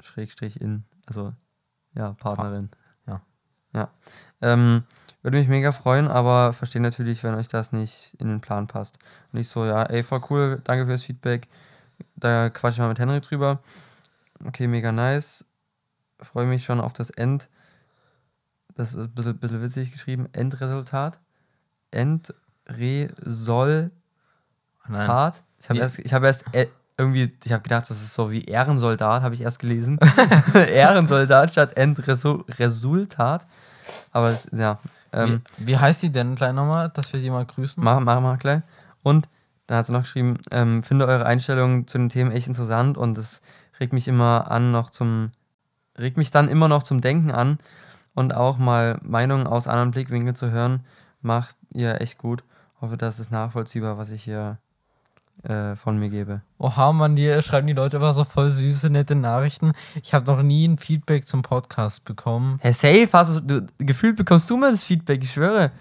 Schrägstrich 0.00 0.60
in, 0.60 0.82
also 1.06 1.32
ja, 1.94 2.14
Partnerin. 2.14 2.70
Ja. 3.06 3.20
Ja. 3.74 3.90
Ähm, 4.40 4.82
würde 5.22 5.38
mich 5.38 5.48
mega 5.48 5.72
freuen, 5.72 6.08
aber 6.08 6.52
verstehe 6.52 6.82
natürlich, 6.82 7.22
wenn 7.22 7.34
euch 7.34 7.48
das 7.48 7.72
nicht 7.72 8.14
in 8.18 8.28
den 8.28 8.40
Plan 8.40 8.66
passt. 8.66 8.98
Und 9.32 9.38
ich 9.40 9.48
so, 9.48 9.64
ja, 9.64 9.82
ey, 9.84 10.02
voll 10.02 10.20
cool, 10.30 10.60
danke 10.64 10.86
fürs 10.86 11.04
Feedback. 11.04 11.48
Da 12.16 12.50
quatsch 12.50 12.74
ich 12.74 12.78
mal 12.80 12.88
mit 12.88 12.98
Henry 12.98 13.20
drüber. 13.20 13.60
Okay, 14.44 14.66
mega 14.66 14.90
nice. 14.92 15.44
Freue 16.20 16.46
mich 16.46 16.64
schon 16.64 16.80
auf 16.80 16.92
das 16.92 17.10
End. 17.10 17.48
Das 18.74 18.94
ist 18.94 19.04
ein 19.04 19.10
bisschen, 19.14 19.38
bisschen 19.38 19.62
witzig 19.62 19.92
geschrieben. 19.92 20.28
Endresultat. 20.32 21.18
Endresultat. 21.90 23.90
Nein. 24.88 25.06
Tat. 25.06 25.42
Ich 25.60 25.68
habe 25.68 25.78
erst, 25.78 25.98
ich 26.00 26.12
habe 26.12 26.26
erst 26.26 26.44
äh, 26.52 26.66
irgendwie, 26.98 27.32
ich 27.44 27.52
habe 27.52 27.62
gedacht, 27.62 27.88
das 27.88 28.02
ist 28.02 28.14
so 28.14 28.30
wie 28.32 28.44
Ehrensoldat, 28.44 29.22
habe 29.22 29.34
ich 29.34 29.42
erst 29.42 29.60
gelesen. 29.60 29.98
Ehrensoldat 30.54 31.52
statt 31.52 31.76
Endresultat. 31.76 33.46
Aber 34.10 34.30
es- 34.30 34.48
ja, 34.52 34.78
ähm, 35.12 35.42
wie, 35.58 35.68
wie 35.68 35.76
heißt 35.76 36.02
die 36.02 36.10
denn 36.10 36.34
gleich 36.34 36.52
nochmal, 36.52 36.90
dass 36.90 37.12
wir 37.12 37.20
die 37.20 37.30
mal 37.30 37.44
grüßen? 37.44 37.82
machen 37.82 38.04
mach 38.04 38.20
mal 38.20 38.36
gleich. 38.36 38.62
Und 39.02 39.28
dann 39.66 39.78
hat 39.78 39.86
sie 39.86 39.92
noch 39.92 40.02
geschrieben, 40.02 40.38
ähm, 40.50 40.82
finde 40.82 41.06
eure 41.06 41.26
Einstellung 41.26 41.86
zu 41.86 41.98
den 41.98 42.08
Themen 42.08 42.32
echt 42.32 42.48
interessant 42.48 42.98
und 42.98 43.16
es 43.18 43.40
regt 43.80 43.92
mich 43.92 44.08
immer 44.08 44.50
an, 44.50 44.72
noch 44.72 44.90
zum, 44.90 45.32
regt 45.98 46.16
mich 46.16 46.30
dann 46.30 46.48
immer 46.48 46.68
noch 46.68 46.82
zum 46.82 47.00
Denken 47.00 47.30
an 47.30 47.58
und 48.14 48.34
auch 48.34 48.58
mal 48.58 48.98
Meinungen 49.02 49.46
aus 49.46 49.68
anderen 49.68 49.90
Blickwinkeln 49.90 50.34
zu 50.34 50.50
hören, 50.50 50.84
macht 51.20 51.56
ihr 51.72 52.00
echt 52.00 52.18
gut. 52.18 52.44
Hoffe, 52.80 52.96
das 52.96 53.18
ist 53.18 53.30
nachvollziehbar, 53.30 53.98
was 53.98 54.10
ich 54.10 54.24
hier 54.24 54.58
äh, 55.42 55.74
von 55.74 55.98
mir 55.98 56.08
gebe. 56.08 56.42
Oha, 56.58 56.92
Mann, 56.92 57.16
die 57.16 57.42
schreiben 57.42 57.66
die 57.66 57.72
Leute 57.72 57.96
immer 57.96 58.14
so 58.14 58.24
voll 58.24 58.48
süße, 58.48 58.90
nette 58.90 59.14
Nachrichten. 59.14 59.72
Ich 60.02 60.14
habe 60.14 60.26
noch 60.26 60.42
nie 60.42 60.68
ein 60.68 60.78
Feedback 60.78 61.26
zum 61.26 61.42
Podcast 61.42 62.04
bekommen. 62.04 62.58
Hey, 62.62 62.72
safe, 62.72 63.08
hast 63.12 63.36
du, 63.36 63.60
du, 63.60 63.66
gefühlt 63.78 64.16
bekommst 64.16 64.48
du 64.50 64.56
mal 64.56 64.70
das 64.70 64.84
Feedback, 64.84 65.22
ich 65.24 65.32
schwöre. 65.32 65.72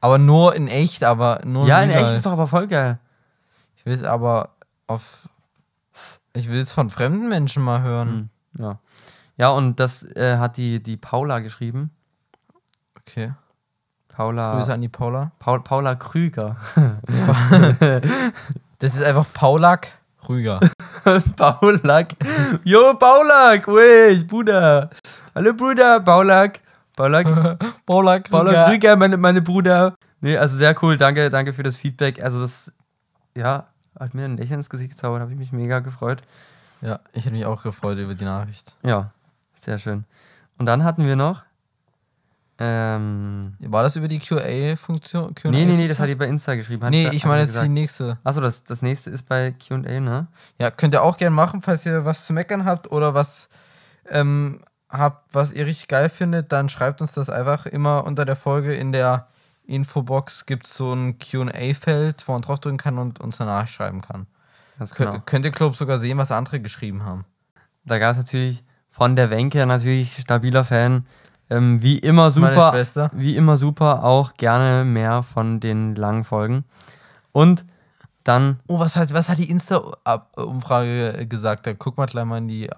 Aber 0.00 0.16
nur 0.16 0.54
in 0.54 0.68
echt, 0.68 1.04
aber 1.04 1.42
nur 1.44 1.66
ja, 1.66 1.82
in 1.82 1.90
echt 1.90 2.16
ist 2.16 2.24
doch 2.24 2.32
aber 2.32 2.46
voll 2.46 2.66
geil. 2.66 2.98
Ich 3.76 3.84
will 3.84 3.92
es 3.92 4.02
aber 4.02 4.50
auf. 4.86 5.28
Ich 6.32 6.48
will 6.48 6.60
es 6.60 6.72
von 6.72 6.88
fremden 6.88 7.28
Menschen 7.28 7.62
mal 7.62 7.82
hören. 7.82 8.30
Hm, 8.56 8.64
ja. 8.64 8.78
Ja, 9.36 9.50
und 9.50 9.80
das 9.80 10.02
äh, 10.02 10.38
hat 10.38 10.56
die, 10.56 10.82
die 10.82 10.96
Paula 10.96 11.40
geschrieben. 11.40 11.90
Okay. 13.00 13.34
Paula. 14.08 14.54
Grüße 14.54 14.72
an 14.72 14.80
die 14.80 14.88
Paula. 14.88 15.32
Paul, 15.38 15.62
Paula 15.62 15.94
Krüger. 15.94 16.56
Das 18.80 18.94
ist 18.94 19.02
einfach 19.02 19.26
Paulak 19.34 19.92
Rüger. 20.26 20.58
Paulak. 21.36 22.16
Jo, 22.64 22.94
Paulak, 22.94 23.66
wey, 23.68 24.24
Bruder. 24.24 24.88
Hallo, 25.34 25.52
Bruder, 25.52 26.00
Paulak. 26.00 26.60
Paulak. 26.96 27.26
Paulak 27.86 28.30
Paula 28.30 28.70
Krüger, 28.70 28.96
meine, 28.96 29.18
meine 29.18 29.42
Bruder. 29.42 29.94
Nee, 30.22 30.38
also 30.38 30.56
sehr 30.56 30.74
cool. 30.82 30.96
Danke, 30.96 31.28
danke 31.28 31.52
für 31.52 31.62
das 31.62 31.76
Feedback. 31.76 32.22
Also 32.22 32.40
das, 32.40 32.72
ja, 33.36 33.66
hat 33.98 34.14
mir 34.14 34.24
ein 34.24 34.38
Lächeln 34.38 34.60
ins 34.60 34.70
Gesicht 34.70 34.92
gezaubert. 34.92 35.20
Habe 35.20 35.32
ich 35.32 35.38
mich 35.38 35.52
mega 35.52 35.80
gefreut. 35.80 36.22
Ja, 36.80 37.00
ich 37.12 37.26
hätte 37.26 37.34
mich 37.34 37.44
auch 37.44 37.62
gefreut 37.62 37.98
über 37.98 38.14
die 38.14 38.24
Nachricht. 38.24 38.76
Ja, 38.82 39.10
sehr 39.56 39.78
schön. 39.78 40.04
Und 40.56 40.64
dann 40.64 40.84
hatten 40.84 41.04
wir 41.04 41.16
noch, 41.16 41.42
ähm, 42.62 43.54
War 43.58 43.82
das 43.82 43.96
über 43.96 44.06
die 44.06 44.18
QA-Funktion? 44.18 45.34
nee, 45.44 45.64
nee, 45.64 45.76
nee, 45.76 45.88
das 45.88 45.98
hat 45.98 46.08
ihr 46.08 46.18
bei 46.18 46.26
Insta 46.26 46.54
geschrieben. 46.54 46.84
Hat 46.84 46.90
Nee, 46.90 47.08
ich 47.08 47.24
meine 47.24 47.40
jetzt 47.40 47.50
gesagt. 47.50 47.66
die 47.66 47.72
nächste. 47.72 48.18
Achso, 48.22 48.42
das, 48.42 48.64
das 48.64 48.82
nächste 48.82 49.10
ist 49.10 49.26
bei 49.26 49.52
QA, 49.52 49.78
ne? 49.78 50.26
Ja, 50.58 50.70
könnt 50.70 50.94
ihr 50.94 51.02
auch 51.02 51.16
gerne 51.16 51.34
machen, 51.34 51.62
falls 51.62 51.86
ihr 51.86 52.04
was 52.04 52.26
zu 52.26 52.34
meckern 52.34 52.66
habt 52.66 52.92
oder 52.92 53.14
was 53.14 53.48
ähm, 54.10 54.60
habt, 54.90 55.34
was 55.34 55.52
ihr 55.52 55.64
richtig 55.64 55.88
geil 55.88 56.10
findet, 56.10 56.52
dann 56.52 56.68
schreibt 56.68 57.00
uns 57.00 57.12
das 57.12 57.30
einfach 57.30 57.64
immer 57.64 58.04
unter 58.04 58.24
der 58.24 58.36
Folge 58.36 58.74
in 58.74 58.92
der 58.92 59.26
Infobox 59.66 60.46
gibt 60.46 60.66
es 60.66 60.74
so 60.74 60.92
ein 60.92 61.18
QA-Feld, 61.18 62.26
wo 62.26 62.32
man 62.32 62.42
draufdrücken 62.42 62.78
kann 62.78 62.98
und 62.98 63.20
uns 63.20 63.38
danach 63.38 63.68
schreiben 63.68 64.00
kann. 64.00 64.26
Ganz 64.78 64.94
genau. 64.94 65.18
Könnt 65.24 65.44
ihr, 65.44 65.52
glaube 65.52 65.76
sogar 65.76 65.98
sehen, 65.98 66.18
was 66.18 66.32
andere 66.32 66.60
geschrieben 66.60 67.04
haben. 67.04 67.24
Da 67.84 67.98
gab 67.98 68.12
es 68.12 68.18
natürlich 68.18 68.64
von 68.88 69.14
der 69.14 69.30
Wenke 69.30 69.64
natürlich 69.66 70.16
stabiler 70.16 70.64
Fan. 70.64 71.06
Ähm, 71.50 71.82
wie 71.82 71.98
immer 71.98 72.30
super. 72.30 72.72
Wie 73.12 73.36
immer 73.36 73.56
super, 73.56 74.04
auch 74.04 74.34
gerne 74.34 74.84
mehr 74.84 75.22
von 75.22 75.60
den 75.60 75.94
langen 75.96 76.24
Folgen. 76.24 76.64
Und 77.32 77.64
dann, 78.24 78.60
Oh, 78.68 78.78
was 78.78 78.96
hat, 78.96 79.12
was 79.12 79.28
hat 79.28 79.38
die 79.38 79.50
Insta-Umfrage 79.50 81.26
gesagt? 81.26 81.66
Da 81.66 81.74
guck 81.74 81.96
mal 81.98 82.06
gleich 82.06 82.24
mal 82.24 82.38
in 82.38 82.48
die. 82.48 82.70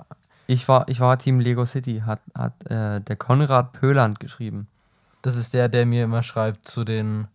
ich 0.47 0.67
war, 0.69 0.89
ich 0.89 1.01
war 1.01 1.19
Team 1.19 1.41
Lego 1.41 1.67
City, 1.67 2.03
hat, 2.07 2.23
hat 2.37 2.55
äh, 2.71 3.01
der 3.01 3.17
Konrad 3.17 3.73
Pöland 3.73 4.21
geschrieben. 4.21 4.69
Das 5.23 5.37
ist 5.37 5.53
der, 5.55 5.69
der 5.69 5.87
mir 5.87 6.05
immer 6.05 6.23
schreibt 6.23 6.67
zu 6.67 6.85
den, 6.85 7.29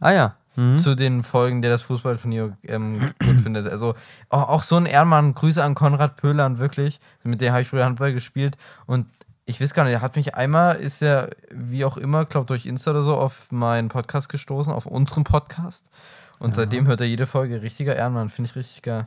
Ah 0.00 0.12
ja. 0.12 0.36
Mhm. 0.56 0.78
zu 0.78 0.94
den 0.96 1.22
Folgen, 1.22 1.62
der 1.62 1.70
das 1.70 1.82
Fußballturnier 1.82 2.56
ähm, 2.64 3.12
gut 3.24 3.40
findet. 3.40 3.68
Also 3.68 3.94
auch, 4.30 4.48
auch 4.48 4.62
so 4.62 4.76
ein 4.76 4.86
Ehrenmann. 4.86 5.34
Grüße 5.34 5.62
an 5.62 5.74
Konrad 5.74 6.16
Pöhlern, 6.16 6.58
wirklich. 6.58 7.00
Mit 7.22 7.40
dem 7.40 7.52
habe 7.52 7.62
ich 7.62 7.68
früher 7.68 7.84
Handball 7.84 8.12
gespielt. 8.12 8.56
Und 8.86 9.06
ich 9.50 9.60
weiß 9.60 9.74
gar 9.74 9.84
nicht, 9.84 9.92
er 9.92 10.00
hat 10.00 10.16
mich 10.16 10.34
einmal, 10.34 10.76
ist 10.76 11.02
er 11.02 11.30
wie 11.50 11.84
auch 11.84 11.96
immer, 11.96 12.24
glaube 12.24 12.46
durch 12.46 12.66
Insta 12.66 12.92
oder 12.92 13.02
so, 13.02 13.16
auf 13.16 13.50
meinen 13.52 13.88
Podcast 13.88 14.28
gestoßen, 14.28 14.72
auf 14.72 14.86
unseren 14.86 15.24
Podcast. 15.24 15.90
Und 16.38 16.54
seitdem 16.54 16.86
hört 16.86 17.00
er 17.02 17.06
jede 17.06 17.26
Folge. 17.26 17.60
Richtiger 17.60 17.94
Ehrenmann, 17.96 18.30
finde 18.30 18.48
ich 18.50 18.56
richtig 18.56 18.80
geil. 18.82 19.06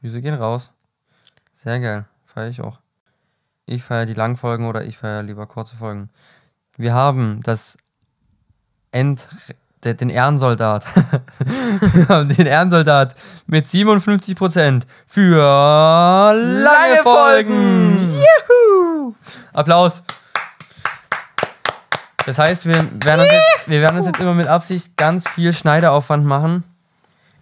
Grüße 0.00 0.20
gehen 0.22 0.34
raus. 0.34 0.70
Sehr 1.56 1.80
geil. 1.80 2.04
Feiere 2.24 2.48
ich 2.48 2.60
auch. 2.60 2.78
Ich 3.66 3.82
feiere 3.82 4.06
die 4.06 4.14
langen 4.14 4.36
Folgen 4.36 4.66
oder 4.68 4.84
ich 4.84 4.96
feiere 4.98 5.22
lieber 5.22 5.46
kurze 5.46 5.74
Folgen. 5.76 6.08
Wir 6.76 6.94
haben 6.94 7.40
das 7.42 7.76
End, 8.92 9.26
de- 9.84 9.94
den 9.94 10.10
Ehrensoldat. 10.10 10.84
Wir 11.94 12.08
haben 12.08 12.28
den 12.28 12.46
Ehrensoldat 12.46 13.14
mit 13.46 13.66
57% 13.66 14.82
für 15.06 15.36
lange, 15.38 16.62
Lange 16.62 16.96
Folgen. 17.02 17.52
Folgen. 17.54 18.12
Juhu! 18.14 18.51
Applaus. 19.52 20.02
Das 22.26 22.38
heißt, 22.38 22.66
wir 22.66 22.74
werden, 23.04 23.20
uns 23.20 23.32
jetzt, 23.32 23.68
wir 23.68 23.80
werden 23.80 23.96
uns 23.96 24.06
jetzt 24.06 24.20
immer 24.20 24.34
mit 24.34 24.46
Absicht 24.46 24.96
ganz 24.96 25.28
viel 25.28 25.52
Schneideraufwand 25.52 26.24
machen. 26.24 26.64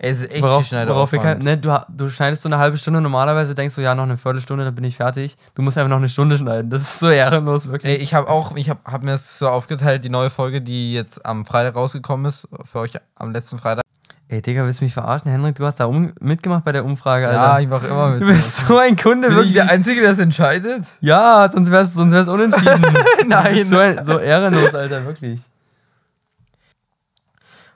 Es 0.03 0.21
ist 0.21 0.31
echt 0.31 0.43
Worauf, 0.43 0.63
viel 0.63 0.69
schneller 0.69 0.95
worauf 0.95 1.13
wir 1.13 1.35
ne, 1.35 1.59
du, 1.59 1.79
du 1.91 2.09
schneidest 2.09 2.43
so 2.43 2.49
eine 2.49 2.57
halbe 2.57 2.79
Stunde, 2.79 3.03
normalerweise 3.03 3.55
denkst 3.55 3.75
du, 3.75 3.83
ja, 3.83 3.95
noch 3.95 4.05
eine 4.05 4.17
Viertelstunde, 4.17 4.65
dann 4.65 4.75
bin 4.75 4.85
ich 4.85 4.97
fertig. 4.97 5.37
Du 5.55 5.61
musst 5.61 5.77
einfach 5.77 5.91
noch 5.91 5.99
eine 5.99 6.09
Stunde 6.09 6.39
schneiden. 6.39 6.71
Das 6.71 6.83
ist 6.83 7.01
so 7.01 7.11
ehrenlos, 7.11 7.69
wirklich. 7.69 7.99
Ey, 7.99 8.03
ich 8.03 8.15
habe 8.15 8.29
auch, 8.31 8.57
ich 8.57 8.71
habe 8.71 8.81
hab 8.87 9.03
mir 9.03 9.11
das 9.11 9.39
so 9.39 9.49
aufgeteilt, 9.49 10.03
die 10.03 10.09
neue 10.09 10.31
Folge, 10.31 10.63
die 10.63 10.95
jetzt 10.95 11.27
am 11.27 11.45
Freitag 11.45 11.77
rausgekommen 11.77 12.25
ist, 12.25 12.49
für 12.65 12.79
euch 12.79 12.93
am 13.15 13.33
letzten 13.33 13.59
Freitag. 13.59 13.85
Ey, 14.31 14.41
Digga, 14.41 14.65
willst 14.65 14.81
du 14.81 14.85
mich 14.85 14.95
verarschen? 14.95 15.29
Henrik, 15.29 15.57
du 15.57 15.67
hast 15.67 15.81
da 15.81 15.89
mitgemacht 16.21 16.65
bei 16.65 16.71
der 16.71 16.85
Umfrage, 16.85 17.27
Alter. 17.27 17.37
Ja, 17.37 17.59
ich 17.59 17.67
mache 17.67 17.89
immer 17.89 18.11
mit. 18.11 18.23
du 18.23 18.27
bist 18.27 18.59
so 18.65 18.79
ein 18.79 18.95
Kunde, 18.95 19.27
Bin 19.27 19.31
ich 19.31 19.37
wirklich. 19.39 19.55
der 19.55 19.71
Einzige, 19.71 20.03
der 20.03 20.11
das 20.11 20.21
entscheidet? 20.21 20.85
ja, 21.01 21.49
sonst 21.51 21.69
wär's, 21.73 21.95
sonst 21.95 22.13
wär's 22.13 22.29
unentschieden. 22.29 22.97
Nein. 23.27 23.67
So, 23.67 23.79
ein, 23.79 24.05
so 24.05 24.19
ehrenlos, 24.21 24.73
Alter, 24.73 25.05
wirklich. 25.05 25.41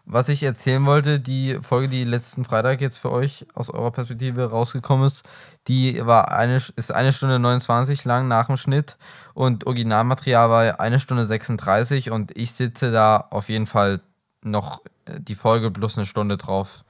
Was 0.04 0.28
ich 0.28 0.44
erzählen 0.44 0.86
wollte, 0.86 1.18
die 1.18 1.58
Folge, 1.60 1.88
die 1.88 2.04
letzten 2.04 2.44
Freitag 2.44 2.80
jetzt 2.80 2.98
für 2.98 3.10
euch 3.10 3.48
aus 3.54 3.68
eurer 3.68 3.90
Perspektive 3.90 4.48
rausgekommen 4.50 5.08
ist, 5.08 5.24
die 5.66 6.06
war 6.06 6.30
eine, 6.30 6.54
ist 6.54 6.92
eine 6.92 7.12
Stunde 7.12 7.40
29 7.40 8.04
lang 8.04 8.28
nach 8.28 8.46
dem 8.46 8.58
Schnitt 8.58 8.96
und 9.32 9.66
Originalmaterial 9.66 10.50
war 10.50 10.78
eine 10.78 11.00
Stunde 11.00 11.24
36 11.24 12.12
und 12.12 12.36
ich 12.38 12.52
sitze 12.52 12.92
da 12.92 13.26
auf 13.30 13.48
jeden 13.48 13.66
Fall 13.66 14.02
noch 14.44 14.82
die 15.18 15.34
Folge 15.34 15.70
plus 15.70 15.96
eine 15.96 16.06
Stunde 16.06 16.36
drauf 16.36 16.84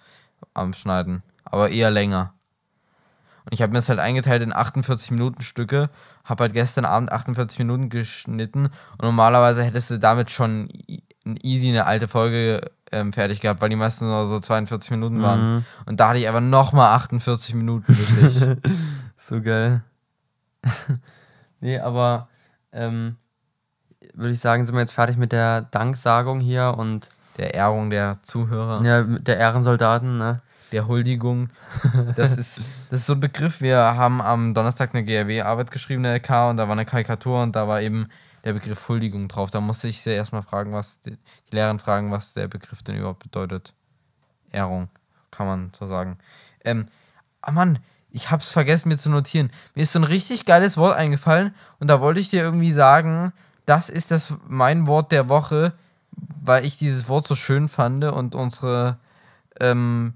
am 0.53 0.73
Schneiden, 0.75 1.23
aber 1.45 1.71
eher 1.71 1.91
länger. 1.91 2.35
Und 3.45 3.53
ich 3.53 3.63
habe 3.63 3.73
mir 3.73 3.79
das 3.79 3.89
halt 3.89 3.99
eingeteilt 3.99 4.43
in 4.43 4.55
48 4.55 5.11
Minuten 5.11 5.43
Stücke, 5.43 5.91
habe 6.25 6.45
halt 6.45 6.55
gestern 6.55 6.85
Abend 6.87 7.13
48 7.13 7.59
Minuten 7.59 7.91
geschnitten 7.91 8.67
und 8.67 9.03
normalerweise 9.03 9.63
hättest 9.63 9.91
du 9.91 9.99
damit 9.99 10.31
schon 10.31 10.69
easy 11.43 11.69
eine 11.69 11.87
alte 11.87 12.09
Folge 12.09 12.71
ähm, 12.93 13.13
fertig 13.13 13.41
gehabt, 13.41 13.61
weil 13.61 13.69
die 13.69 13.77
meisten 13.77 14.07
nur 14.07 14.27
so 14.27 14.41
42 14.41 14.91
Minuten 14.93 15.23
waren. 15.23 15.55
Mhm. 15.55 15.65
Und 15.87 16.01
da 16.01 16.09
hatte 16.09 16.19
ich 16.19 16.29
einfach 16.29 16.41
nochmal 16.41 16.95
48 16.95 17.55
Minuten 17.55 17.97
wirklich. 17.97 18.59
So 19.17 19.41
geil. 19.41 19.83
nee, 21.61 21.79
aber 21.79 22.29
ähm, 22.73 23.17
würde 24.13 24.35
ich 24.35 24.41
sagen, 24.41 24.67
sind 24.67 24.75
wir 24.75 24.81
jetzt 24.81 24.93
fertig 24.93 25.17
mit 25.17 25.33
der 25.33 25.63
Danksagung 25.63 26.41
hier 26.41 26.75
und 26.77 27.09
der 27.39 27.55
Ehrung 27.55 27.91
der 27.91 28.19
Zuhörer, 28.23 28.83
ja, 28.83 29.03
der 29.03 29.39
Ehrensoldaten, 29.39 30.19
ne? 30.19 30.41
der 30.73 30.89
Huldigung. 30.89 31.51
Das 32.17 32.37
ist, 32.37 32.59
das 32.91 33.01
ist 33.01 33.07
so 33.07 33.15
ein 33.15 33.21
Begriff. 33.21 33.61
Wir 33.61 33.79
haben 33.79 34.21
am 34.21 34.55
Donnerstag 34.55 34.95
eine 34.95 35.05
GRW-Arbeit 35.05 35.71
geschrieben, 35.71 36.05
eine 36.05 36.17
LK, 36.17 36.51
und 36.51 36.57
da 36.57 36.65
war 36.67 36.73
eine 36.73 36.85
Karikatur 36.85 37.43
und 37.43 37.55
da 37.57 37.69
war 37.69 37.81
eben 37.81 38.09
der 38.45 38.53
Begriff 38.53 38.89
Huldigung 38.89 39.29
drauf. 39.29 39.51
Da 39.51 39.61
musste 39.61 39.89
ich 39.89 40.03
sie 40.03 40.11
erstmal 40.11 40.43
fragen, 40.43 40.73
was 40.73 41.01
die, 41.03 41.13
die 41.13 41.55
Lehrerin 41.55 41.79
fragen, 41.79 42.11
was 42.11 42.35
der 42.35 42.49
Begriff 42.49 42.83
denn 42.83 42.97
überhaupt 42.97 43.23
bedeutet. 43.23 43.73
Ehrung, 44.53 44.89
kann 45.31 45.47
man 45.47 45.71
so 45.77 45.87
sagen. 45.87 46.19
Ähm, 46.65 46.87
ah 47.41 47.53
Mann, 47.53 47.79
ich 48.11 48.31
hab's 48.31 48.51
vergessen 48.51 48.89
mir 48.89 48.97
zu 48.97 49.11
notieren. 49.11 49.51
Mir 49.75 49.83
ist 49.83 49.93
so 49.93 49.99
ein 49.99 50.05
richtig 50.05 50.45
geiles 50.45 50.77
Wort 50.77 50.97
eingefallen 50.97 51.55
und 51.81 51.89
da 51.89 52.01
wollte 52.01 52.21
ich 52.21 52.31
dir 52.31 52.43
irgendwie 52.43 52.73
sagen, 52.73 53.33
das 53.67 53.89
ist 53.89 54.11
das 54.11 54.35
mein 54.47 54.87
Wort 54.87 55.11
der 55.11 55.29
Woche, 55.29 55.73
weil 56.43 56.65
ich 56.65 56.77
dieses 56.77 57.09
Wort 57.09 57.27
so 57.27 57.35
schön 57.35 57.69
fand 57.69 58.05
und 58.05 58.35
unsere, 58.35 58.99
ähm, 59.61 60.15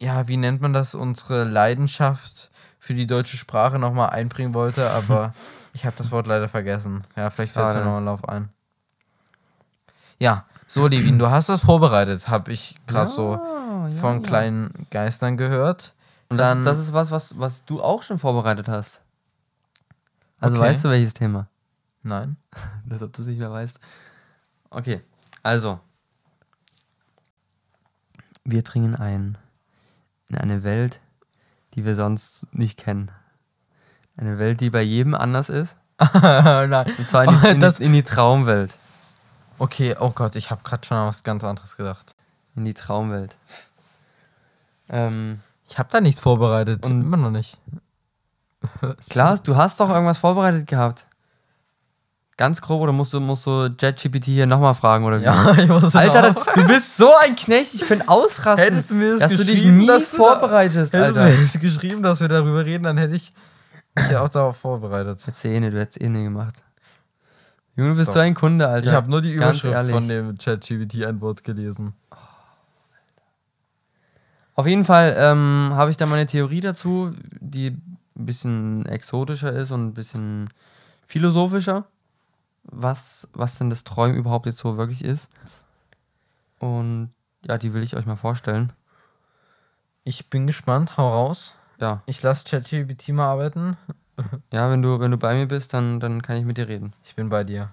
ja, 0.00 0.26
wie 0.28 0.36
nennt 0.36 0.60
man 0.60 0.72
das, 0.72 0.94
unsere 0.94 1.44
Leidenschaft 1.44 2.50
für 2.78 2.94
die 2.94 3.06
deutsche 3.06 3.36
Sprache 3.36 3.78
nochmal 3.78 4.10
einbringen 4.10 4.54
wollte, 4.54 4.90
aber 4.92 5.34
ich 5.74 5.86
habe 5.86 5.96
das 5.96 6.10
Wort 6.10 6.26
leider 6.26 6.48
vergessen. 6.48 7.04
Ja, 7.16 7.30
vielleicht 7.30 7.52
fällt 7.52 7.68
es 7.68 7.74
mir 7.74 7.80
nochmal 7.80 7.98
im 7.98 8.04
Lauf 8.06 8.28
ein. 8.28 8.48
Ja, 10.18 10.44
so, 10.66 10.86
Levin, 10.86 11.18
du 11.18 11.30
hast 11.30 11.48
das 11.48 11.60
vorbereitet, 11.62 12.28
habe 12.28 12.52
ich 12.52 12.76
gerade 12.86 13.10
so 13.10 13.34
ja, 13.34 13.90
von 14.00 14.22
ja. 14.22 14.26
kleinen 14.26 14.86
Geistern 14.90 15.36
gehört. 15.36 15.94
Und 16.28 16.38
Dann- 16.38 16.64
das, 16.64 16.78
das 16.78 16.86
ist 16.86 16.92
was, 16.94 17.10
was, 17.10 17.38
was 17.38 17.64
du 17.64 17.82
auch 17.82 18.02
schon 18.02 18.18
vorbereitet 18.18 18.68
hast. 18.68 19.00
Also 20.40 20.56
Okay. 20.56 20.66
weißt 20.66 20.84
du 20.84 20.88
welches 20.88 21.12
Thema? 21.12 21.46
Nein. 22.02 22.36
Als 22.90 23.02
ob 23.02 23.12
du 23.12 23.22
es 23.22 23.28
nicht 23.28 23.38
mehr 23.38 23.50
weißt. 23.50 23.78
Okay, 24.72 25.00
also. 25.42 25.80
Wir 28.44 28.62
dringen 28.62 28.96
ein 28.96 29.38
in 30.28 30.36
eine 30.38 30.62
Welt, 30.64 31.00
die 31.74 31.84
wir 31.84 31.94
sonst 31.94 32.46
nicht 32.52 32.78
kennen. 32.78 33.10
Eine 34.16 34.38
Welt, 34.38 34.60
die 34.60 34.70
bei 34.70 34.82
jedem 34.82 35.14
anders 35.14 35.48
ist. 35.48 35.76
Nein. 36.12 36.92
Und 36.98 37.06
zwar 37.08 37.24
in 37.24 37.40
die, 37.40 37.48
in 37.48 37.60
Das- 37.60 37.78
in 37.78 37.92
die 37.92 38.02
Traumwelt. 38.02 38.76
Okay, 39.58 39.94
oh 40.00 40.10
Gott, 40.10 40.34
ich 40.36 40.50
habe 40.50 40.62
gerade 40.64 40.84
schon 40.86 40.96
an 40.96 41.06
was 41.08 41.22
ganz 41.22 41.44
anderes 41.44 41.76
gedacht. 41.76 42.14
In 42.56 42.64
die 42.64 42.74
Traumwelt. 42.74 43.36
Ähm, 44.88 45.40
Ich 45.66 45.78
habe 45.78 45.88
da 45.90 46.00
nichts 46.00 46.20
vorbereitet. 46.20 46.84
Und- 46.84 47.02
Immer 47.02 47.16
noch 47.18 47.30
nicht. 47.30 47.58
klar, 49.10 49.38
du 49.38 49.56
hast 49.56 49.80
doch 49.80 49.90
irgendwas 49.90 50.18
vorbereitet 50.18 50.66
gehabt. 50.66 51.06
Ganz 52.42 52.60
grob, 52.60 52.80
oder 52.80 52.90
musst 52.90 53.12
du, 53.14 53.20
musst 53.20 53.46
du 53.46 53.68
JetGPT 53.78 54.24
hier 54.24 54.46
nochmal 54.48 54.74
fragen, 54.74 55.04
oder 55.04 55.20
wie? 55.20 55.24
Ja, 55.26 55.52
ich 55.56 55.68
muss 55.68 55.94
Alter, 55.94 56.22
das, 56.22 56.34
du 56.56 56.66
bist 56.66 56.96
so 56.96 57.08
ein 57.22 57.36
Knecht, 57.36 57.72
ich 57.72 57.82
könnte 57.82 58.08
ausrasten. 58.08 58.64
Hättest 58.64 58.90
du 58.90 58.96
mir 58.96 59.12
das 59.12 59.20
dass 59.20 59.36
du 59.36 59.44
dich 59.44 59.64
nie 59.64 59.86
dass 59.86 60.10
du 60.10 60.16
da- 60.16 60.24
vorbereitest, 60.24 60.92
Hättest 60.92 61.16
du 61.16 61.20
Alter. 61.22 61.36
mir 61.38 61.60
geschrieben, 61.60 62.02
dass 62.02 62.20
wir 62.20 62.26
darüber 62.26 62.64
reden, 62.64 62.82
dann 62.82 62.98
hätte 62.98 63.14
ich 63.14 63.30
mich 63.94 64.10
ja 64.10 64.22
auch 64.22 64.28
darauf 64.28 64.56
vorbereitet. 64.56 65.20
Hättest 65.24 65.44
du 65.44 65.48
eh 65.50 65.60
nicht, 65.60 65.72
du 65.72 65.78
hättest 65.78 66.00
eh 66.00 66.08
nicht 66.08 66.24
gemacht. 66.24 66.64
Junge, 67.76 67.90
du 67.90 67.96
bist 67.98 68.08
Doch. 68.08 68.14
so 68.14 68.18
ein 68.18 68.34
Kunde, 68.34 68.66
Alter. 68.66 68.88
Ich 68.90 68.92
habe 68.96 69.08
nur 69.08 69.20
die 69.20 69.34
Überschrift 69.34 69.90
von 69.90 70.08
dem 70.08 70.36
ChatGPT-Antwort 70.36 71.44
gelesen. 71.44 71.94
Auf 74.56 74.66
jeden 74.66 74.84
Fall 74.84 75.14
ähm, 75.16 75.70
habe 75.74 75.92
ich 75.92 75.96
da 75.96 76.06
meine 76.06 76.26
Theorie 76.26 76.60
dazu, 76.60 77.14
die 77.40 77.68
ein 77.68 78.26
bisschen 78.26 78.84
exotischer 78.86 79.52
ist 79.52 79.70
und 79.70 79.86
ein 79.86 79.94
bisschen 79.94 80.50
philosophischer, 81.06 81.84
was, 82.64 83.28
was 83.32 83.58
denn 83.58 83.70
das 83.70 83.84
Träumen 83.84 84.16
überhaupt 84.16 84.46
jetzt 84.46 84.58
so 84.58 84.76
wirklich 84.76 85.04
ist. 85.04 85.28
Und 86.58 87.12
ja, 87.44 87.58
die 87.58 87.74
will 87.74 87.82
ich 87.82 87.96
euch 87.96 88.06
mal 88.06 88.16
vorstellen. 88.16 88.72
Ich 90.04 90.30
bin 90.30 90.46
gespannt, 90.46 90.96
hau 90.96 91.08
raus. 91.08 91.54
Ja, 91.78 92.02
Ich 92.06 92.22
lasse 92.22 92.44
ChatGPT 92.44 93.08
mal 93.08 93.26
arbeiten. 93.26 93.76
ja 94.52 94.70
wenn, 94.70 94.82
du, 94.82 95.00
wenn 95.00 95.10
du 95.10 95.16
bei 95.16 95.34
mir 95.34 95.46
bist, 95.46 95.74
dann, 95.74 96.00
dann 96.00 96.22
kann 96.22 96.36
ich 96.36 96.44
mit 96.44 96.58
dir 96.58 96.68
reden. 96.68 96.92
Ich 97.04 97.16
bin 97.16 97.28
bei 97.28 97.44
dir. 97.44 97.72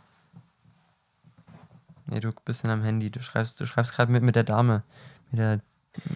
Nee, 2.07 2.19
du 2.19 2.31
bist 2.43 2.63
in 2.63 2.69
deinem 2.69 2.83
Handy. 2.83 3.11
Du 3.11 3.21
schreibst, 3.21 3.59
du 3.59 3.65
schreibst 3.67 3.93
gerade 3.93 4.11
mit, 4.11 4.23
mit 4.23 4.35
der 4.35 4.43
Dame. 4.43 4.83
Mit 5.31 5.39
der. 5.39 5.59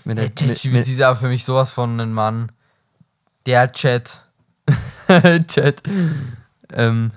Mit 0.05 0.17
der. 0.17 0.24
Hey, 0.26 0.30
mit, 0.30 0.36
ChatGPT 0.36 0.74
mit, 0.74 0.88
ist 0.88 1.01
aber 1.01 1.15
für 1.15 1.28
mich 1.28 1.45
sowas 1.45 1.71
von 1.71 1.99
einem 1.99 2.13
Mann. 2.13 2.51
Der 3.45 3.71
Chat. 3.71 4.26
Chat. 5.47 5.84
ähm, 6.74 7.11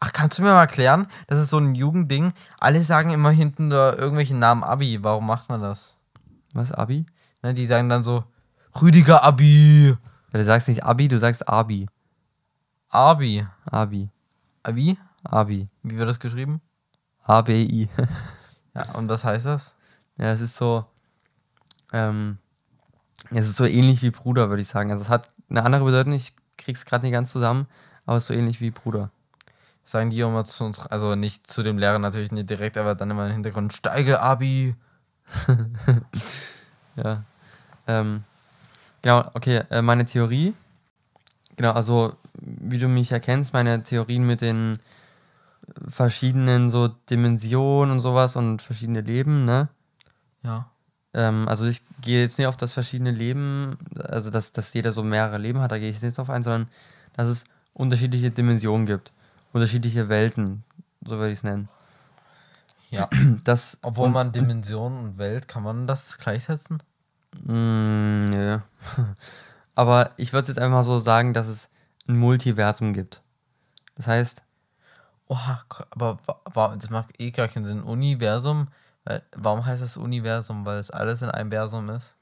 Ach, 0.00 0.12
kannst 0.12 0.38
du 0.38 0.42
mir 0.42 0.48
mal 0.48 0.60
erklären? 0.60 1.06
Das 1.26 1.38
ist 1.38 1.50
so 1.50 1.58
ein 1.58 1.74
Jugendding. 1.74 2.32
Alle 2.58 2.82
sagen 2.82 3.10
immer 3.10 3.30
hinten 3.30 3.68
da 3.70 3.92
irgendwelchen 3.92 4.38
Namen 4.38 4.64
Abi. 4.64 5.02
Warum 5.02 5.26
macht 5.26 5.48
man 5.48 5.60
das? 5.60 5.98
was, 6.54 6.72
Abi? 6.72 7.06
Ne, 7.42 7.54
die 7.54 7.66
sagen 7.66 7.88
dann 7.88 8.02
so, 8.02 8.24
Rüdiger 8.80 9.22
Abi. 9.22 9.96
Ja, 10.32 10.38
du 10.38 10.44
sagst 10.44 10.68
nicht 10.68 10.84
Abi, 10.84 11.08
du 11.08 11.18
sagst 11.18 11.48
Abi. 11.48 11.86
Abi. 12.88 13.46
Abi. 13.66 14.08
Abi? 14.62 14.98
Abi. 15.22 15.68
Wie 15.82 15.96
wird 15.96 16.08
das 16.08 16.20
geschrieben? 16.20 16.60
A-B-I. 17.24 17.88
Ja, 18.72 18.92
und 18.92 19.08
was 19.08 19.24
heißt 19.24 19.46
das? 19.46 19.74
ja, 20.16 20.30
es 20.30 20.40
ist 20.40 20.54
so. 20.54 20.84
Ähm, 21.92 22.38
es 23.30 23.48
ist 23.48 23.56
so 23.56 23.64
ähnlich 23.64 24.00
wie 24.02 24.12
Bruder, 24.12 24.48
würde 24.48 24.62
ich 24.62 24.68
sagen. 24.68 24.92
Also, 24.92 25.02
es 25.02 25.08
hat 25.08 25.26
eine 25.48 25.64
andere 25.64 25.84
Bedeutung. 25.84 26.12
Ich 26.12 26.36
krieg's 26.56 26.84
gerade 26.84 27.04
nicht 27.04 27.12
ganz 27.12 27.32
zusammen, 27.32 27.66
aber 28.06 28.18
es 28.18 28.22
ist 28.22 28.28
so 28.28 28.34
ähnlich 28.34 28.60
wie 28.60 28.70
Bruder. 28.70 29.10
Sagen 29.84 30.10
die 30.10 30.20
immer 30.20 30.44
zu 30.44 30.64
uns, 30.64 30.78
also 30.78 31.16
nicht 31.16 31.46
zu 31.46 31.62
dem 31.62 31.78
Lehrer 31.78 31.98
natürlich 31.98 32.32
nicht 32.32 32.48
direkt, 32.48 32.76
aber 32.76 32.94
dann 32.94 33.10
immer 33.10 33.26
im 33.26 33.32
Hintergrund, 33.32 33.72
steige 33.72 34.20
Abi. 34.20 34.74
Ja. 36.96 37.24
Ähm, 37.86 38.24
genau, 39.02 39.30
okay, 39.34 39.62
äh, 39.70 39.82
meine 39.82 40.04
Theorie. 40.04 40.54
Genau, 41.56 41.72
also 41.72 42.14
wie 42.34 42.78
du 42.78 42.88
mich 42.88 43.12
erkennst, 43.12 43.52
meine 43.52 43.82
Theorien 43.82 44.26
mit 44.26 44.40
den 44.40 44.78
verschiedenen 45.88 46.68
so 46.68 46.88
Dimensionen 46.88 47.92
und 47.92 48.00
sowas 48.00 48.36
und 48.36 48.62
verschiedene 48.62 49.02
Leben, 49.02 49.44
ne? 49.44 49.68
Ja. 50.42 50.70
Ähm, 51.12 51.48
also 51.48 51.66
ich 51.66 51.82
gehe 52.00 52.22
jetzt 52.22 52.38
nicht 52.38 52.46
auf 52.46 52.56
das 52.56 52.72
verschiedene 52.72 53.10
Leben, 53.10 53.78
also 53.98 54.30
dass, 54.30 54.52
dass 54.52 54.72
jeder 54.72 54.92
so 54.92 55.02
mehrere 55.02 55.38
Leben 55.38 55.60
hat, 55.60 55.72
da 55.72 55.78
gehe 55.78 55.88
ich 55.88 55.96
jetzt 55.96 56.02
nicht 56.02 56.18
drauf 56.18 56.30
ein, 56.30 56.42
sondern 56.42 56.68
dass 57.14 57.28
es 57.28 57.44
unterschiedliche 57.74 58.30
Dimensionen 58.30 58.86
gibt. 58.86 59.12
Unterschiedliche 59.52 60.08
Welten, 60.08 60.64
so 61.04 61.18
würde 61.18 61.32
ich 61.32 61.38
es 61.38 61.42
nennen. 61.44 61.68
Ja. 62.90 63.08
Das, 63.44 63.78
Obwohl 63.82 64.06
und- 64.06 64.12
man 64.12 64.32
Dimension 64.32 64.98
und 64.98 65.18
Welt, 65.18 65.48
kann 65.48 65.62
man 65.62 65.86
das 65.86 66.18
gleichsetzen? 66.18 66.82
Mm, 67.44 68.24
nö. 68.26 68.58
Aber 69.74 70.10
ich 70.16 70.32
würde 70.32 70.48
jetzt 70.48 70.58
einfach 70.58 70.84
so 70.84 70.98
sagen, 70.98 71.32
dass 71.32 71.46
es 71.46 71.68
ein 72.08 72.16
Multiversum 72.18 72.92
gibt. 72.92 73.22
Das 73.96 74.06
heißt, 74.06 74.42
Oha, 75.28 75.60
aber 75.90 76.18
das 76.76 76.90
macht 76.90 77.20
eh 77.20 77.30
gar 77.30 77.46
keinen 77.46 77.64
Sinn. 77.64 77.84
Universum, 77.84 78.66
weil, 79.04 79.22
warum 79.36 79.64
heißt 79.64 79.80
das 79.80 79.96
Universum? 79.96 80.66
Weil 80.66 80.78
es 80.80 80.90
alles 80.90 81.22
in 81.22 81.30
einem 81.30 81.52
Versum 81.52 81.88
ist. 81.90 82.16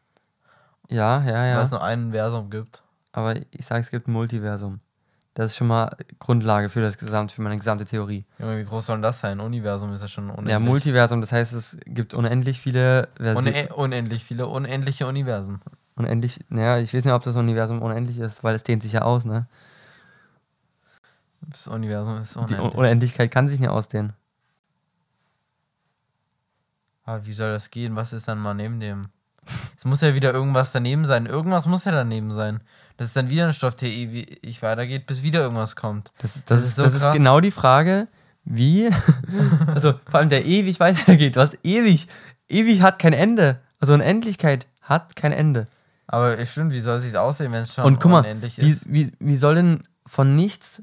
ja, 0.91 1.23
ja, 1.23 1.33
Weil 1.33 1.49
ja. 1.49 1.63
es 1.63 1.71
nur 1.71 1.83
ein 1.83 2.13
Versum 2.13 2.51
gibt. 2.51 2.83
Aber 3.13 3.35
ich 3.51 3.65
sage, 3.65 3.81
es 3.81 3.91
gibt 3.91 4.09
ein 4.09 4.13
Multiversum. 4.13 4.81
Das 5.39 5.53
ist 5.53 5.57
schon 5.57 5.69
mal 5.69 5.97
Grundlage 6.19 6.69
für 6.69 6.81
das 6.81 6.99
gesamt, 6.99 7.31
für 7.31 7.43
meine 7.43 7.57
gesamte 7.57 7.85
Theorie. 7.85 8.25
Junge, 8.41 8.59
wie 8.59 8.65
groß 8.65 8.87
soll 8.87 8.97
denn 8.97 9.03
das 9.05 9.21
sein? 9.21 9.39
Universum 9.39 9.93
ist 9.93 10.03
ja 10.03 10.09
schon 10.09 10.31
unendlich. 10.31 10.51
Ja, 10.51 10.59
Multiversum, 10.59 11.21
das 11.21 11.31
heißt, 11.31 11.53
es 11.53 11.77
gibt 11.87 12.13
unendlich 12.13 12.61
viele 12.61 13.07
Versionen. 13.17 13.55
Une 13.55 13.73
unendlich 13.77 14.25
viele, 14.25 14.49
unendliche 14.49 15.07
Universen. 15.07 15.61
Unendlich, 15.95 16.41
naja, 16.49 16.79
ich 16.79 16.93
weiß 16.93 17.05
nicht, 17.05 17.15
ob 17.15 17.23
das 17.23 17.37
Universum 17.37 17.83
unendlich 17.83 18.19
ist, 18.19 18.43
weil 18.43 18.57
es 18.57 18.65
dehnt 18.65 18.83
sich 18.83 18.95
ja 18.95 19.03
aus, 19.03 19.25
ne? 19.25 19.47
Das 21.43 21.69
Universum 21.69 22.17
ist 22.17 22.35
Die 22.35 22.39
unendlich. 22.41 22.61
Un- 22.61 22.73
Unendlichkeit 22.73 23.31
kann 23.31 23.47
sich 23.49 23.61
nicht 23.61 23.71
ausdehnen. 23.71 24.15
Aber 27.05 27.25
wie 27.27 27.33
soll 27.33 27.53
das 27.53 27.71
gehen? 27.71 27.95
Was 27.95 28.13
ist 28.13 28.27
dann 28.27 28.41
mal 28.41 28.55
neben 28.55 28.81
dem? 28.81 29.03
Es 29.77 29.85
muss 29.85 30.01
ja 30.01 30.15
wieder 30.15 30.33
irgendwas 30.33 30.73
daneben 30.73 31.05
sein. 31.05 31.27
Irgendwas 31.27 31.67
muss 31.67 31.85
ja 31.85 31.93
daneben 31.93 32.33
sein. 32.33 32.61
Das 32.97 33.07
ist 33.09 33.17
dann 33.17 33.31
wieder 33.31 33.47
ein 33.47 33.53
Stoff, 33.53 33.77
der 33.77 33.91
ewig 33.91 34.63
weitergeht, 34.63 35.07
bis 35.07 35.23
wieder 35.23 35.41
irgendwas 35.41 35.77
kommt. 35.77 36.11
Das, 36.19 36.35
das, 36.35 36.45
Das 36.47 36.65
ist, 36.65 36.77
so 36.77 36.83
das 36.83 36.95
ist 36.95 37.13
genau 37.13 37.41
die 37.41 37.51
Frage, 37.51 38.09
wie, 38.45 38.91
also 39.75 39.95
vor 40.11 40.21
allem 40.21 40.29
der 40.29 40.45
ewig 40.45 40.81
weitergeht. 40.81 41.37
Was 41.37 41.57
ewig? 41.63 42.09
Ewig 42.49 42.83
hat 42.83 42.99
kein 42.99 43.13
Ende. 43.13 43.61
Also 43.81 43.95
Unendlichkeit 43.95 44.67
hat 44.83 45.15
kein 45.17 45.33
Ende. 45.33 45.65
Aber 46.07 46.39
es 46.39 46.53
stimmt, 46.53 46.73
wie 46.73 46.81
soll 46.81 46.97
es 46.97 47.05
sich 47.05 47.17
aussehen, 47.17 47.53
wenn 47.53 47.63
es 47.63 47.75
schon 47.75 47.85
Und 47.85 48.01
guck 48.01 48.11
mal, 48.11 48.21
unendlich 48.21 48.59
wie, 48.59 48.71
ist? 48.71 48.93
wie, 48.93 49.13
wie 49.21 49.37
soll 49.37 49.57
denn 49.57 49.83
von 50.07 50.35
nichts 50.35 50.83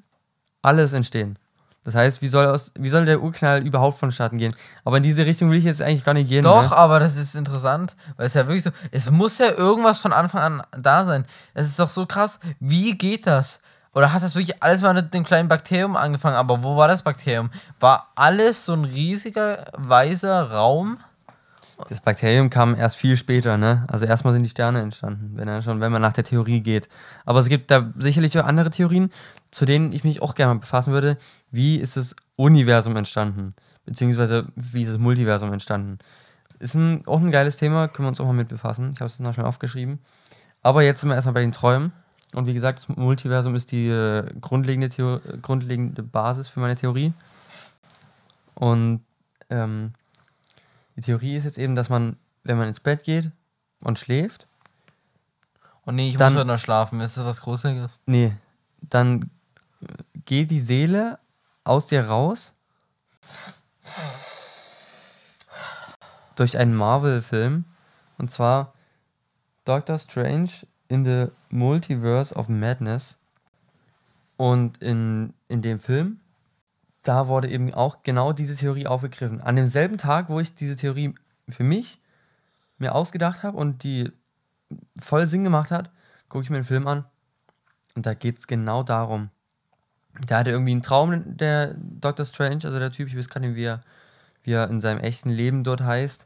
alles 0.61 0.93
entstehen? 0.93 1.37
Das 1.85 1.95
heißt, 1.95 2.21
wie 2.21 2.27
soll, 2.27 2.47
aus, 2.47 2.71
wie 2.77 2.89
soll 2.89 3.05
der 3.05 3.21
Urknall 3.21 3.65
überhaupt 3.65 3.99
vonstatten 3.99 4.37
gehen? 4.39 4.55
Aber 4.83 4.97
in 4.97 5.03
diese 5.03 5.25
Richtung 5.25 5.51
will 5.51 5.57
ich 5.59 5.63
jetzt 5.63 5.81
eigentlich 5.81 6.03
gar 6.03 6.13
nicht 6.15 6.27
gehen. 6.27 6.43
Doch, 6.43 6.71
Ne? 6.71 6.75
aber 6.75 6.99
das 6.99 7.15
ist 7.15 7.35
interessant, 7.35 7.95
weil 8.17 8.25
es 8.25 8.33
ja 8.33 8.47
wirklich 8.47 8.63
so, 8.63 8.71
es 8.91 9.09
muss 9.11 9.37
ja 9.37 9.51
irgendwas 9.51 9.99
von 9.99 10.11
Anfang 10.11 10.41
an 10.41 10.63
da 10.77 11.05
sein. 11.05 11.25
Es 11.53 11.67
ist 11.67 11.79
doch 11.79 11.89
so 11.89 12.05
krass, 12.07 12.39
wie 12.59 12.97
geht 12.97 13.27
das? 13.27 13.59
Oder 13.93 14.11
hat 14.11 14.23
das 14.23 14.35
wirklich 14.35 14.61
alles 14.61 14.81
mal 14.81 14.93
mit 14.93 15.13
dem 15.13 15.23
kleinen 15.23 15.47
Bakterium 15.47 15.95
angefangen? 15.95 16.35
Aber 16.35 16.63
wo 16.63 16.75
war 16.75 16.87
das 16.89 17.03
Bakterium? 17.03 17.49
War 17.79 18.09
alles 18.15 18.65
so 18.65 18.73
ein 18.73 18.83
riesiger, 18.83 19.65
weißer 19.77 20.51
Raum? 20.51 20.97
Das 21.89 21.99
Bakterium 21.99 22.49
kam 22.49 22.75
erst 22.75 22.95
viel 22.95 23.17
später, 23.17 23.57
ne? 23.57 23.85
Also 23.89 24.05
erstmal 24.05 24.33
sind 24.33 24.43
die 24.43 24.49
Sterne 24.49 24.81
entstanden, 24.81 25.33
wenn 25.35 25.47
er 25.47 25.61
schon, 25.61 25.81
wenn 25.81 25.91
man 25.91 26.01
nach 26.01 26.13
der 26.13 26.23
Theorie 26.23 26.61
geht. 26.61 26.87
Aber 27.25 27.39
es 27.39 27.49
gibt 27.49 27.69
da 27.69 27.91
sicherlich 27.95 28.37
auch 28.39 28.45
andere 28.45 28.69
Theorien, 28.69 29.09
zu 29.51 29.65
denen 29.65 29.91
ich 29.91 30.03
mich 30.03 30.21
auch 30.21 30.35
gerne 30.35 30.53
mal 30.53 30.59
befassen 30.61 30.93
würde. 30.93 31.17
Wie 31.51 31.75
ist 31.77 31.97
das 31.97 32.15
Universum 32.37 32.95
entstanden? 32.95 33.53
Beziehungsweise 33.85 34.47
wie 34.55 34.83
ist 34.83 34.91
das 34.91 34.97
Multiversum 34.97 35.51
entstanden? 35.51 35.99
Ist 36.59 36.75
ein, 36.75 37.05
auch 37.07 37.19
ein 37.19 37.31
geiles 37.31 37.57
Thema, 37.57 37.87
können 37.87 38.05
wir 38.05 38.09
uns 38.09 38.21
auch 38.21 38.25
mal 38.25 38.33
mit 38.33 38.47
befassen. 38.47 38.91
Ich 38.93 39.01
habe 39.01 39.09
es 39.09 39.19
noch 39.19 39.33
schnell 39.33 39.45
aufgeschrieben. 39.45 39.99
Aber 40.61 40.81
jetzt 40.81 41.01
sind 41.01 41.09
wir 41.09 41.15
erstmal 41.15 41.33
bei 41.33 41.41
den 41.41 41.51
Träumen. 41.51 41.91
Und 42.33 42.47
wie 42.47 42.53
gesagt, 42.53 42.79
das 42.79 42.89
Multiversum 42.89 43.55
ist 43.55 43.71
die 43.71 43.87
äh, 43.87 44.25
grundlegende, 44.39 44.89
Theo 44.89 45.17
äh, 45.17 45.37
grundlegende 45.41 46.03
Basis 46.03 46.47
für 46.47 46.59
meine 46.59 46.75
Theorie. 46.75 47.13
Und 48.55 49.01
ähm, 49.49 49.93
die 50.95 51.01
Theorie 51.01 51.35
ist 51.37 51.43
jetzt 51.43 51.57
eben, 51.57 51.75
dass 51.75 51.89
man, 51.89 52.17
wenn 52.43 52.57
man 52.57 52.67
ins 52.67 52.79
Bett 52.79 53.03
geht 53.03 53.31
und 53.81 53.99
schläft, 53.99 54.47
Und 55.83 55.95
nee, 55.95 56.09
ich 56.09 56.17
Dann- 56.17 56.33
muss 56.33 56.39
heute 56.39 56.47
noch 56.47 56.57
schlafen. 56.59 56.99
Ist 56.99 57.15
das 57.17 57.25
was 57.25 57.41
Gruseliges? 57.41 57.99
nee, 58.05 58.33
dann 58.81 59.29
geht 60.25 60.49
die 60.51 60.59
Seele 60.59 61.19
aus 61.63 61.85
dir 61.87 62.05
raus 62.07 62.53
durch 66.35 66.57
einen 66.57 66.75
Marvel-Film. 66.75 67.65
Und 68.17 68.31
zwar 68.31 68.73
Doctor 69.65 69.97
Strange 69.99 70.49
in 70.87 71.03
the 71.05 71.27
Multiverse 71.49 72.33
of 72.35 72.49
Madness. 72.49 73.17
Und 74.37 74.77
in, 74.81 75.33
in 75.47 75.61
dem 75.61 75.79
Film, 75.79 76.19
da 77.05 77.27
wurde 77.27 77.49
eben 77.49 77.73
auch 77.73 78.03
genau 78.03 78.33
diese 78.33 78.55
Theorie 78.55 78.87
aufgegriffen. 78.87 79.39
An 79.39 79.55
demselben 79.55 79.97
Tag, 79.97 80.27
wo 80.27 80.39
ich 80.39 80.55
diese 80.55 80.75
Theorie 80.75 81.13
für 81.47 81.63
mich 81.63 82.01
mir 82.77 82.93
ausgedacht 82.93 83.43
habe 83.43 83.57
und 83.57 83.83
die 83.83 84.11
voll 84.99 85.27
Sinn 85.27 85.43
gemacht 85.43 85.71
hat, 85.71 85.91
gucke 86.27 86.43
ich 86.43 86.49
mir 86.49 86.57
den 86.57 86.65
Film 86.65 86.87
an 86.87 87.05
und 87.95 88.05
da 88.05 88.15
geht 88.15 88.39
es 88.39 88.47
genau 88.47 88.83
darum. 88.83 89.29
Da 90.27 90.39
hatte 90.39 90.49
irgendwie 90.49 90.71
einen 90.71 90.81
Traum, 90.81 91.37
der 91.37 91.75
Doctor 91.75 92.25
Strange, 92.25 92.61
also 92.63 92.79
der 92.79 92.91
Typ, 92.91 93.07
ich 93.07 93.17
weiß 93.17 93.29
gar 93.29 93.39
nicht, 93.41 93.55
wie 93.55 93.65
er, 93.65 93.81
wie 94.43 94.53
er 94.53 94.69
in 94.69 94.81
seinem 94.81 94.99
echten 94.99 95.29
Leben 95.29 95.63
dort 95.63 95.81
heißt. 95.81 96.25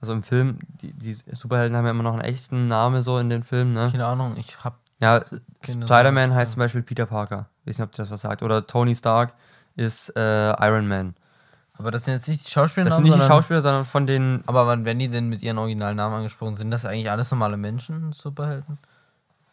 Also 0.00 0.12
im 0.12 0.22
Film, 0.22 0.58
die, 0.68 0.92
die 0.92 1.16
Superhelden 1.32 1.76
haben 1.76 1.84
ja 1.84 1.90
immer 1.90 2.02
noch 2.02 2.14
einen 2.14 2.22
echten 2.22 2.66
Namen 2.66 3.02
so 3.02 3.18
in 3.18 3.28
den 3.28 3.42
Filmen, 3.44 3.72
ne? 3.72 3.88
Keine 3.90 4.06
Ahnung, 4.06 4.36
ich 4.36 4.64
hab. 4.64 4.78
Ja, 5.00 5.24
Spider-Man 5.64 6.34
heißt 6.34 6.52
zum 6.52 6.60
Beispiel 6.60 6.82
Peter 6.82 7.06
Parker. 7.06 7.48
Ich 7.62 7.68
weiß 7.68 7.78
nicht, 7.78 7.84
ob 7.84 7.92
das 7.92 8.10
was 8.10 8.22
sagt. 8.22 8.42
Oder 8.42 8.66
Tony 8.66 8.94
Stark 8.94 9.34
ist 9.78 10.14
äh, 10.16 10.50
Iron 10.66 10.88
Man. 10.88 11.14
Aber 11.78 11.92
das 11.92 12.04
sind 12.04 12.14
jetzt 12.14 12.28
nicht 12.28 12.46
die 12.46 12.50
Schauspieler. 12.50 12.86
Das 12.86 12.96
sind 12.96 13.04
nicht 13.04 13.16
die 13.16 13.26
Schauspieler, 13.26 13.62
sondern 13.62 13.84
von 13.84 14.06
den. 14.06 14.42
Aber 14.46 14.66
wann 14.66 14.84
werden 14.84 14.98
die 14.98 15.08
denn 15.08 15.28
mit 15.28 15.42
ihren 15.42 15.58
Originalnamen 15.58 16.18
angesprochen? 16.18 16.56
Sind 16.56 16.72
das 16.72 16.84
eigentlich 16.84 17.08
alles 17.10 17.30
normale 17.30 17.56
Menschen, 17.56 18.12
Superhelden? 18.12 18.78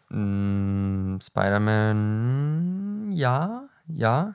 Mm, 0.10 1.20
Spider-Man, 1.22 3.12
ja, 3.12 3.64
ja. 3.88 4.34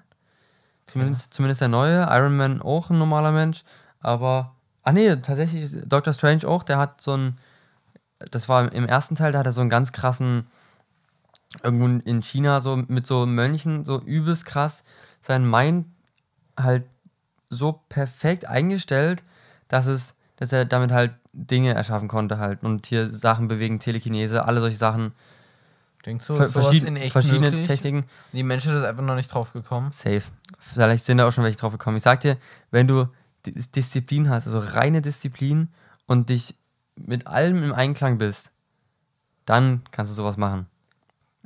Zumindest, 0.86 1.34
zumindest 1.34 1.61
der 1.61 1.68
neue. 1.68 2.07
Iron 2.11 2.36
Man 2.36 2.62
auch 2.62 2.91
ein 2.91 2.99
normaler 2.99 3.32
Mensch. 3.32 3.64
Aber. 4.01 4.55
Ach 4.84 4.93
nee, 4.93 5.14
tatsächlich, 5.16 5.70
Doctor 5.84 6.14
Strange 6.14 6.47
auch, 6.47 6.62
der 6.62 6.78
hat 6.78 7.01
so 7.01 7.16
ein. 7.16 7.36
Das 8.30 8.49
war 8.49 8.72
im 8.72 8.86
ersten 8.86 9.16
Teil, 9.16 9.32
da 9.32 9.41
hat 9.41 9.47
er 9.47 9.53
so 9.53 9.62
einen 9.62 9.70
ganz 9.70 9.91
krassen. 9.91 10.47
Irgendwo 11.64 11.86
in 12.09 12.22
China, 12.22 12.61
so 12.61 12.76
mit 12.86 13.05
so 13.05 13.26
Mönchen, 13.26 13.84
so 13.84 13.99
übelst 14.01 14.45
krass, 14.45 14.84
sein 15.21 15.49
Mind 15.49 15.87
halt 16.59 16.85
so 17.49 17.73
perfekt 17.89 18.45
eingestellt, 18.47 19.25
dass 19.68 19.87
es, 19.87 20.14
dass 20.37 20.53
er 20.53 20.64
damit 20.64 20.93
halt 20.93 21.12
Dinge 21.33 21.75
erschaffen 21.75 22.09
konnte 22.09 22.39
halt 22.39 22.62
und 22.62 22.87
hier 22.87 23.12
Sachen 23.12 23.49
bewegen, 23.49 23.79
Telekinese, 23.81 24.45
alle 24.45 24.61
solche 24.61 24.77
Sachen, 24.77 25.12
Denkst 26.07 26.27
du, 26.29 26.35
ver 26.35 26.47
ist 26.47 26.53
sowas 26.55 26.83
in 26.83 26.97
echt 26.97 27.12
verschiedene 27.12 27.51
möglich? 27.51 27.66
Techniken, 27.66 28.07
Die 28.33 28.43
Menschen 28.43 28.73
sind 28.73 28.85
einfach 28.85 29.03
noch 29.03 29.16
nicht 29.16 29.33
drauf 29.33 29.53
gekommen. 29.53 29.93
safe. 29.93 30.23
Vielleicht 30.59 31.05
sind 31.05 31.18
da 31.18 31.29
auch 31.29 31.33
schon 31.33 31.45
welche 31.45 31.59
drauf 31.59 31.73
gekommen. 31.73 31.99
Ich 31.99 32.03
sag 32.03 32.21
dir, 32.21 32.39
wenn 32.71 32.89
du 32.89 33.07
Dis- 33.45 33.71
Disziplin 33.71 34.29
hast, 34.31 34.47
also 34.47 34.59
reine 34.59 35.03
Disziplin 35.03 35.68
und 36.07 36.31
dich 36.31 36.55
mit 36.97 37.27
allem 37.27 37.62
im 37.62 37.73
Einklang 37.75 38.16
bist, 38.18 38.51
dann 39.47 39.83
kannst 39.91 40.11
du 40.12 40.16
sowas 40.16 40.37
machen. 40.37 40.66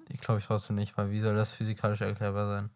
Ich 0.08 0.20
glaube 0.20 0.38
ich 0.40 0.46
trotzdem 0.46 0.76
nicht, 0.76 0.96
weil 0.96 1.10
wie 1.10 1.20
soll 1.20 1.34
das 1.34 1.52
physikalisch 1.52 2.00
erklärbar 2.00 2.48
sein? 2.48 2.70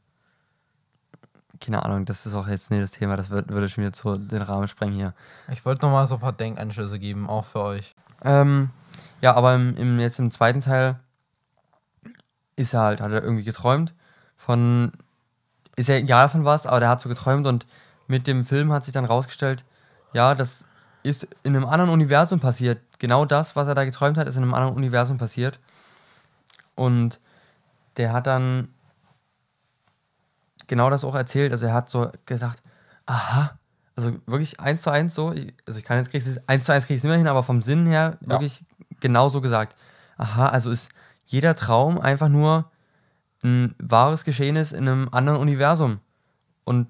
Keine 1.60 1.84
Ahnung, 1.84 2.04
das 2.04 2.26
ist 2.26 2.34
auch 2.34 2.46
jetzt 2.46 2.70
nicht 2.70 2.82
das 2.82 2.90
Thema, 2.92 3.16
das 3.16 3.30
wird, 3.30 3.48
würde 3.48 3.68
schon 3.68 3.82
wieder 3.82 3.92
zu 3.92 4.16
den 4.16 4.42
Rahmen 4.42 4.68
sprengen 4.68 4.94
hier. 4.94 5.14
Ich 5.50 5.64
wollte 5.64 5.84
noch 5.84 5.92
mal 5.92 6.06
so 6.06 6.14
ein 6.14 6.20
paar 6.20 6.32
Denkanschlüsse 6.32 6.98
geben, 6.98 7.28
auch 7.28 7.44
für 7.44 7.60
euch. 7.60 7.94
Ähm, 8.22 8.70
ja, 9.20 9.34
aber 9.34 9.54
im, 9.54 9.76
im, 9.76 9.98
jetzt 9.98 10.18
im 10.18 10.30
zweiten 10.30 10.60
Teil 10.60 11.00
ist 12.56 12.74
er 12.74 12.82
halt, 12.82 13.00
hat 13.00 13.12
er 13.12 13.22
irgendwie 13.22 13.44
geträumt 13.44 13.94
von, 14.36 14.92
ist 15.76 15.88
ja 15.88 15.96
egal 15.96 16.28
von 16.28 16.44
was, 16.44 16.66
aber 16.66 16.80
der 16.80 16.88
hat 16.88 17.00
so 17.00 17.08
geträumt 17.08 17.46
und 17.46 17.66
mit 18.06 18.26
dem 18.26 18.44
Film 18.44 18.72
hat 18.72 18.84
sich 18.84 18.92
dann 18.92 19.04
rausgestellt, 19.04 19.64
ja, 20.12 20.34
das 20.34 20.64
ist 21.02 21.28
in 21.42 21.54
einem 21.54 21.66
anderen 21.66 21.90
Universum 21.90 22.40
passiert. 22.40 22.80
Genau 22.98 23.24
das, 23.24 23.56
was 23.56 23.68
er 23.68 23.74
da 23.74 23.84
geträumt 23.84 24.18
hat, 24.18 24.26
ist 24.26 24.36
in 24.36 24.42
einem 24.42 24.54
anderen 24.54 24.74
Universum 24.74 25.18
passiert. 25.18 25.58
Und 26.74 27.20
der 27.96 28.12
hat 28.12 28.26
dann 28.26 28.68
genau 30.68 30.90
das 30.90 31.04
auch 31.04 31.14
erzählt. 31.16 31.50
Also 31.52 31.66
er 31.66 31.74
hat 31.74 31.90
so 31.90 32.10
gesagt, 32.26 32.62
aha, 33.06 33.58
also 33.96 34.12
wirklich 34.26 34.60
eins 34.60 34.82
zu 34.82 34.90
eins 34.90 35.14
so, 35.14 35.32
ich, 35.32 35.52
also 35.66 35.78
ich 35.78 35.84
kann 35.84 35.98
jetzt 35.98 36.10
krieg 36.10 36.22
eins 36.46 36.64
zu 36.64 36.72
eins 36.72 36.84
kriege 36.86 36.94
ich 36.94 37.00
es 37.00 37.04
nicht 37.04 37.10
mehr 37.10 37.18
hin, 37.18 37.26
aber 37.26 37.42
vom 37.42 37.62
Sinn 37.62 37.86
her 37.86 38.16
Ja. 38.20 38.28
wirklich 38.30 38.64
genau 39.00 39.28
so 39.28 39.40
gesagt. 39.40 39.74
Aha, 40.16 40.46
also 40.46 40.70
ist 40.70 40.90
jeder 41.24 41.54
Traum 41.56 42.00
einfach 42.00 42.28
nur 42.28 42.70
ein 43.42 43.74
wahres 43.78 44.24
Geschehnis 44.24 44.72
in 44.72 44.88
einem 44.88 45.08
anderen 45.10 45.38
Universum. 45.40 45.98
Und 46.64 46.88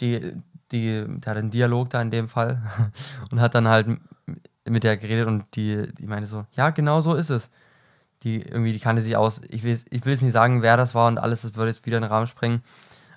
die, 0.00 0.32
die, 0.72 1.04
der 1.06 1.30
hat 1.30 1.38
einen 1.38 1.50
Dialog 1.50 1.90
da 1.90 2.02
in 2.02 2.10
dem 2.10 2.28
Fall 2.28 2.60
und 3.30 3.40
hat 3.40 3.54
dann 3.54 3.68
halt 3.68 3.88
mit 4.66 4.82
der 4.82 4.96
geredet 4.96 5.26
und 5.26 5.44
die, 5.56 5.92
die 5.94 6.06
meinte 6.06 6.26
so, 6.26 6.46
ja, 6.52 6.70
genau 6.70 7.00
so 7.00 7.14
ist 7.14 7.30
es. 7.30 7.50
Die 8.22 8.40
irgendwie, 8.40 8.72
die 8.72 8.80
kannte 8.80 9.02
sich 9.02 9.16
aus. 9.16 9.42
Ich 9.50 9.62
will, 9.62 9.78
ich 9.90 10.04
will 10.06 10.14
jetzt 10.14 10.22
nicht 10.22 10.32
sagen, 10.32 10.62
wer 10.62 10.78
das 10.78 10.94
war 10.94 11.08
und 11.08 11.18
alles, 11.18 11.42
das 11.42 11.54
würde 11.56 11.70
jetzt 11.70 11.84
wieder 11.84 11.98
in 11.98 12.02
den 12.02 12.10
Rahmen 12.10 12.26
sprengen. 12.26 12.62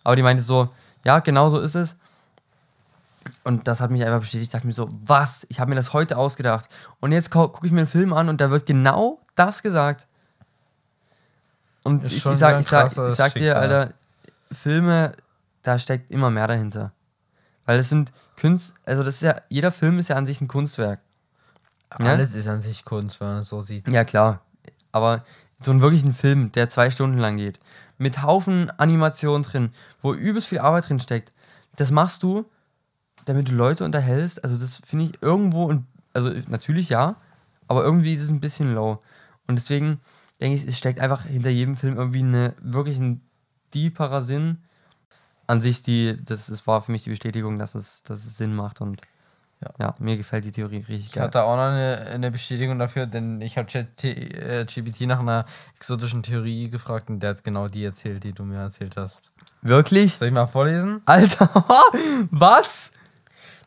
Aber 0.08 0.16
die 0.16 0.24
meinte 0.24 0.42
so, 0.42 0.70
ja, 1.04 1.20
genau 1.20 1.50
so 1.50 1.60
ist 1.60 1.76
es. 1.76 1.98
Und 3.44 3.68
das 3.68 3.82
hat 3.82 3.92
mich 3.92 4.06
einfach 4.06 4.22
bestätigt. 4.22 4.48
Ich 4.48 4.52
dachte 4.54 4.66
mir 4.66 4.72
so, 4.72 4.88
was? 5.04 5.46
Ich 5.50 5.60
habe 5.60 5.68
mir 5.68 5.76
das 5.76 5.92
heute 5.92 6.16
ausgedacht. 6.16 6.70
Und 7.02 7.12
jetzt 7.12 7.30
gucke 7.30 7.68
ich 7.68 7.74
mir 7.74 7.80
einen 7.80 7.88
Film 7.88 8.14
an 8.14 8.30
und 8.30 8.40
da 8.40 8.50
wird 8.50 8.66
genau 8.66 9.20
das 9.36 9.62
gesagt. 9.62 10.08
Und 11.84 12.06
Ist 12.06 12.14
ich, 12.14 12.26
ich, 12.26 12.38
sag, 12.38 12.62
ich, 12.62 12.70
sag, 12.70 12.88
ich 12.88 13.16
sag 13.16 13.34
dir. 13.34 13.60
Alter, 13.60 13.96
Filme, 14.50 15.12
da 15.62 15.78
steckt 15.78 16.10
immer 16.10 16.30
mehr 16.30 16.48
dahinter. 16.48 16.94
Weil 17.66 17.80
es 17.80 17.90
sind 17.90 18.14
Kunst, 18.40 18.76
also 18.86 19.04
das 19.04 19.16
ist 19.16 19.24
ja, 19.24 19.42
jeder 19.50 19.74
Film 19.74 20.00
ist 20.00 20.08
ja 20.08 20.16
an 20.16 20.26
sich 20.26 20.40
ein 20.40 20.48
Kunstwerk. 20.48 21.02
Ja? 22.00 22.06
Alles 22.06 22.34
ist 22.34 22.48
an 22.48 22.62
sich 22.62 22.86
Kunst, 22.86 23.20
wenn 23.20 23.28
man 23.28 23.38
es 23.40 23.50
so 23.50 23.60
sieht. 23.60 23.90
Ja, 23.90 24.06
klar. 24.06 24.40
Aber 24.94 25.26
so 25.60 25.72
einen 25.72 25.82
wirklichen 25.82 26.14
Film, 26.14 26.54
der 26.54 26.70
zwei 26.70 26.92
Stunden 26.92 27.18
lang 27.18 27.36
geht, 27.36 27.60
mit 27.98 28.22
Haufen 28.22 28.70
Animation 28.72 29.44
drin, 29.44 29.72
wo 30.02 30.14
übelst 30.14 30.48
viel 30.48 30.60
Arbeit 30.60 30.90
drin 30.90 31.00
steckt, 31.00 31.34
das 31.76 31.92
machst 31.92 32.24
du, 32.24 32.46
damit 33.26 33.50
du 33.50 33.54
Leute 33.54 33.86
unterhältst. 33.86 34.44
Also, 34.44 34.58
das 34.58 34.82
finde 34.86 35.06
ich 35.06 35.22
irgendwo, 35.22 35.70
ein, 35.70 35.86
also 36.14 36.32
natürlich 36.48 36.90
ja, 36.90 37.16
aber 37.68 37.84
irgendwie 37.84 38.14
ist 38.14 38.22
es 38.22 38.30
ein 38.30 38.40
bisschen 38.40 38.74
low. 38.74 39.02
Und 39.48 39.58
deswegen 39.58 40.00
denke 40.40 40.58
ich, 40.58 40.68
es 40.68 40.78
steckt 40.78 41.00
einfach 41.00 41.26
hinter 41.26 41.50
jedem 41.50 41.76
Film 41.76 41.98
irgendwie 41.98 42.20
eine, 42.20 42.54
wirklich 42.62 42.98
ein 42.98 43.22
deeperer 43.74 44.22
Sinn. 44.22 44.60
An 45.48 45.62
sich, 45.62 45.82
die, 45.82 46.18
das, 46.26 46.48
das 46.48 46.68
war 46.68 46.82
für 46.82 46.92
mich 46.92 47.04
die 47.04 47.10
Bestätigung, 47.10 47.58
dass 47.58 47.74
es, 47.74 48.04
dass 48.04 48.26
es 48.26 48.38
Sinn 48.38 48.54
macht 48.54 48.82
und 48.82 49.02
Ja. 49.60 49.72
ja, 49.80 49.96
mir 49.98 50.18
gefällt 50.18 50.46
die 50.46 50.52
Theorie 50.52 50.78
richtig 50.78 51.08
Ich 51.08 51.12
geil. 51.14 51.24
hatte 51.24 51.44
auch 51.44 51.56
noch 51.56 51.64
eine, 51.64 52.06
eine 52.14 52.30
Bestätigung 52.30 52.78
dafür, 52.78 53.08
denn 53.08 53.42
ich 53.42 53.58
habe 53.58 53.68
GPT 53.68 55.02
nach 55.02 55.20
einer 55.20 55.46
exotischen 55.78 56.22
Theorie 56.22 56.70
gefragt 56.70 57.10
und 57.10 57.22
der 57.22 57.32
hat 57.32 57.44
genau 57.44 57.68
die 57.68 57.84
erzählt, 57.84 58.24
die 58.24 58.34
du 58.34 58.44
mir 58.44 58.60
erzählt 58.60 58.96
hast. 58.98 59.22
Wirklich? 59.64 60.14
Soll 60.14 60.28
ich 60.28 60.34
mal 60.34 60.46
vorlesen? 60.46 61.02
Alter, 61.06 61.50
was? 62.32 62.92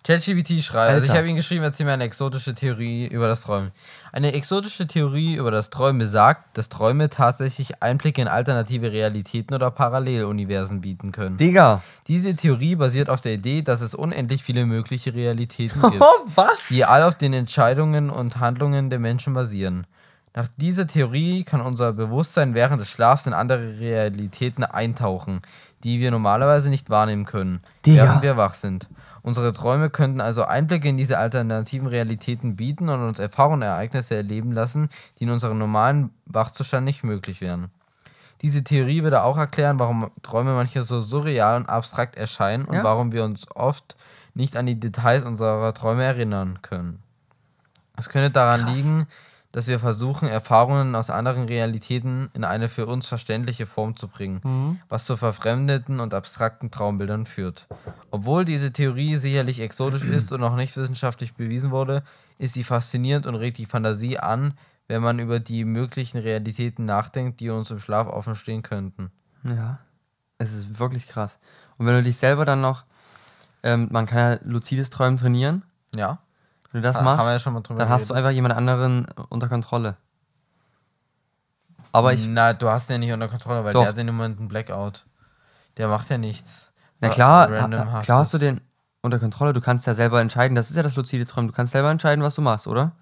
ChatGPT 0.02 0.62
schreibt, 0.62 0.94
also 0.94 1.04
ich 1.04 1.16
habe 1.16 1.28
ihm 1.28 1.36
geschrieben, 1.36 1.62
erzähl 1.62 1.84
mir 1.84 1.92
eine 1.92 2.04
exotische 2.04 2.54
Theorie 2.54 3.06
über 3.06 3.28
das 3.28 3.42
Träumen. 3.42 3.70
Eine 4.12 4.32
exotische 4.32 4.86
Theorie 4.86 5.34
über 5.34 5.50
das 5.50 5.68
Träumen 5.68 5.98
besagt, 5.98 6.56
dass 6.56 6.70
Träume 6.70 7.10
tatsächlich 7.10 7.82
Einblicke 7.82 8.22
in 8.22 8.28
alternative 8.28 8.92
Realitäten 8.92 9.54
oder 9.54 9.70
Paralleluniversen 9.70 10.80
bieten 10.80 11.12
können. 11.12 11.36
Digga. 11.36 11.82
Diese 12.06 12.34
Theorie 12.34 12.76
basiert 12.76 13.10
auf 13.10 13.20
der 13.20 13.34
Idee, 13.34 13.60
dass 13.60 13.82
es 13.82 13.94
unendlich 13.94 14.42
viele 14.42 14.64
mögliche 14.64 15.12
Realitäten 15.12 15.82
gibt, 15.90 16.02
was? 16.34 16.68
die 16.68 16.86
all 16.86 17.02
auf 17.02 17.16
den 17.16 17.34
Entscheidungen 17.34 18.08
und 18.08 18.40
Handlungen 18.40 18.88
der 18.88 19.00
Menschen 19.00 19.34
basieren. 19.34 19.86
Nach 20.34 20.48
dieser 20.56 20.86
Theorie 20.86 21.42
kann 21.42 21.60
unser 21.60 21.92
Bewusstsein 21.92 22.54
während 22.54 22.80
des 22.80 22.88
Schlafs 22.88 23.26
in 23.26 23.32
andere 23.32 23.80
Realitäten 23.80 24.62
eintauchen, 24.62 25.42
die 25.82 25.98
wir 25.98 26.12
normalerweise 26.12 26.70
nicht 26.70 26.88
wahrnehmen 26.88 27.26
können, 27.26 27.60
Digga. 27.84 28.04
während 28.04 28.22
wir 28.22 28.36
wach 28.36 28.54
sind. 28.54 28.88
Unsere 29.22 29.52
Träume 29.52 29.90
könnten 29.90 30.20
also 30.20 30.44
Einblicke 30.44 30.88
in 30.88 30.96
diese 30.96 31.18
alternativen 31.18 31.86
Realitäten 31.86 32.56
bieten 32.56 32.88
und 32.88 33.02
uns 33.02 33.18
Erfahrungen 33.18 33.56
und 33.56 33.62
Ereignisse 33.62 34.14
erleben 34.14 34.52
lassen, 34.52 34.88
die 35.18 35.24
in 35.24 35.30
unserem 35.30 35.58
normalen 35.58 36.10
Wachzustand 36.26 36.84
nicht 36.84 37.04
möglich 37.04 37.40
wären. 37.40 37.70
Diese 38.42 38.64
Theorie 38.64 39.02
würde 39.02 39.22
auch 39.22 39.36
erklären, 39.36 39.78
warum 39.78 40.10
Träume 40.22 40.54
manchmal 40.54 40.84
so 40.84 41.00
surreal 41.00 41.56
und 41.58 41.68
abstrakt 41.68 42.16
erscheinen 42.16 42.64
und 42.64 42.76
Ja. 42.76 42.84
warum 42.84 43.12
wir 43.12 43.24
uns 43.24 43.46
oft 43.54 43.96
nicht 44.32 44.56
an 44.56 44.64
die 44.64 44.80
Details 44.80 45.24
unserer 45.24 45.74
Träume 45.74 46.04
erinnern 46.04 46.62
können. 46.62 47.02
Es 47.96 48.08
könnte 48.08 48.30
daran 48.30 48.62
krass. 48.62 48.74
liegen, 48.74 49.06
dass 49.52 49.66
wir 49.66 49.80
versuchen, 49.80 50.28
Erfahrungen 50.28 50.94
aus 50.94 51.10
anderen 51.10 51.46
Realitäten 51.46 52.30
in 52.34 52.44
eine 52.44 52.68
für 52.68 52.86
uns 52.86 53.08
verständliche 53.08 53.66
Form 53.66 53.96
zu 53.96 54.06
bringen, 54.08 54.40
Mhm. 54.44 54.80
was 54.88 55.04
zu 55.04 55.16
verfremdeten 55.16 55.98
und 56.00 56.14
abstrakten 56.14 56.70
Traumbildern 56.70 57.26
führt. 57.26 57.66
Obwohl 58.10 58.44
diese 58.44 58.72
Theorie 58.72 59.16
sicherlich 59.16 59.60
exotisch 59.60 60.04
ist 60.04 60.30
und 60.32 60.40
noch 60.40 60.54
nicht 60.56 60.76
wissenschaftlich 60.76 61.34
bewiesen 61.34 61.70
wurde, 61.72 62.02
ist 62.38 62.54
sie 62.54 62.62
faszinierend 62.64 63.26
und 63.26 63.34
regt 63.34 63.58
die 63.58 63.66
Fantasie 63.66 64.18
an, 64.18 64.54
wenn 64.88 65.02
man 65.02 65.18
über 65.18 65.40
die 65.40 65.64
möglichen 65.64 66.18
Realitäten 66.18 66.84
nachdenkt, 66.84 67.40
die 67.40 67.50
uns 67.50 67.70
im 67.70 67.78
Schlaf 67.80 68.08
offen 68.08 68.34
stehen 68.34 68.62
könnten. 68.62 69.10
Ja. 69.44 69.78
Es 70.38 70.52
ist 70.52 70.78
wirklich 70.78 71.06
krass. 71.06 71.38
Und 71.76 71.86
wenn 71.86 71.94
du 71.94 72.02
dich 72.02 72.16
selber 72.16 72.44
dann 72.44 72.60
noch, 72.60 72.84
ähm, 73.62 73.88
man 73.90 74.06
kann 74.06 74.18
ja 74.18 74.38
luzides 74.42 74.90
Träumen 74.90 75.16
trainieren. 75.18 75.64
Ja, 75.94 76.18
Wenn 76.72 76.82
du 76.82 76.88
das 76.88 76.96
Ha- 76.96 77.02
machst, 77.02 77.44
ja 77.46 77.60
dann 77.74 77.88
hast 77.88 78.04
du 78.04 78.08
geredet. 78.08 78.16
einfach 78.16 78.30
jemand 78.30 78.54
anderen 78.54 79.06
unter 79.28 79.48
Kontrolle. 79.48 79.96
Aber 81.92 82.12
ich, 82.12 82.24
Na, 82.26 82.52
du 82.52 82.70
hast 82.70 82.88
den 82.88 83.00
nicht 83.00 83.12
unter 83.12 83.28
Kontrolle, 83.28 83.64
weil 83.64 83.72
Doch. 83.72 83.80
der 83.80 83.88
hat 83.90 83.98
in 83.98 84.06
dem 84.06 84.16
Moment 84.16 84.38
einen 84.38 84.48
Blackout. 84.48 85.04
Der 85.76 85.88
macht 85.88 86.08
ja 86.10 86.18
nichts. 86.18 86.70
na 87.00 87.08
klar, 87.08 87.50
ha, 87.50 88.00
klar 88.02 88.20
hast 88.20 88.34
du 88.34 88.38
den 88.38 88.60
unter 89.02 89.18
Kontrolle. 89.18 89.52
Du 89.52 89.60
kannst 89.60 89.86
ja 89.86 89.94
selber 89.94 90.20
entscheiden. 90.20 90.54
Das 90.54 90.70
ist 90.70 90.76
ja 90.76 90.82
das 90.82 90.94
lucide 90.96 91.26
Träumen. 91.26 91.48
Du 91.48 91.54
kannst 91.54 91.72
selber 91.72 91.90
entscheiden, 91.90 92.22
was 92.22 92.34
du 92.34 92.42
machst, 92.42 92.66
oder? 92.66 92.92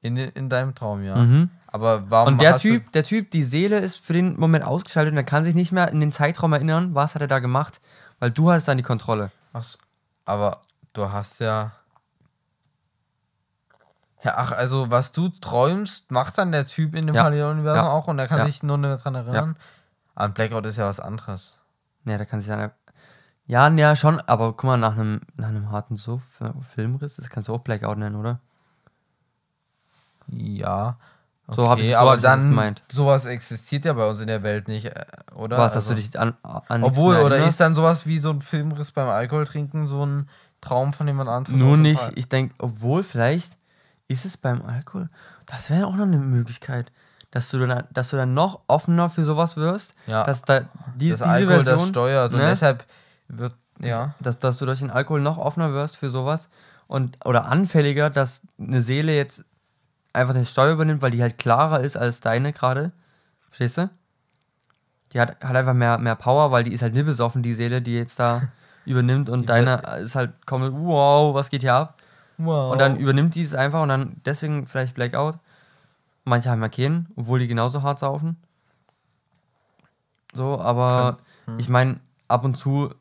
In, 0.00 0.16
in 0.16 0.48
deinem 0.48 0.74
Traum, 0.74 1.02
ja. 1.02 1.16
Mhm. 1.16 1.50
Aber 1.66 2.08
warum 2.10 2.34
Und 2.34 2.40
der 2.40 2.54
hast 2.54 2.62
Typ, 2.62 2.92
der 2.92 3.02
Typ, 3.02 3.30
die 3.32 3.42
Seele 3.42 3.78
ist 3.80 3.98
für 3.98 4.12
den 4.12 4.38
Moment 4.38 4.64
ausgeschaltet 4.64 5.12
und 5.12 5.18
er 5.18 5.24
kann 5.24 5.44
sich 5.44 5.54
nicht 5.54 5.72
mehr 5.72 5.90
in 5.90 6.00
den 6.00 6.12
Zeitraum 6.12 6.52
erinnern, 6.52 6.94
was 6.94 7.14
hat 7.14 7.22
er 7.22 7.28
da 7.28 7.40
gemacht, 7.40 7.80
weil 8.20 8.30
du 8.30 8.50
hattest 8.50 8.68
dann 8.68 8.76
die 8.76 8.82
Kontrolle. 8.84 9.30
Ach 9.52 9.64
aber 10.24 10.60
du 10.92 11.10
hast 11.10 11.40
ja. 11.40 11.72
Ja, 14.24 14.34
ach, 14.36 14.52
also 14.52 14.90
was 14.90 15.12
du 15.12 15.28
träumst, 15.28 16.10
macht 16.10 16.38
dann 16.38 16.50
der 16.52 16.66
Typ 16.66 16.94
in 16.96 17.06
dem 17.06 17.14
Ja. 17.14 17.22
Paralleluniversum 17.22 17.84
Ja. 17.84 17.90
auch 17.90 18.08
und 18.08 18.18
er 18.18 18.26
kann 18.26 18.38
Ja. 18.38 18.46
sich 18.46 18.62
nur 18.62 18.76
daran 18.78 19.14
erinnern. 19.14 19.56
An 20.14 20.34
Blackout 20.34 20.66
ist 20.66 20.76
ja 20.76 20.84
was 20.88 20.98
anderes. 21.00 21.54
Ne, 22.04 22.18
da 22.18 22.24
kann 22.24 22.40
sich 22.40 22.48
dann. 22.48 22.70
Ja, 23.46 23.68
ja, 23.68 23.96
schon, 23.96 24.20
aber 24.22 24.52
guck 24.52 24.64
mal, 24.64 24.76
nach 24.76 24.92
einem, 24.94 25.20
nach 25.36 25.48
einem 25.48 25.70
harten 25.70 25.96
so 25.96 26.20
Filmriss, 26.74 27.16
das 27.16 27.30
kannst 27.30 27.48
du 27.48 27.54
auch 27.54 27.60
Blackout 27.60 27.96
nennen, 27.98 28.16
oder? 28.16 28.40
Ja. 30.28 30.96
Okay, 31.46 31.56
So 31.56 31.70
hab 31.70 31.78
ich- 31.78 31.90
so 31.90 31.96
hab 31.96 32.02
aber 32.02 32.16
ich 32.16 32.22
das 32.22 32.30
dann 32.32 32.50
gemeint. 32.50 32.82
sowas 32.92 33.24
existiert 33.24 33.86
ja 33.86 33.94
bei 33.94 34.06
uns 34.10 34.20
in 34.20 34.26
der 34.26 34.42
Welt 34.42 34.68
nicht, 34.68 34.84
äh, 34.86 35.04
oder? 35.34 35.56
Was, 35.56 35.72
dass 35.72 35.84
Also- 35.88 35.94
du 35.94 36.02
dich 36.02 36.18
an, 36.18 36.34
an 36.42 36.84
Obwohl, 36.84 37.16
oder 37.20 37.38
ist 37.38 37.58
dann 37.60 37.74
sowas 37.74 38.06
wie 38.06 38.18
so 38.18 38.30
ein 38.30 38.40
Filmriss 38.42 38.90
beim 38.90 39.08
Alkohol 39.08 39.46
trinken 39.46 39.88
so 39.88 40.04
ein 40.04 40.28
Traum 40.60 40.92
von 40.92 41.06
jemand 41.06 41.30
anderem? 41.30 41.58
Nur 41.58 41.76
nicht, 41.78 42.12
ich 42.16 42.28
denke, 42.28 42.54
obwohl 42.58 43.02
vielleicht 43.02 43.56
ist 44.08 44.24
es 44.24 44.36
beim 44.36 44.64
Alkohol, 44.64 45.08
das 45.46 45.70
wäre 45.70 45.86
auch 45.86 45.94
noch 45.94 46.04
eine 46.06 46.18
Möglichkeit, 46.18 46.90
dass 47.30 47.50
du 47.50 47.64
dann, 47.66 47.84
dass 47.92 48.08
du 48.10 48.16
dann 48.16 48.34
noch 48.34 48.60
offener 48.66 49.08
für 49.10 49.24
sowas 49.24 49.56
wirst, 49.56 49.94
Ja. 50.06 50.24
dass 50.24 50.42
da 50.42 50.60
die, 50.96 51.10
das 51.10 51.18
diese 51.18 51.26
Alkohol 51.26 51.62
Version, 51.62 51.78
das 51.78 51.88
steuert 51.88 52.32
und 52.32 52.38
ne? 52.40 52.46
deshalb 52.46 52.84
wird, 53.28 53.52
ja. 53.80 54.14
dass, 54.20 54.38
dass 54.38 54.56
du 54.58 54.66
durch 54.66 54.78
den 54.78 54.90
Alkohol 54.90 55.20
noch 55.20 55.36
offener 55.36 55.72
wirst 55.74 55.96
für 55.96 56.08
sowas 56.10 56.48
und 56.86 57.18
oder 57.26 57.44
anfälliger, 57.46 58.08
dass 58.08 58.40
eine 58.58 58.80
Seele 58.80 59.14
jetzt 59.14 59.44
einfach 60.14 60.32
den 60.34 60.46
Steuer 60.46 60.72
übernimmt, 60.72 61.02
weil 61.02 61.10
die 61.10 61.20
halt 61.22 61.36
klarer 61.36 61.80
ist 61.80 61.96
als 61.96 62.20
deine 62.20 62.52
gerade. 62.54 62.92
Verstehst 63.50 63.76
du? 63.76 63.90
Die 65.12 65.20
hat, 65.20 65.42
hat 65.44 65.54
einfach 65.56 65.74
mehr, 65.74 65.98
mehr 65.98 66.16
Power, 66.16 66.50
weil 66.50 66.64
die 66.64 66.72
ist 66.72 66.82
halt 66.82 66.94
nicht 66.94 67.06
besoffen, 67.06 67.42
die 67.42 67.54
Seele, 67.54 67.82
die 67.82 67.94
jetzt 67.94 68.18
da 68.18 68.42
übernimmt 68.86 69.28
und 69.28 69.42
Die 69.42 69.46
deine 69.46 69.82
ist 70.00 70.14
halt 70.14 70.46
komplett, 70.46 70.72
wow, 70.74 71.34
was 71.34 71.50
geht 71.50 71.60
hier 71.60 71.74
ab? 71.74 71.97
Wow. 72.38 72.72
Und 72.72 72.78
dann 72.78 72.96
übernimmt 72.96 73.34
die 73.34 73.42
es 73.42 73.54
einfach 73.54 73.82
und 73.82 73.88
dann 73.88 74.20
deswegen 74.24 74.66
vielleicht 74.66 74.94
Blackout. 74.94 75.38
Manche 76.24 76.50
haben 76.50 76.62
ja 76.62 76.68
keinen, 76.68 77.08
obwohl 77.16 77.38
die 77.40 77.48
genauso 77.48 77.82
hart 77.82 77.98
saufen. 77.98 78.36
So, 80.32 80.60
aber 80.60 81.18
Hm. 81.46 81.58
ich 81.58 81.68
meine, 81.68 82.00
ab 82.28 82.44
und 82.44 82.56
zu 82.56 82.94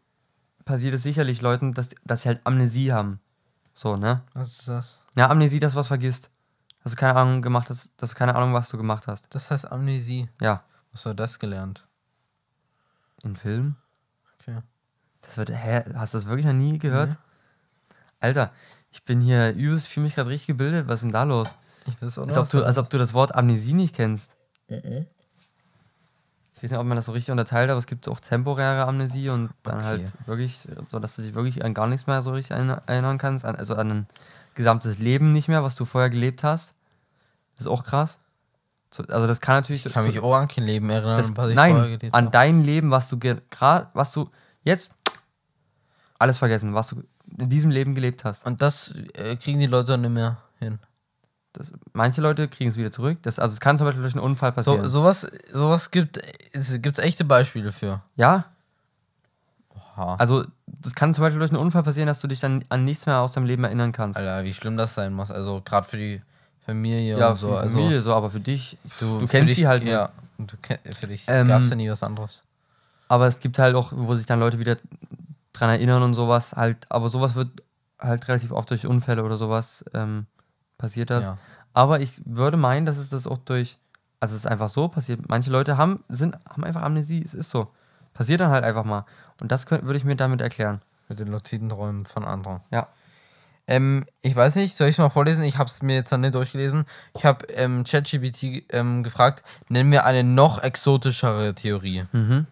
passiert 0.65 0.95
es 0.95 1.03
sicherlich 1.03 1.41
Leuten, 1.41 1.73
dass, 1.73 1.89
dass 2.05 2.23
sie 2.23 2.29
halt 2.29 2.41
Amnesie 2.45 2.91
haben. 2.93 3.19
So, 3.73 3.95
ne? 3.95 4.21
Was 4.33 4.59
ist 4.59 4.67
das? 4.67 4.99
Ja, 5.15 5.29
Amnesie, 5.29 5.59
dass 5.59 5.73
du 5.73 5.79
was 5.79 5.87
vergisst. 5.87 6.29
Dass 6.83 6.93
du 6.93 6.97
keine 6.97 7.15
Ahnung 7.15 7.41
gemacht 7.41 7.69
hast, 7.69 7.91
dass 7.97 8.11
du 8.11 8.15
keine 8.15 8.33
Ahnung, 8.35 8.53
was 8.53 8.69
du 8.69 8.77
gemacht 8.77 9.07
hast. 9.07 9.27
Das 9.35 9.51
heißt 9.51 9.69
Amnesie. 9.71 10.29
Ja. 10.41 10.63
Was 10.91 11.01
hast 11.01 11.11
du 11.11 11.13
das 11.15 11.37
gelernt? 11.39 11.87
In 13.23 13.35
Filmen? 13.35 13.75
Okay. 14.39 14.59
Das 15.21 15.37
wird, 15.37 15.49
hä, 15.49 15.83
hast 15.95 16.13
du 16.13 16.17
das 16.19 16.27
wirklich 16.27 16.45
noch 16.45 16.53
nie 16.53 16.77
gehört? 16.79 17.11
Nee. 17.11 17.17
Alter, 18.19 18.51
ich 18.97 19.03
bin 19.03 19.21
hier 19.21 19.53
übelst, 19.53 19.87
fühle 19.89 20.05
mich 20.05 20.15
gerade 20.15 20.29
richtig 20.29 20.47
gebildet. 20.47 20.87
Was 20.87 20.95
ist 20.95 21.01
denn 21.03 21.11
da 21.11 21.23
los? 21.23 21.53
Ich 21.85 22.01
weiß 22.01 22.17
auch 22.17 22.27
Als 22.27 22.37
ob, 22.37 22.49
du, 22.49 22.63
als 22.65 22.77
ob 22.79 22.89
du 22.89 22.97
das 22.97 23.13
Wort 23.13 23.35
Amnesie 23.35 23.73
nicht 23.73 23.95
kennst. 23.95 24.31
Mhm. 24.67 25.05
Ich 26.55 26.63
weiß 26.63 26.71
nicht, 26.71 26.79
ob 26.79 26.87
man 26.87 26.95
das 26.95 27.05
so 27.05 27.11
richtig 27.11 27.31
unterteilt, 27.31 27.69
aber 27.69 27.77
es 27.77 27.85
gibt 27.85 28.07
auch 28.09 28.19
temporäre 28.19 28.85
Amnesie 28.87 29.29
und 29.29 29.51
dann 29.61 29.75
Okay. 29.75 29.85
halt 29.85 30.13
wirklich, 30.25 30.67
so 30.87 30.97
dass 30.97 31.15
du 31.15 31.21
dich 31.21 31.35
wirklich 31.35 31.63
an 31.63 31.75
gar 31.75 31.85
nichts 31.85 32.07
mehr 32.07 32.23
so 32.23 32.31
richtig 32.31 32.57
erinnern 32.57 33.19
kannst, 33.19 33.45
an, 33.45 33.55
also 33.55 33.75
an 33.75 33.91
ein 33.91 34.07
gesamtes 34.55 34.97
Leben 34.97 35.31
nicht 35.31 35.47
mehr, 35.47 35.63
was 35.63 35.75
du 35.75 35.85
vorher 35.85 36.09
gelebt 36.09 36.43
hast. 36.43 36.71
Das 37.55 37.67
ist 37.67 37.71
auch 37.71 37.83
krass. 37.83 38.17
So, 38.89 39.03
also 39.03 39.27
das 39.27 39.39
kann 39.41 39.57
natürlich. 39.57 39.85
Ich 39.85 39.93
kann 39.93 40.05
mich 40.05 40.19
auch 40.19 40.33
an 40.35 40.47
kein 40.47 40.63
Leben 40.63 40.89
erinnern, 40.89 41.17
das, 41.17 41.37
was 41.37 41.51
ich 41.51 41.55
vorher 41.55 41.73
nein, 41.75 41.83
gelebt 41.99 42.13
an 42.15 42.25
habe. 42.25 42.31
dein 42.31 42.63
Leben, 42.63 42.89
was 42.89 43.07
du 43.09 43.19
gerade, 43.19 43.87
was 43.93 44.11
du 44.11 44.31
jetzt 44.63 44.89
alles 46.17 46.39
vergessen, 46.39 46.73
was 46.73 46.87
du 46.87 47.03
in 47.39 47.49
diesem 47.49 47.71
Leben 47.71 47.95
gelebt 47.95 48.23
hast. 48.23 48.45
Und 48.45 48.61
das 48.61 48.93
äh, 49.13 49.35
kriegen 49.35 49.59
die 49.59 49.65
Leute 49.65 49.93
dann 49.93 50.01
nicht 50.01 50.11
mehr 50.13 50.37
hin. 50.59 50.79
Das, 51.53 51.71
manche 51.93 52.21
Leute 52.21 52.47
kriegen 52.47 52.69
es 52.69 52.77
wieder 52.77 52.91
zurück. 52.91 53.17
Das, 53.23 53.39
also 53.39 53.53
es 53.53 53.59
kann 53.59 53.77
zum 53.77 53.85
Beispiel 53.87 54.03
durch 54.03 54.13
einen 54.15 54.23
Unfall 54.23 54.51
passieren. 54.51 54.83
So, 54.83 54.89
sowas, 54.89 55.27
sowas 55.51 55.91
gibt 55.91 56.19
es 56.53 56.81
gibt 56.81 56.99
echte 56.99 57.25
Beispiele 57.25 57.71
für. 57.71 58.01
ja, 58.15 58.45
Oha. 59.97 60.15
also 60.17 60.45
das 60.67 60.93
kann 60.93 61.13
zum 61.13 61.23
Beispiel 61.23 61.39
durch 61.39 61.51
einen 61.51 61.59
Unfall 61.61 61.83
passieren, 61.83 62.07
dass 62.07 62.21
du 62.21 62.27
dich 62.27 62.39
dann 62.39 62.63
an 62.69 62.83
nichts 62.83 63.05
mehr 63.05 63.19
aus 63.19 63.33
deinem 63.33 63.45
Leben 63.45 63.63
erinnern 63.63 63.91
kannst. 63.91 64.17
Alter, 64.19 64.43
wie 64.43 64.53
schlimm 64.53 64.77
das 64.77 64.93
sein 64.93 65.13
muss. 65.13 65.31
Also 65.31 65.61
gerade 65.65 65.87
für 65.87 65.97
die 65.97 66.21
Familie 66.65 67.17
ja, 67.17 67.29
und 67.29 67.35
für 67.37 67.41
so. 67.41 67.47
die 67.51 67.57
Also 67.57 67.77
Familie 67.77 68.01
so, 68.01 68.13
aber 68.13 68.29
für 68.29 68.39
dich. 68.39 68.77
du, 68.99 69.19
du 69.19 69.19
für 69.21 69.27
kennst 69.27 69.49
dich, 69.51 69.57
sie 69.57 69.67
halt 69.67 69.83
nicht. 69.83 69.91
Ja. 69.93 70.09
Kenn, 70.61 70.77
für 70.93 71.07
dich 71.07 71.23
Ähm, 71.27 71.47
gab 71.47 71.61
es 71.63 71.69
ja 71.69 71.75
nie 71.75 71.89
was 71.89 72.03
anderes. 72.03 72.41
Aber 73.07 73.25
es 73.27 73.39
gibt 73.39 73.57
halt 73.57 73.73
auch, 73.75 73.91
wo 73.95 74.13
sich 74.15 74.25
dann 74.27 74.39
Leute 74.39 74.59
wieder 74.59 74.75
dran 75.59 75.69
erinnern 75.69 76.03
und 76.03 76.13
sowas. 76.13 76.53
Halt, 76.53 76.85
aber 76.89 77.09
sowas 77.09 77.35
wird 77.35 77.63
halt 77.99 78.27
relativ 78.27 78.51
oft 78.51 78.69
durch 78.69 78.85
Unfälle 78.85 79.23
oder 79.23 79.37
sowas 79.37 79.83
ähm, 79.93 80.27
passiert 80.77 81.09
das. 81.09 81.25
Ja. 81.25 81.37
Aber 81.73 81.99
ich 81.99 82.21
würde 82.25 82.57
meinen, 82.57 82.85
dass 82.85 82.97
es 82.97 83.09
das 83.09 83.27
auch 83.27 83.37
durch, 83.37 83.77
also 84.19 84.35
es 84.35 84.45
ist 84.45 84.47
einfach 84.47 84.69
so 84.69 84.87
passiert. 84.87 85.29
Manche 85.29 85.51
Leute 85.51 85.77
haben, 85.77 86.03
sind, 86.09 86.35
haben 86.49 86.63
einfach 86.63 86.81
Amnesie, 86.81 87.23
es 87.23 87.33
ist 87.33 87.49
so. 87.49 87.67
Passiert 88.13 88.41
dann 88.41 88.49
halt 88.49 88.63
einfach 88.63 88.83
mal. 88.83 89.05
Und 89.39 89.51
das 89.51 89.67
könnt, 89.67 89.85
würde 89.85 89.97
ich 89.97 90.03
mir 90.03 90.15
damit 90.15 90.41
erklären. 90.41 90.81
Mit 91.07 91.19
den 91.19 91.27
luziden 91.27 91.69
Träumen 91.69 92.05
von 92.05 92.25
anderen. 92.25 92.61
Ja. 92.71 92.87
Ähm, 93.67 94.05
ich 94.21 94.35
weiß 94.35 94.55
nicht, 94.55 94.75
soll 94.75 94.87
ich 94.87 94.95
es 94.95 94.99
mal 94.99 95.09
vorlesen? 95.09 95.43
Ich 95.43 95.57
habe 95.57 95.69
es 95.69 95.81
mir 95.81 95.95
jetzt 95.95 96.11
noch 96.11 96.17
nicht 96.17 96.35
durchgelesen. 96.35 96.85
Ich 97.15 97.25
habe 97.25 97.45
ähm, 97.47 97.83
ChatGPT 97.83 98.65
ähm, 98.73 99.03
gefragt, 99.03 99.43
nenn 99.69 99.89
mir 99.89 100.05
eine 100.05 100.23
noch 100.23 100.63
exotischere 100.63 101.53
Theorie. 101.53 102.05
Mhm. 102.11 102.47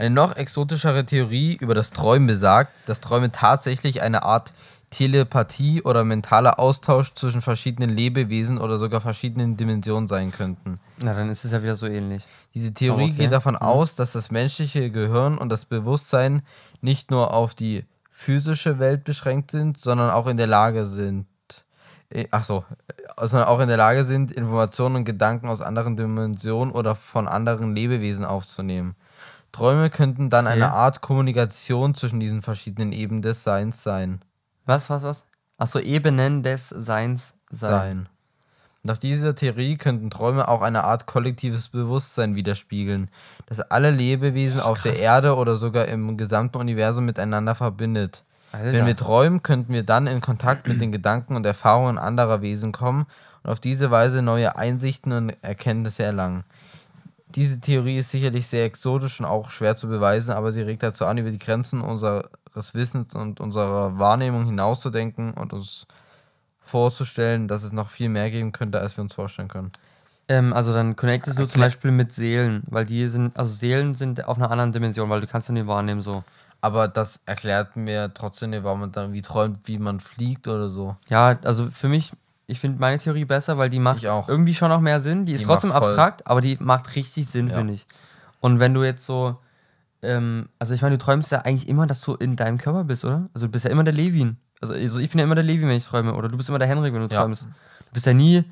Eine 0.00 0.14
noch 0.14 0.34
exotischere 0.34 1.04
Theorie 1.04 1.58
über 1.60 1.74
das 1.74 1.90
Träumen 1.90 2.26
besagt, 2.26 2.72
dass 2.86 3.02
Träume 3.02 3.32
tatsächlich 3.32 4.00
eine 4.00 4.22
Art 4.22 4.54
Telepathie 4.88 5.82
oder 5.82 6.04
mentaler 6.04 6.58
Austausch 6.58 7.12
zwischen 7.12 7.42
verschiedenen 7.42 7.90
Lebewesen 7.90 8.56
oder 8.56 8.78
sogar 8.78 9.02
verschiedenen 9.02 9.58
Dimensionen 9.58 10.08
sein 10.08 10.32
könnten. 10.32 10.80
Na, 11.02 11.12
dann 11.12 11.28
ist 11.28 11.44
es 11.44 11.52
ja 11.52 11.62
wieder 11.62 11.76
so 11.76 11.86
ähnlich. 11.86 12.26
Diese 12.54 12.72
Theorie 12.72 13.10
Okay. 13.10 13.12
geht 13.24 13.32
davon 13.32 13.56
Mhm. 13.56 13.60
aus, 13.60 13.94
dass 13.94 14.12
das 14.12 14.30
menschliche 14.30 14.90
Gehirn 14.90 15.36
und 15.36 15.50
das 15.50 15.66
Bewusstsein 15.66 16.44
nicht 16.80 17.10
nur 17.10 17.34
auf 17.34 17.54
die 17.54 17.84
physische 18.10 18.78
Welt 18.78 19.04
beschränkt 19.04 19.50
sind, 19.50 19.76
sondern 19.76 20.08
auch 20.08 20.28
in 20.28 20.38
der 20.38 20.46
Lage 20.46 20.86
sind, 20.86 21.26
äh, 22.08 22.26
ach 22.30 22.44
so, 22.44 22.64
äh, 22.88 23.26
sondern 23.26 23.48
auch 23.48 23.60
in 23.60 23.68
der 23.68 23.76
Lage 23.76 24.06
sind, 24.06 24.32
Informationen 24.32 24.96
und 24.96 25.04
Gedanken 25.04 25.46
aus 25.46 25.60
anderen 25.60 25.98
Dimensionen 25.98 26.72
oder 26.72 26.94
von 26.94 27.28
anderen 27.28 27.74
Lebewesen 27.76 28.24
aufzunehmen. 28.24 28.96
Träume 29.52 29.90
könnten 29.90 30.30
dann 30.30 30.46
eine 30.46 30.66
Okay. 30.66 30.74
Art 30.74 31.00
Kommunikation 31.00 31.94
zwischen 31.94 32.20
diesen 32.20 32.42
verschiedenen 32.42 32.92
Ebenen 32.92 33.22
des 33.22 33.42
Seins 33.42 33.82
sein. 33.82 34.20
Was, 34.66 34.90
was, 34.90 35.02
was? 35.02 35.24
Achso, 35.58 35.78
Ebenen 35.78 36.42
des 36.42 36.68
Seins 36.68 37.34
sein. 37.50 37.70
sein. 37.70 38.08
Nach 38.82 38.96
dieser 38.96 39.34
Theorie 39.34 39.76
könnten 39.76 40.08
Träume 40.08 40.48
auch 40.48 40.62
eine 40.62 40.84
Art 40.84 41.04
kollektives 41.04 41.68
Bewusstsein 41.68 42.34
widerspiegeln, 42.34 43.10
das 43.46 43.60
alle 43.60 43.90
Lebewesen 43.90 44.60
auf 44.60 44.80
der 44.80 44.98
Erde 44.98 45.36
oder 45.36 45.56
sogar 45.56 45.86
im 45.86 46.16
gesamten 46.16 46.56
Universum 46.56 47.04
miteinander 47.04 47.54
verbindet. 47.54 48.24
Alter. 48.52 48.72
Wenn 48.72 48.86
wir 48.86 48.96
träumen, 48.96 49.42
könnten 49.42 49.72
wir 49.72 49.82
dann 49.82 50.06
in 50.06 50.22
Kontakt 50.22 50.66
mit 50.66 50.80
den 50.80 50.92
Gedanken 50.92 51.36
und 51.36 51.44
Erfahrungen 51.44 51.98
anderer 51.98 52.40
Wesen 52.40 52.72
kommen 52.72 53.06
und 53.42 53.50
auf 53.50 53.60
diese 53.60 53.90
Weise 53.90 54.22
neue 54.22 54.56
Einsichten 54.56 55.12
und 55.12 55.30
Erkenntnisse 55.42 56.02
erlangen. 56.02 56.44
Diese 57.34 57.60
Theorie 57.60 57.98
ist 57.98 58.10
sicherlich 58.10 58.46
sehr 58.46 58.64
exotisch 58.64 59.20
und 59.20 59.26
auch 59.26 59.50
schwer 59.50 59.76
zu 59.76 59.88
beweisen, 59.88 60.32
aber 60.32 60.52
sie 60.52 60.62
regt 60.62 60.82
dazu 60.82 61.04
an, 61.04 61.18
über 61.18 61.30
die 61.30 61.38
Grenzen 61.38 61.80
unseres 61.80 62.74
Wissens 62.74 63.14
und 63.14 63.40
unserer 63.40 63.98
Wahrnehmung 63.98 64.46
hinauszudenken 64.46 65.34
und 65.34 65.52
uns 65.52 65.86
vorzustellen, 66.60 67.48
dass 67.48 67.64
es 67.64 67.72
noch 67.72 67.88
viel 67.88 68.08
mehr 68.08 68.30
geben 68.30 68.52
könnte, 68.52 68.80
als 68.80 68.96
wir 68.96 69.02
uns 69.02 69.14
vorstellen 69.14 69.48
können. 69.48 69.72
Ähm, 70.28 70.52
also 70.52 70.72
dann 70.72 70.94
connectest 70.94 71.38
du 71.38 71.46
zum 71.46 71.60
Erklä- 71.60 71.64
Beispiel 71.64 71.90
mit 71.90 72.12
Seelen, 72.12 72.62
weil 72.68 72.86
die 72.86 73.08
sind, 73.08 73.36
also 73.36 73.52
Seelen 73.52 73.94
sind 73.94 74.24
auf 74.26 74.36
einer 74.36 74.50
anderen 74.50 74.72
Dimension, 74.72 75.10
weil 75.10 75.20
du 75.20 75.26
kannst 75.26 75.48
ja 75.48 75.54
nicht 75.54 75.66
wahrnehmen 75.66 76.02
so. 76.02 76.22
Aber 76.60 76.88
das 76.88 77.20
erklärt 77.26 77.76
mir 77.76 78.12
trotzdem 78.12 78.50
nicht, 78.50 78.62
warum 78.64 78.80
man 78.80 78.92
dann 78.92 79.12
wie 79.12 79.22
träumt, 79.22 79.60
wie 79.64 79.78
man 79.78 79.98
fliegt 79.98 80.46
oder 80.46 80.68
so. 80.68 80.94
Ja, 81.08 81.38
also 81.44 81.70
für 81.70 81.88
mich, 81.88 82.12
ich 82.50 82.60
finde 82.60 82.80
meine 82.80 82.98
Theorie 82.98 83.24
besser, 83.24 83.58
weil 83.58 83.70
die 83.70 83.78
macht 83.78 84.02
irgendwie 84.02 84.54
schon 84.54 84.68
noch 84.68 84.80
mehr 84.80 85.00
Sinn. 85.00 85.24
Die 85.24 85.32
ist 85.32 85.40
Die 85.42 85.46
trotzdem 85.46 85.72
abstrakt, 85.72 86.26
aber 86.26 86.40
die 86.40 86.56
macht 86.60 86.94
richtig 86.96 87.26
Sinn, 87.28 87.48
Ja. 87.48 87.56
finde 87.58 87.74
ich. 87.74 87.86
Und 88.40 88.58
wenn 88.60 88.74
du 88.74 88.82
jetzt 88.84 89.04
so, 89.06 89.38
ähm, 90.02 90.48
also 90.58 90.74
ich 90.74 90.82
meine, 90.82 90.96
du 90.98 91.04
träumst 91.04 91.30
ja 91.32 91.40
eigentlich 91.42 91.68
immer, 91.68 91.86
dass 91.86 92.00
du 92.00 92.14
in 92.14 92.36
deinem 92.36 92.58
Körper 92.58 92.84
bist, 92.84 93.04
oder? 93.04 93.28
Also 93.34 93.46
du 93.46 93.52
bist 93.52 93.64
ja 93.64 93.70
immer 93.70 93.84
der 93.84 93.92
Levin. 93.94 94.36
Also, 94.60 94.74
also 94.74 94.98
ich 94.98 95.10
bin 95.10 95.18
ja 95.18 95.24
immer 95.24 95.34
der 95.34 95.44
Levin, 95.44 95.68
wenn 95.68 95.76
ich 95.76 95.84
träume, 95.86 96.14
oder 96.14 96.28
du 96.28 96.36
bist 96.36 96.48
immer 96.48 96.58
der 96.58 96.68
Henrik, 96.68 96.92
wenn 96.94 97.06
du 97.06 97.14
Ja. 97.14 97.22
träumst. 97.22 97.42
Du 97.42 97.92
bist 97.92 98.06
ja 98.06 98.12
nie, 98.14 98.44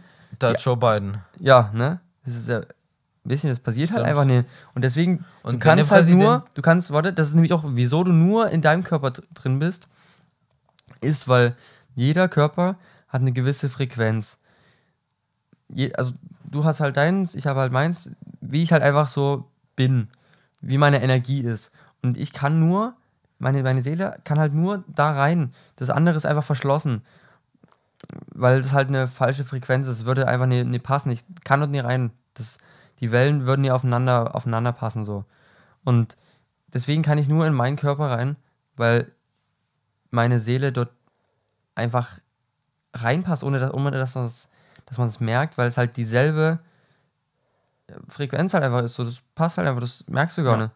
hat 0.42 0.60
Joe 0.62 0.76
Biden. 0.76 1.18
ja, 1.40 1.70
ne? 1.72 2.00
Das 2.24 2.34
ist 2.34 2.48
ja, 2.48 2.58
ein 2.58 2.64
bisschen, 3.24 3.50
das 3.50 3.58
passiert 3.58 3.90
halt 3.90 4.00
Stimmt. 4.00 4.08
einfach 4.10 4.24
nicht. 4.24 4.46
Und 4.74 4.82
deswegen, 4.82 5.24
Und 5.42 5.54
du 5.54 5.58
kannst 5.60 5.90
der 5.90 5.96
halt 5.98 6.08
nur, 6.10 6.44
du 6.54 6.62
kannst, 6.62 6.90
warte, 6.90 7.12
das 7.12 7.28
ist 7.28 7.34
nämlich 7.34 7.52
auch, 7.52 7.64
wieso 7.66 8.04
du 8.04 8.12
nur 8.12 8.48
in 8.50 8.60
deinem 8.62 8.84
Körper 8.84 9.10
dr- 9.10 9.24
drin 9.34 9.58
bist, 9.58 9.86
ist, 11.00 11.28
weil 11.28 11.54
jeder 11.94 12.28
Körper 12.28 12.76
hat 13.08 13.20
eine 13.22 13.32
gewisse 13.32 13.68
Frequenz. 13.68 14.38
Je, 15.68 15.92
also 15.94 16.12
du 16.44 16.64
hast 16.64 16.80
halt 16.80 16.96
deins, 16.96 17.34
ich 17.34 17.46
habe 17.46 17.60
halt 17.60 17.72
meins, 17.72 18.10
wie 18.40 18.62
ich 18.62 18.72
halt 18.72 18.82
einfach 18.82 19.08
so 19.08 19.50
bin, 19.76 20.08
wie 20.60 20.78
meine 20.78 21.02
Energie 21.02 21.42
ist. 21.42 21.70
Und 22.02 22.16
ich 22.16 22.32
kann 22.32 22.60
nur, 22.60 22.94
meine, 23.38 23.62
meine 23.62 23.82
Seele 23.82 24.16
kann 24.24 24.38
halt 24.38 24.54
nur 24.54 24.84
da 24.88 25.12
rein. 25.12 25.52
Das 25.76 25.90
andere 25.90 26.16
ist 26.16 26.26
einfach 26.26 26.44
verschlossen. 26.44 27.02
weil 28.34 28.62
das 28.62 28.72
halt 28.72 28.88
eine 28.88 29.08
falsche 29.08 29.44
Frequenz 29.44 29.86
ist. 29.86 30.00
Es 30.00 30.04
würde 30.04 30.28
einfach 30.28 30.46
nie, 30.46 30.64
nie 30.64 30.78
passen. 30.78 31.10
Ich 31.10 31.24
kann 31.44 31.60
dort 31.60 31.70
nie 31.72 31.80
rein. 31.80 32.10
Das, 32.34 32.58
die 33.00 33.12
Wellen 33.12 33.46
würden 33.46 33.62
nie 33.62 33.70
aufeinander, 33.70 34.34
aufeinander 34.34 34.72
passen 34.72 35.04
so. 35.04 35.24
Und 35.84 36.16
deswegen 36.72 37.02
kann 37.02 37.18
ich 37.18 37.28
nur 37.28 37.46
in 37.46 37.54
meinen 37.54 37.76
Körper 37.76 38.10
rein, 38.10 38.36
weil 38.76 39.10
meine 40.10 40.38
Seele 40.38 40.72
dort 40.72 40.90
einfach 41.74 42.20
reinpasst, 42.94 43.44
ohne 43.44 43.58
dass, 43.58 43.72
ohne 43.72 43.90
dass, 43.90 44.14
man 44.14 44.26
es- 44.26 44.48
dass 44.86 44.98
man 44.98 45.08
es 45.08 45.20
merkt, 45.20 45.58
weil 45.58 45.68
es 45.68 45.76
halt 45.76 45.96
dieselbe 45.96 46.58
äh, 47.88 47.94
Frequenz 48.08 48.54
halt 48.54 48.64
einfach 48.64 48.82
ist. 48.82 48.94
So, 48.94 49.04
das 49.04 49.16
passt 49.34 49.58
halt 49.58 49.68
einfach, 49.68 49.80
das 49.80 50.04
merkst 50.08 50.38
du 50.38 50.44
gar 50.44 50.56
Ja. 50.58 50.64
nicht. 50.64 50.74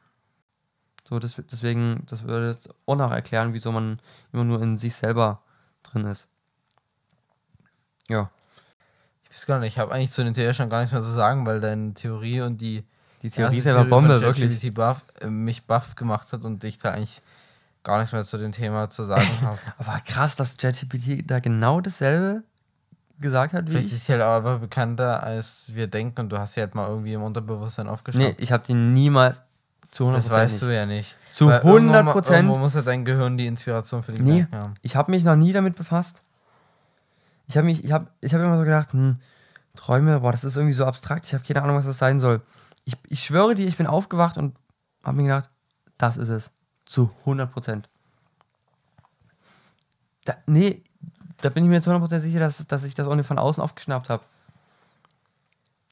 So, 1.08 1.18
das, 1.18 1.34
deswegen, 1.50 2.04
das 2.08 2.22
würde 2.24 2.48
jetzt 2.50 2.68
auch 2.86 2.94
noch 2.96 3.10
erklären, 3.10 3.52
wieso 3.52 3.70
man 3.72 3.98
immer 4.32 4.44
nur 4.44 4.62
in 4.62 4.78
sich 4.78 4.94
selber 4.94 5.42
drin 5.82 6.06
ist. 6.06 6.26
Ja, 8.08 8.30
Ich 9.24 9.30
weiß 9.30 9.46
gar 9.46 9.58
nicht, 9.58 9.74
ich 9.74 9.78
habe 9.78 9.92
eigentlich 9.92 10.12
zu 10.12 10.22
den 10.24 10.34
Theorien 10.34 10.54
schon 10.54 10.68
gar 10.70 10.80
nichts 10.80 10.92
mehr 10.92 11.02
zu 11.02 11.12
sagen, 11.12 11.46
weil 11.46 11.60
deine 11.60 11.94
Theorie 11.94 12.42
und 12.42 12.60
die 12.60 12.84
die 13.22 13.30
Theorie 13.30 13.62
Theorie 13.62 13.88
Bombe, 13.88 14.20
wirklich. 14.20 14.74
Buff, 14.74 15.02
äh, 15.20 15.28
mich 15.28 15.64
buff 15.66 15.94
gemacht 15.94 16.32
hat 16.32 16.44
und 16.44 16.62
ich 16.64 16.78
da 16.78 16.90
eigentlich 16.92 17.22
gar 17.84 17.98
nichts 17.98 18.12
mehr 18.12 18.24
zu 18.24 18.38
dem 18.38 18.52
Thema 18.52 18.90
zu 18.90 19.04
sagen 19.04 19.26
habe. 19.42 19.58
Aber 19.78 20.00
krass, 20.00 20.36
dass 20.36 20.56
ChatGPT 20.56 21.28
da 21.30 21.38
genau 21.38 21.80
dasselbe 21.80 22.42
gesagt 23.20 23.52
hat 23.54 23.66
wie 23.66 23.72
Vielleicht 23.72 23.88
ich. 23.88 23.92
ist 23.94 24.06
sie 24.06 24.12
halt 24.12 24.22
aber 24.22 24.58
bekannter, 24.58 25.22
als 25.22 25.66
wir 25.68 25.86
denken 25.86 26.22
und 26.22 26.28
du 26.30 26.38
hast 26.38 26.54
sie 26.54 26.60
halt 26.60 26.74
mal 26.74 26.88
irgendwie 26.88 27.12
im 27.12 27.22
Unterbewusstsein 27.22 27.86
Nee, 27.86 27.92
aufgeschnappt. 27.92 28.40
ich 28.40 28.50
habe 28.52 28.64
die 28.66 28.74
niemals 28.74 29.40
zu 29.90 30.04
100% 30.08 30.12
das 30.12 30.30
weißt 30.30 30.52
nicht. 30.54 30.62
du 30.62 30.74
ja 30.74 30.86
nicht. 30.86 31.16
Zu 31.32 31.46
Weil 31.46 31.56
irgendwo 31.58 31.76
100 31.76 32.04
mu- 32.04 32.12
Prozent. 32.12 32.36
Irgendwo 32.36 32.58
muss 32.58 32.74
ja 32.74 32.82
dein 32.82 33.04
Gehirn 33.04 33.36
die 33.36 33.46
Inspiration 33.46 34.02
für 34.02 34.12
die 34.12 34.22
Nee. 34.22 34.30
Gedanken 34.42 34.56
haben. 34.56 34.74
Ich 34.82 34.96
habe 34.96 35.10
mich 35.10 35.22
noch 35.24 35.36
nie 35.36 35.52
damit 35.52 35.76
befasst. 35.76 36.22
Ich 37.46 37.56
habe 37.56 37.66
mich, 37.66 37.84
ich 37.84 37.92
habe, 37.92 38.06
ich 38.20 38.32
habe 38.34 38.42
immer 38.44 38.58
so 38.58 38.64
gedacht, 38.64 38.92
hm, 38.92 39.18
Träume, 39.76 40.20
boah, 40.20 40.32
das 40.32 40.44
ist 40.44 40.56
irgendwie 40.56 40.74
so 40.74 40.84
abstrakt. 40.86 41.26
Ich 41.26 41.34
habe 41.34 41.44
keine 41.44 41.62
Ahnung, 41.62 41.76
was 41.76 41.86
das 41.86 41.98
sein 41.98 42.20
soll. 42.20 42.40
Ich, 42.84 42.94
ich 43.08 43.22
schwöre 43.22 43.54
dir, 43.54 43.66
ich 43.66 43.76
bin 43.76 43.86
aufgewacht 43.86 44.36
und 44.38 44.56
habe 45.04 45.16
mir 45.18 45.24
gedacht, 45.24 45.50
das 45.98 46.16
ist 46.16 46.28
es. 46.28 46.50
Zu 46.92 47.10
100 47.20 47.50
Prozent. 47.50 47.88
Da, 50.26 50.34
nee, 50.46 50.82
da 51.38 51.48
bin 51.48 51.64
ich 51.64 51.70
mir 51.70 51.80
zu 51.80 51.88
100 51.90 52.06
Prozent 52.06 52.22
sicher, 52.22 52.38
dass, 52.38 52.64
dass 52.66 52.84
ich 52.84 52.94
das 52.94 53.08
auch 53.08 53.14
nicht 53.14 53.26
von 53.26 53.38
außen 53.38 53.62
aufgeschnappt 53.62 54.10
habe. 54.10 54.22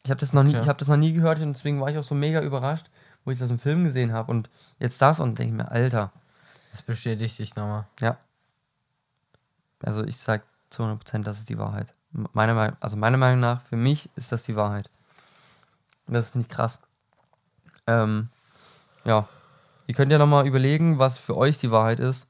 Ich 0.05 0.11
habe 0.11 0.21
das 0.21 0.35
noch 0.35 0.43
nie, 0.43 0.51
Okay. 0.51 0.61
ich 0.63 0.69
habe 0.69 0.79
das 0.79 0.89
noch 0.89 0.99
nie 0.99 1.13
gehört 1.15 1.41
und 1.41 1.55
deswegen 1.55 1.81
war 1.81 1.89
ich 1.89 1.97
auch 1.97 2.05
so 2.05 2.15
mega 2.15 2.43
überrascht, 2.43 2.87
wo 3.25 3.31
ich 3.31 3.39
das 3.39 3.49
im 3.49 3.59
Film 3.59 3.85
gesehen 3.85 4.13
habe 4.13 4.31
und 4.31 4.51
jetzt 4.79 5.01
das 5.01 5.21
und 5.21 5.39
denke 5.39 5.55
mir, 5.55 5.71
Alter, 5.71 6.13
Das 6.73 6.83
bestätigt 6.83 7.39
dich 7.39 7.57
nochmal. 7.57 7.87
ja. 8.01 8.19
Also 9.83 10.05
ich 10.05 10.19
sag 10.19 10.43
zu 10.69 10.83
100%, 10.83 11.23
das 11.23 11.39
ist 11.39 11.49
die 11.49 11.57
Wahrheit. 11.59 11.95
Meiner 12.13 12.53
Meinung, 12.53 12.77
also 12.81 12.99
meiner 12.99 13.17
Meinung 13.17 13.41
nach, 13.41 13.63
für 13.63 13.77
mich 13.77 14.11
ist 14.17 14.33
das 14.33 14.43
die 14.43 14.55
Wahrheit. 14.57 14.91
Und 16.07 16.13
das 16.13 16.29
finde 16.29 16.47
ich 16.47 16.55
krass. 16.55 16.79
Ähm, 17.87 18.29
ja. 19.05 19.27
Ihr 19.91 19.97
könnt 19.97 20.12
ja 20.12 20.18
nochmal 20.18 20.47
überlegen, 20.47 21.01
was 21.01 21.18
für 21.18 21.36
euch 21.36 21.59
die 21.59 21.72
Wahrheit 21.72 21.99
ist. 21.99 22.28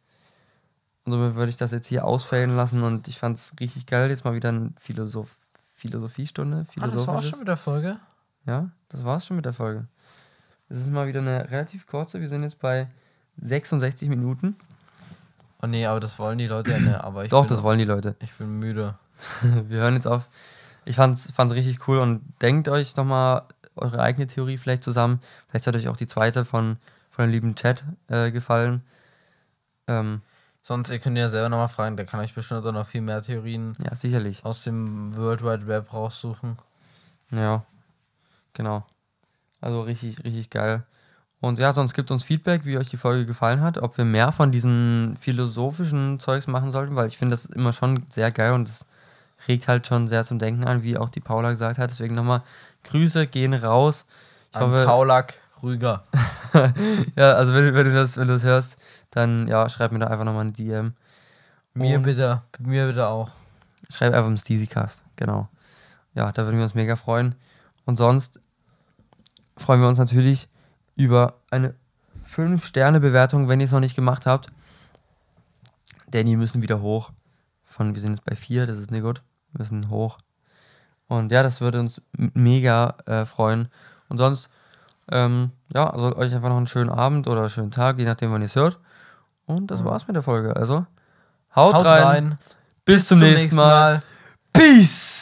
Und 1.05 1.13
somit 1.13 1.35
würde 1.35 1.51
ich 1.51 1.59
das 1.59 1.73
jetzt 1.73 1.89
hier 1.89 2.07
ausfällen 2.07 2.57
lassen 2.57 2.83
und 2.83 3.07
ich 3.07 3.19
fand 3.19 3.37
es 3.37 3.53
richtig 3.61 3.85
geil. 3.85 4.09
Jetzt 4.09 4.25
mal 4.25 4.33
wieder 4.33 4.49
eine 4.49 4.73
Philosoph 4.81 5.37
Philosophiestunde. 5.77 6.57
Ah, 6.57 6.65
das 6.65 6.67
war's 6.67 6.93
philosophisches. 6.93 7.31
schon 7.31 7.39
mit 7.41 7.49
der 7.49 7.57
Folge? 7.59 8.01
Ja, 8.47 8.71
das 8.89 9.05
war's 9.05 9.27
schon 9.27 9.37
mit 9.37 9.45
der 9.45 9.53
Folge. 9.53 9.89
Es 10.71 10.79
ist 10.79 10.91
mal 10.91 11.07
wieder 11.07 11.21
eine 11.21 11.51
relativ 11.51 11.87
kurze. 11.87 12.23
Wir 12.23 12.31
sind 12.31 12.45
jetzt 12.45 12.59
bei 12.61 12.89
66 13.43 14.09
Minuten. 14.09 14.57
Oh 15.61 15.67
nee, 15.67 15.85
aber 15.85 16.01
das 16.01 16.19
wollen 16.19 16.39
die 16.39 16.47
Leute 16.47 16.71
ja 16.71 16.79
nicht. 16.79 16.95
Aber 16.95 17.25
ich 17.25 17.29
Doch, 17.29 17.45
das 17.45 17.63
wollen 17.63 17.79
die 17.79 17.85
Leute. 17.85 18.17
Ich 18.21 18.33
bin 18.39 18.59
müde. 18.59 18.99
Wir 19.43 19.81
hören 19.81 19.97
jetzt 19.97 20.07
auf. 20.07 20.31
Ich 20.87 20.97
fand's, 20.97 21.31
fand's 21.31 21.53
richtig 21.53 21.87
cool 21.89 21.99
und 21.99 22.23
denkt 22.41 22.69
euch 22.71 22.97
nochmal 22.97 23.43
eure 23.77 24.01
eigene 24.01 24.27
Theorie 24.27 24.57
vielleicht 24.57 24.83
zusammen. 24.83 25.21
Vielleicht 25.51 25.67
hat 25.67 25.77
euch 25.77 25.89
auch 25.89 25.99
die 25.99 26.07
zweite 26.07 26.47
von, 26.47 26.79
von 27.21 27.29
dem 27.29 27.33
lieben 27.33 27.55
Chat 27.55 27.85
äh, 28.09 28.31
gefallen. 28.31 28.83
Ähm, 29.87 30.23
Sonst, 30.63 30.89
ihr 30.91 30.99
könnt 30.99 31.19
ja 31.19 31.29
selber 31.29 31.51
nochmal 31.51 31.69
fragen, 31.69 31.97
der 31.97 32.07
kann 32.07 32.21
euch 32.21 32.35
bestimmt 32.35 32.65
auch 32.65 32.73
noch 32.73 32.87
viel 32.87 33.03
mehr 33.03 33.21
Theorien 33.21 33.77
ja, 33.85 33.95
sicherlich. 33.95 34.45
aus 34.47 34.63
dem 34.63 35.15
World 35.17 35.43
Wide 35.43 35.67
Web 35.67 35.93
raussuchen. 35.93 36.59
Ja, 37.31 37.65
genau. 38.55 38.87
Also 39.61 39.83
richtig, 39.83 40.25
richtig 40.25 40.49
geil. 40.49 40.85
Und 41.41 41.59
ja, 41.59 41.75
sonst 41.75 41.93
gibt 41.93 42.11
uns 42.11 42.25
Feedback, 42.25 42.65
wie 42.65 42.79
euch 42.79 42.89
die 42.89 42.97
Folge 42.97 43.27
gefallen 43.27 43.61
hat, 43.61 43.77
ob 43.77 43.99
wir 43.99 44.07
mehr 44.07 44.33
von 44.33 44.51
diesen 44.51 45.17
philosophischen 45.21 46.19
Zeugs 46.21 46.47
machen 46.47 46.71
sollten, 46.71 46.97
weil 46.97 47.09
ich 47.09 47.19
finde 47.19 47.37
das 47.37 47.47
immer 47.47 47.75
schon 47.75 48.05
sehr 48.11 48.31
geil 48.31 48.53
und 48.53 48.69
es 48.69 48.87
regt 49.47 49.69
halt 49.69 49.87
schon 49.87 50.09
sehr 50.09 50.25
zum 50.25 50.39
Denken 50.39 50.65
an, 50.65 50.83
wie 50.83 50.97
auch 50.97 51.11
die 51.11 51.21
Paula 51.21 51.51
gesagt 51.51 51.79
hat. 51.79 51.91
Deswegen 51.91 52.15
nochmal 52.15 52.43
Grüße 52.85 53.27
gehen 53.27 53.53
raus. 53.53 54.07
Ich 54.51 54.57
An 54.57 54.63
hoffe, 54.63 54.85
Paulak 54.87 55.40
Rüger. 55.63 56.05
ja, 57.17 57.33
also 57.35 57.53
wenn, 57.55 57.65
du- 57.67 57.75
wenn, 57.75 57.85
du 57.87 57.93
das, 57.95 58.17
wenn 58.17 58.29
du 58.29 58.35
das 58.35 58.45
hörst, 58.45 58.77
dann 59.11 59.47
ja, 59.49 59.69
schreib 59.69 59.93
mir 59.93 59.99
da 59.99 60.07
einfach 60.09 60.25
nochmal 60.25 60.43
eine 60.43 60.53
DM. 60.53 60.95
Mir 61.75 61.97
Und- 61.99 62.03
bitte, 62.05 62.43
mir 62.59 62.87
bitte 62.87 63.07
auch. 63.09 63.31
Schreib 63.89 64.15
einfach 64.15 64.29
im 64.31 64.37
Steezycast, 64.37 65.03
genau. 65.17 65.49
Ja, 66.15 66.31
da 66.33 66.45
würden 66.45 66.57
wir 66.59 66.65
uns 66.65 66.75
mega 66.75 66.97
freuen. 66.97 67.35
Und 67.87 67.97
sonst 67.97 68.41
freuen 69.57 69.81
wir 69.81 69.89
uns 69.89 69.99
natürlich 69.99 70.49
über 70.97 71.35
eine 71.51 71.75
5-Sterne-Bewertung, 72.29 73.49
wenn 73.49 73.61
ihr 73.61 73.65
es 73.65 73.73
noch 73.73 73.81
nicht 73.81 73.97
gemacht 73.97 74.27
habt. 74.27 74.49
Denn 76.09 76.27
die 76.27 76.37
müssen 76.37 76.63
wieder 76.63 76.81
hoch. 76.81 77.11
Von, 77.65 77.95
wir 77.95 78.03
sind 78.03 78.13
jetzt 78.13 78.25
bei 78.25 78.35
4, 78.37 78.67
das 78.67 78.79
ist 78.79 78.91
nicht 78.91 79.03
gut. 79.03 79.23
Wir 79.53 79.61
müssen 79.61 79.91
hoch. 79.91 80.19
Und 81.09 81.33
ja, 81.33 81.43
das 81.43 81.61
würde 81.61 81.81
uns 81.81 82.01
mega 82.17 82.97
äh, 83.07 83.25
freuen. 83.25 83.69
Und 84.09 84.19
sonst, 84.19 84.49
ähm, 85.11 85.51
ja, 85.75 85.89
also 85.91 86.17
euch 86.17 86.35
einfach 86.35 86.49
noch 86.49 86.57
einen 86.57 86.67
schönen 86.67 86.91
Abend 86.91 87.29
oder 87.29 87.41
einen 87.41 87.51
schönen 87.51 87.71
Tag, 87.71 87.99
je 87.99 88.05
nachdem, 88.05 88.33
wann 88.33 88.43
ihr 88.43 88.47
es 88.47 88.57
hört. 88.57 88.79
Und 89.47 89.71
das 89.71 89.81
Ja. 89.81 89.87
war's 89.87 90.07
mit 90.07 90.17
der 90.17 90.23
Folge. 90.23 90.55
Also, 90.57 90.87
haut, 91.55 91.75
Haut 91.75 91.87
rein. 91.87 92.03
rein. 92.05 92.39
Bis, 92.85 93.09
zum, 93.09 93.19
nächsten 93.19 93.57
Mal. 93.57 94.03
Peace! 94.53 95.20